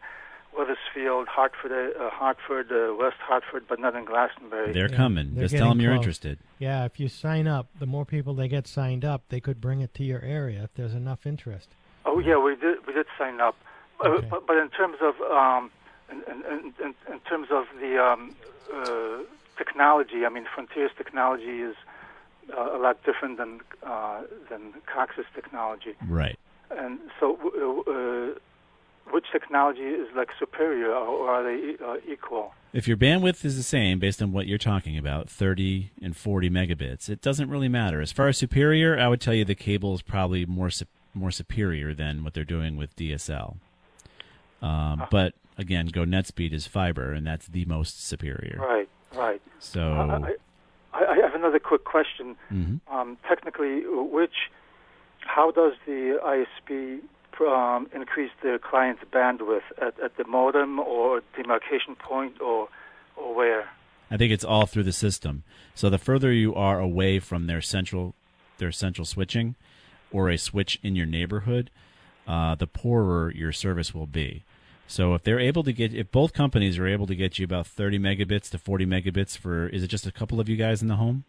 Wethersfield, 0.58 1.28
Hartford, 1.28 1.72
uh, 1.72 2.10
Hartford, 2.10 2.72
uh, 2.72 2.96
West 2.96 3.18
Hartford, 3.20 3.66
but 3.68 3.80
not 3.80 3.96
in 3.96 4.06
Glastonbury. 4.06 4.74
They're 4.74 4.90
coming. 4.90 5.36
They're 5.36 5.44
Just 5.46 5.56
tell 5.56 5.70
them 5.70 5.78
getting 5.78 5.84
you're 5.84 5.94
close. 5.94 6.04
interested. 6.04 6.40
Yeah, 6.58 6.86
if 6.86 7.00
you 7.00 7.08
sign 7.08 7.48
up, 7.48 7.68
the 7.80 7.86
more 7.86 8.06
people 8.06 8.34
they 8.34 8.48
get 8.48 8.68
signed 8.68 9.06
up, 9.06 9.24
they 9.30 9.40
could 9.40 9.62
bring 9.62 9.82
it 9.82 9.94
to 9.96 10.04
your 10.04 10.22
area 10.22 10.64
if 10.64 10.74
there's 10.74 10.94
enough 10.94 11.26
interest. 11.26 11.70
Oh 12.06 12.20
yeah, 12.20 12.38
we 12.38 12.56
did. 12.56 12.86
We 12.88 12.94
did 12.94 13.06
sign 13.18 13.40
up, 13.40 13.56
uh, 14.00 14.22
but, 14.30 14.48
but 14.48 14.58
in 14.58 14.70
terms 14.70 14.98
of 15.02 15.20
um, 15.22 15.70
in, 16.12 16.24
in, 16.28 16.74
in, 16.84 16.96
in 17.14 17.20
terms 17.22 17.48
of 17.52 17.66
the 17.80 18.04
um, 18.04 18.36
uh, 18.74 19.24
technology, 19.58 20.26
I 20.26 20.30
mean, 20.30 20.46
Frontier's 20.54 20.92
technology 20.98 21.62
is 21.62 21.76
uh, 22.58 22.76
a 22.76 22.80
lot 22.80 23.04
different 23.04 23.38
than 23.38 23.62
uh, 23.84 24.22
than 24.50 24.74
Cox's 24.94 25.26
technology. 25.36 25.94
Right. 26.08 26.38
And 26.72 27.00
so, 27.20 27.38
uh, 27.38 27.92
uh, 27.92 28.40
which 29.12 29.26
technology 29.32 29.82
is 29.82 30.08
like 30.16 30.30
superior, 30.38 30.92
or, 30.94 31.30
are 31.30 31.44
they 31.44 31.76
uh, 31.84 31.98
equal? 32.08 32.54
If 32.74 32.88
your 32.88 32.98
bandwidth 32.98 33.44
is 33.46 33.58
the 33.58 33.64
same 33.64 34.00
based 34.00 34.22
on 34.22 34.32
what 34.32 34.46
you're 34.48 34.58
talking 34.60 34.98
about, 34.98 35.30
30 35.30 35.92
and 36.02 36.16
40 36.16 36.50
megabits, 36.50 37.10
it 37.10 37.22
doesn't 37.22 37.50
really 37.50 37.68
matter. 37.70 38.00
As 38.02 38.12
far 38.12 38.28
as 38.28 38.38
superior, 38.38 39.00
I 39.00 39.08
would 39.08 39.20
tell 39.22 39.34
you 39.34 39.44
the 39.46 39.56
cable 39.56 39.94
is 39.96 40.02
probably 40.02 40.46
more 40.46 40.70
su- 40.70 40.86
more 41.14 41.32
superior 41.32 41.94
than 41.96 42.24
what 42.24 42.34
they're 42.36 42.44
doing 42.46 42.78
with 42.78 42.96
DSL. 42.96 43.58
Um, 44.62 45.08
But 45.10 45.34
again, 45.58 45.88
Go 45.88 46.02
NetSpeed 46.04 46.54
is 46.54 46.68
fiber, 46.68 47.12
and 47.14 47.26
that's 47.26 47.48
the 47.48 47.66
most 47.66 48.06
superior. 48.06 48.58
Right, 48.60 48.90
right. 49.16 49.42
So 49.60 49.94
I, 49.94 50.36
I, 50.98 51.06
I 51.14 51.16
have 51.18 51.34
another 51.34 51.60
quick 51.60 51.84
question. 51.84 52.36
Mhm. 52.52 52.80
Um, 52.88 53.18
technically, 53.28 53.82
which, 53.88 54.52
how 55.22 55.52
does 55.52 55.74
the 55.86 56.20
ISP 56.24 57.00
um, 57.48 57.88
increase 57.94 58.32
the 58.42 58.60
client's 58.62 59.04
bandwidth 59.12 59.62
at, 59.82 60.00
at 60.00 60.18
the 60.18 60.26
modem 60.26 60.80
or 60.80 61.22
demarcation 61.36 61.96
point 61.96 62.42
or 62.42 62.70
or 63.16 63.36
where? 63.36 63.70
I 64.12 64.18
think 64.18 64.32
it's 64.32 64.44
all 64.44 64.66
through 64.66 64.84
the 64.84 64.92
system. 64.94 65.44
So 65.76 65.90
the 65.90 65.98
further 65.98 66.32
you 66.32 66.56
are 66.56 66.80
away 66.80 67.20
from 67.20 67.48
their 67.48 67.62
central 67.62 68.16
their 68.58 68.72
central 68.72 69.06
switching 69.06 69.56
or 70.12 70.30
a 70.30 70.38
switch 70.38 70.80
in 70.82 70.96
your 70.96 71.06
neighborhood, 71.06 71.70
uh, 72.28 72.56
the 72.56 72.68
poorer 72.68 73.32
your 73.32 73.52
service 73.52 73.94
will 73.94 74.08
be. 74.08 74.44
So 74.88 75.14
if 75.14 75.24
they're 75.24 75.40
able 75.40 75.64
to 75.64 75.72
get 75.72 75.94
if 75.94 76.12
both 76.12 76.34
companies 76.34 76.80
are 76.80 76.88
able 76.88 77.08
to 77.08 77.16
get 77.16 77.38
you 77.38 77.46
about 77.46 77.68
30 77.68 78.00
megabits 78.00 78.50
to 78.52 78.58
40 78.58 78.86
megabits 78.86 79.38
for 79.38 79.68
is 79.68 79.84
it 79.84 79.88
just 79.88 80.08
a 80.08 80.12
couple 80.12 80.40
of 80.40 80.50
you 80.50 80.56
guys 80.56 80.82
in 80.82 80.88
the 80.88 80.96
home? 80.96 81.26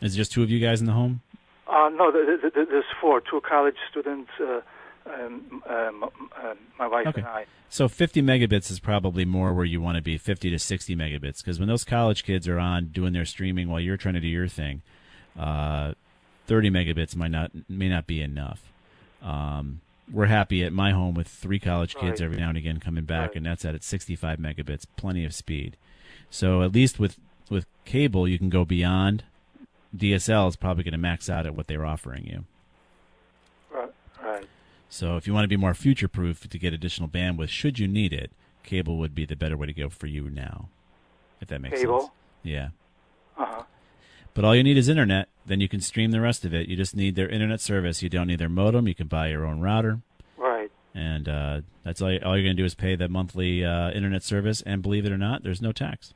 Is 0.00 0.14
it 0.14 0.16
just 0.16 0.32
two 0.32 0.42
of 0.42 0.50
you 0.50 0.58
guys 0.58 0.80
in 0.80 0.86
the 0.86 0.94
home? 0.94 1.20
Uh, 1.66 1.88
no, 1.94 2.10
th- 2.10 2.40
th- 2.40 2.54
th- 2.54 2.68
there's 2.68 2.84
four, 3.00 3.20
two 3.20 3.40
college 3.48 3.76
students, 3.90 4.30
uh, 4.40 4.60
um, 5.06 5.62
um, 5.68 6.04
um, 6.04 6.58
my 6.78 6.86
wife 6.86 7.06
Okay. 7.08 7.20
and 7.20 7.28
I. 7.28 7.46
So 7.68 7.88
50 7.88 8.20
megabits 8.22 8.70
is 8.70 8.78
probably 8.80 9.24
more 9.24 9.54
where 9.54 9.64
you 9.64 9.80
want 9.80 9.96
to 9.96 10.02
be, 10.02 10.18
50 10.18 10.50
to 10.50 10.58
60 10.58 10.94
megabits, 10.96 11.38
because 11.38 11.58
when 11.58 11.68
those 11.68 11.84
college 11.84 12.24
kids 12.24 12.46
are 12.46 12.58
on 12.58 12.86
doing 12.86 13.12
their 13.12 13.24
streaming 13.24 13.68
while 13.68 13.80
you're 13.80 13.96
trying 13.96 14.14
to 14.14 14.20
do 14.20 14.28
your 14.28 14.48
thing, 14.48 14.82
uh, 15.38 15.92
30 16.46 16.70
megabits 16.70 17.16
might 17.16 17.30
not 17.30 17.50
may 17.68 17.88
not 17.88 18.06
be 18.06 18.20
enough. 18.20 18.70
Um, 19.22 19.80
we're 20.12 20.26
happy 20.26 20.62
at 20.64 20.72
my 20.72 20.90
home 20.90 21.14
with 21.14 21.28
three 21.28 21.58
college 21.60 21.94
kids 21.94 22.20
Right. 22.20 22.26
every 22.26 22.36
now 22.36 22.48
and 22.50 22.58
again 22.58 22.78
coming 22.80 23.04
back, 23.04 23.34
and 23.36 23.46
that's 23.46 23.64
at 23.64 23.74
at 23.74 23.82
65 23.84 24.38
megabits, 24.38 24.84
plenty 24.96 25.24
of 25.24 25.32
speed. 25.32 25.76
So 26.28 26.62
at 26.62 26.72
least 26.74 26.98
with 26.98 27.16
with 27.48 27.66
cable, 27.84 28.26
you 28.28 28.38
can 28.38 28.50
go 28.50 28.64
beyond. 28.64 29.24
DSL 29.96 30.48
is 30.48 30.56
probably 30.56 30.84
going 30.84 30.92
to 30.92 30.98
max 30.98 31.28
out 31.28 31.46
at 31.46 31.54
what 31.54 31.66
they're 31.66 31.84
offering 31.84 32.26
you. 32.26 32.44
Right, 33.70 33.92
right. 34.22 34.46
So 34.88 35.16
if 35.16 35.26
you 35.26 35.34
want 35.34 35.44
to 35.44 35.48
be 35.48 35.56
more 35.56 35.74
future 35.74 36.08
proof 36.08 36.48
to 36.48 36.58
get 36.58 36.72
additional 36.72 37.08
bandwidth, 37.08 37.48
should 37.48 37.78
you 37.78 37.88
need 37.88 38.12
it, 38.12 38.30
cable 38.62 38.98
would 38.98 39.14
be 39.14 39.24
the 39.24 39.36
better 39.36 39.56
way 39.56 39.66
to 39.66 39.72
go 39.72 39.88
for 39.88 40.06
you 40.06 40.30
now. 40.30 40.68
If 41.40 41.48
that 41.48 41.60
makes 41.60 41.74
sense. 41.74 41.82
Cable? 41.82 42.00
sense. 42.00 42.12
Yeah. 42.42 42.68
Uh-huh. 43.36 43.62
But 44.34 44.44
all 44.44 44.54
you 44.54 44.62
need 44.62 44.78
is 44.78 44.88
internet. 44.88 45.28
Then 45.44 45.60
you 45.60 45.68
can 45.68 45.80
stream 45.80 46.10
the 46.10 46.20
rest 46.20 46.44
of 46.44 46.54
it. 46.54 46.68
You 46.68 46.76
just 46.76 46.96
need 46.96 47.16
their 47.16 47.28
internet 47.28 47.60
service. 47.60 48.02
You 48.02 48.08
don't 48.08 48.28
need 48.28 48.38
their 48.38 48.48
modem. 48.48 48.88
You 48.88 48.94
can 48.94 49.08
buy 49.08 49.28
your 49.28 49.44
own 49.44 49.60
router. 49.60 50.00
Right. 50.36 50.70
And 50.94 51.28
uh, 51.28 51.60
that's 51.84 52.00
all, 52.00 52.08
all 52.08 52.36
you're 52.36 52.44
going 52.44 52.56
to 52.56 52.62
do 52.62 52.64
is 52.64 52.74
pay 52.74 52.94
that 52.96 53.10
monthly 53.10 53.64
uh, 53.64 53.90
internet 53.90 54.22
service. 54.22 54.62
And 54.62 54.82
believe 54.82 55.04
it 55.04 55.12
or 55.12 55.18
not, 55.18 55.42
there's 55.42 55.60
no 55.60 55.72
tax. 55.72 56.14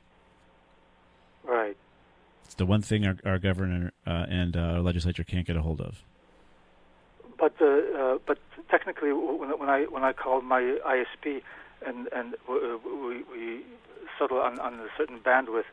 The 2.57 2.65
one 2.65 2.81
thing 2.81 3.05
our, 3.05 3.15
our 3.25 3.37
governor 3.37 3.91
uh, 4.05 4.25
and 4.29 4.55
uh, 4.57 4.59
our 4.59 4.79
legislature 4.81 5.23
can't 5.23 5.45
get 5.45 5.55
a 5.55 5.61
hold 5.61 5.79
of. 5.79 6.01
But 7.39 7.53
uh, 7.61 7.65
uh, 7.65 8.17
but 8.25 8.39
technically, 8.69 9.13
when, 9.13 9.57
when 9.59 9.69
I 9.69 9.83
when 9.83 10.03
I 10.03 10.13
called 10.13 10.43
my 10.43 10.61
ISP 10.61 11.43
and 11.85 12.07
and 12.11 12.33
uh, 12.49 12.77
we, 12.83 13.23
we 13.31 13.61
settle 14.19 14.39
on, 14.39 14.59
on 14.59 14.73
a 14.75 14.87
certain 14.97 15.19
bandwidth, 15.19 15.65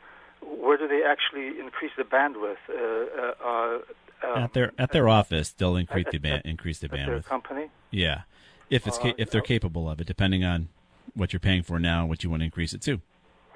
where 0.43 0.77
do 0.77 0.87
they 0.87 1.03
actually 1.03 1.59
increase 1.59 1.93
the 1.97 2.05
bandwidth? 2.05 2.57
Uh, 2.69 3.79
um, 4.27 4.43
at 4.43 4.53
their 4.53 4.73
at 4.79 4.93
their 4.93 5.09
office, 5.09 5.53
they'll 5.53 5.77
increase 5.77 6.07
at- 6.07 6.13
the 6.13 6.19
ban- 6.19 6.33
at- 6.41 6.47
increase 6.47 6.79
the 6.81 6.89
bandwidth. 6.89 7.25
company? 7.25 7.71
Yeah, 7.91 8.23
if 8.69 8.87
it's 8.87 8.99
ca- 8.99 9.15
if 9.17 9.31
they're 9.31 9.41
capable 9.41 9.89
of 9.89 10.01
it, 10.01 10.07
depending 10.07 10.45
on 10.45 10.69
what 11.15 11.33
you're 11.33 11.41
paying 11.41 11.63
for 11.63 11.79
now 11.79 12.01
and 12.01 12.09
what 12.11 12.23
you 12.25 12.31
want 12.31 12.41
to 12.41 12.45
increase 12.45 12.75
it 12.75 12.83
to. 12.83 13.01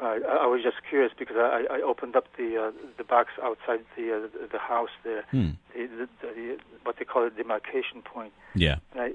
I, 0.00 0.20
I 0.42 0.46
was 0.46 0.62
just 0.62 0.76
curious 0.88 1.12
because 1.18 1.36
I, 1.36 1.64
I 1.70 1.80
opened 1.82 2.14
up 2.16 2.26
the 2.36 2.56
uh, 2.56 2.70
the 2.96 3.04
box 3.04 3.30
outside 3.42 3.80
the 3.96 4.14
uh, 4.16 4.46
the- 4.52 4.58
house 4.58 4.90
there, 5.04 5.22
Hmm. 5.30 5.50
the, 5.74 5.86
the, 5.86 6.08
the, 6.22 6.58
what 6.84 6.96
they 6.98 7.04
call 7.04 7.24
a 7.26 7.30
demarcation 7.30 8.02
point. 8.02 8.32
Yeah. 8.54 8.76
And 8.92 9.00
I 9.02 9.12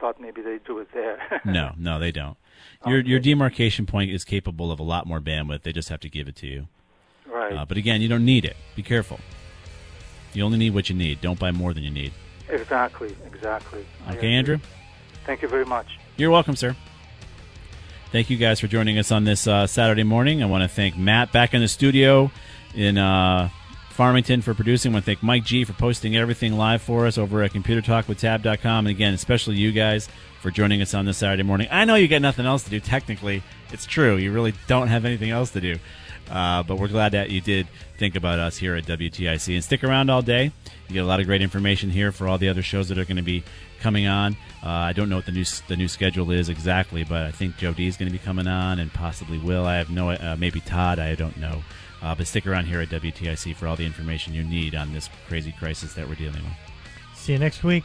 thought 0.00 0.20
maybe 0.20 0.42
they 0.42 0.58
do 0.66 0.78
it 0.80 0.88
there. 0.92 1.18
No, 1.44 1.72
no, 1.78 1.98
they 1.98 2.10
don't. 2.12 2.36
Your 2.86 3.00
your 3.00 3.18
demarcation 3.18 3.86
point 3.86 4.10
is 4.10 4.24
capable 4.24 4.70
of 4.70 4.78
a 4.78 4.82
lot 4.82 5.06
more 5.06 5.20
bandwidth. 5.20 5.62
They 5.62 5.72
just 5.72 5.88
have 5.88 6.00
to 6.00 6.08
give 6.10 6.28
it 6.28 6.36
to 6.36 6.46
you. 6.46 6.66
Right. 7.26 7.52
Uh, 7.54 7.64
but 7.64 7.76
again, 7.78 8.00
you 8.02 8.08
don't 8.08 8.24
need 8.24 8.44
it. 8.44 8.56
Be 8.76 8.82
careful. 8.82 9.18
You 10.34 10.44
only 10.44 10.58
need 10.58 10.74
what 10.74 10.88
you 10.90 10.94
need. 10.96 11.20
Don't 11.20 11.38
buy 11.38 11.50
more 11.52 11.72
than 11.72 11.82
you 11.84 11.90
need. 11.90 12.12
exactly. 12.48 13.16
Exactly. 13.26 13.86
Okay. 14.10 14.32
Andrew. 14.32 14.58
Thank 15.24 15.40
you 15.42 15.48
very 15.48 15.64
much. 15.64 15.86
You're 16.16 16.30
welcome, 16.30 16.56
sir. 16.56 16.76
Thank 18.14 18.30
you 18.30 18.36
guys 18.36 18.60
for 18.60 18.68
joining 18.68 18.96
us 18.96 19.10
on 19.10 19.24
this 19.24 19.48
uh, 19.48 19.66
Saturday 19.66 20.04
morning. 20.04 20.40
I 20.40 20.46
want 20.46 20.62
to 20.62 20.68
thank 20.68 20.96
Matt 20.96 21.32
back 21.32 21.52
in 21.52 21.60
the 21.60 21.66
studio 21.66 22.30
in 22.72 22.96
uh, 22.96 23.48
Farmington 23.90 24.40
for 24.40 24.54
producing. 24.54 24.92
I 24.92 24.94
want 24.94 25.04
to 25.04 25.06
thank 25.06 25.20
Mike 25.24 25.42
G 25.42 25.64
for 25.64 25.72
posting 25.72 26.16
everything 26.16 26.56
live 26.56 26.80
for 26.80 27.08
us 27.08 27.18
over 27.18 27.42
at 27.42 27.52
ComputerTalkWithTab.com. 27.52 28.86
And 28.86 28.94
again, 28.94 29.14
especially 29.14 29.56
you 29.56 29.72
guys 29.72 30.08
for 30.40 30.52
joining 30.52 30.80
us 30.80 30.94
on 30.94 31.06
this 31.06 31.18
Saturday 31.18 31.42
morning. 31.42 31.66
I 31.72 31.84
know 31.86 31.96
you 31.96 32.06
got 32.06 32.22
nothing 32.22 32.46
else 32.46 32.62
to 32.62 32.70
do. 32.70 32.78
Technically, 32.78 33.42
it's 33.72 33.84
true. 33.84 34.14
You 34.14 34.30
really 34.30 34.54
don't 34.68 34.86
have 34.86 35.04
anything 35.04 35.30
else 35.30 35.50
to 35.50 35.60
do. 35.60 35.74
Uh, 36.30 36.62
but 36.62 36.78
we're 36.78 36.88
glad 36.88 37.12
that 37.12 37.30
you 37.30 37.40
did 37.40 37.68
think 37.98 38.16
about 38.16 38.38
us 38.38 38.56
here 38.56 38.74
at 38.74 38.84
WTIC 38.84 39.54
and 39.54 39.62
stick 39.62 39.84
around 39.84 40.10
all 40.10 40.22
day. 40.22 40.52
You 40.88 40.94
get 40.94 41.00
a 41.00 41.06
lot 41.06 41.20
of 41.20 41.26
great 41.26 41.42
information 41.42 41.90
here 41.90 42.12
for 42.12 42.28
all 42.28 42.38
the 42.38 42.48
other 42.48 42.62
shows 42.62 42.88
that 42.88 42.98
are 42.98 43.04
going 43.04 43.16
to 43.16 43.22
be 43.22 43.44
coming 43.80 44.06
on. 44.06 44.34
Uh, 44.62 44.68
I 44.68 44.92
don't 44.92 45.08
know 45.08 45.16
what 45.16 45.26
the 45.26 45.32
new 45.32 45.44
the 45.68 45.76
new 45.76 45.88
schedule 45.88 46.30
is 46.30 46.48
exactly, 46.48 47.04
but 47.04 47.22
I 47.22 47.30
think 47.30 47.56
Joe 47.56 47.72
D 47.72 47.86
is 47.86 47.96
going 47.96 48.10
to 48.10 48.12
be 48.12 48.24
coming 48.24 48.46
on 48.46 48.78
and 48.78 48.92
possibly 48.92 49.38
Will. 49.38 49.66
I 49.66 49.76
have 49.76 49.90
no, 49.90 50.10
uh, 50.10 50.36
maybe 50.38 50.60
Todd. 50.60 50.98
I 50.98 51.14
don't 51.14 51.36
know. 51.36 51.62
Uh, 52.02 52.14
but 52.14 52.26
stick 52.26 52.46
around 52.46 52.66
here 52.66 52.80
at 52.80 52.88
WTIC 52.90 53.56
for 53.56 53.66
all 53.66 53.76
the 53.76 53.86
information 53.86 54.34
you 54.34 54.42
need 54.42 54.74
on 54.74 54.92
this 54.92 55.08
crazy 55.26 55.52
crisis 55.52 55.94
that 55.94 56.06
we're 56.06 56.14
dealing 56.14 56.42
with. 56.42 56.52
See 57.14 57.32
you 57.32 57.38
next 57.38 57.64
week. 57.64 57.84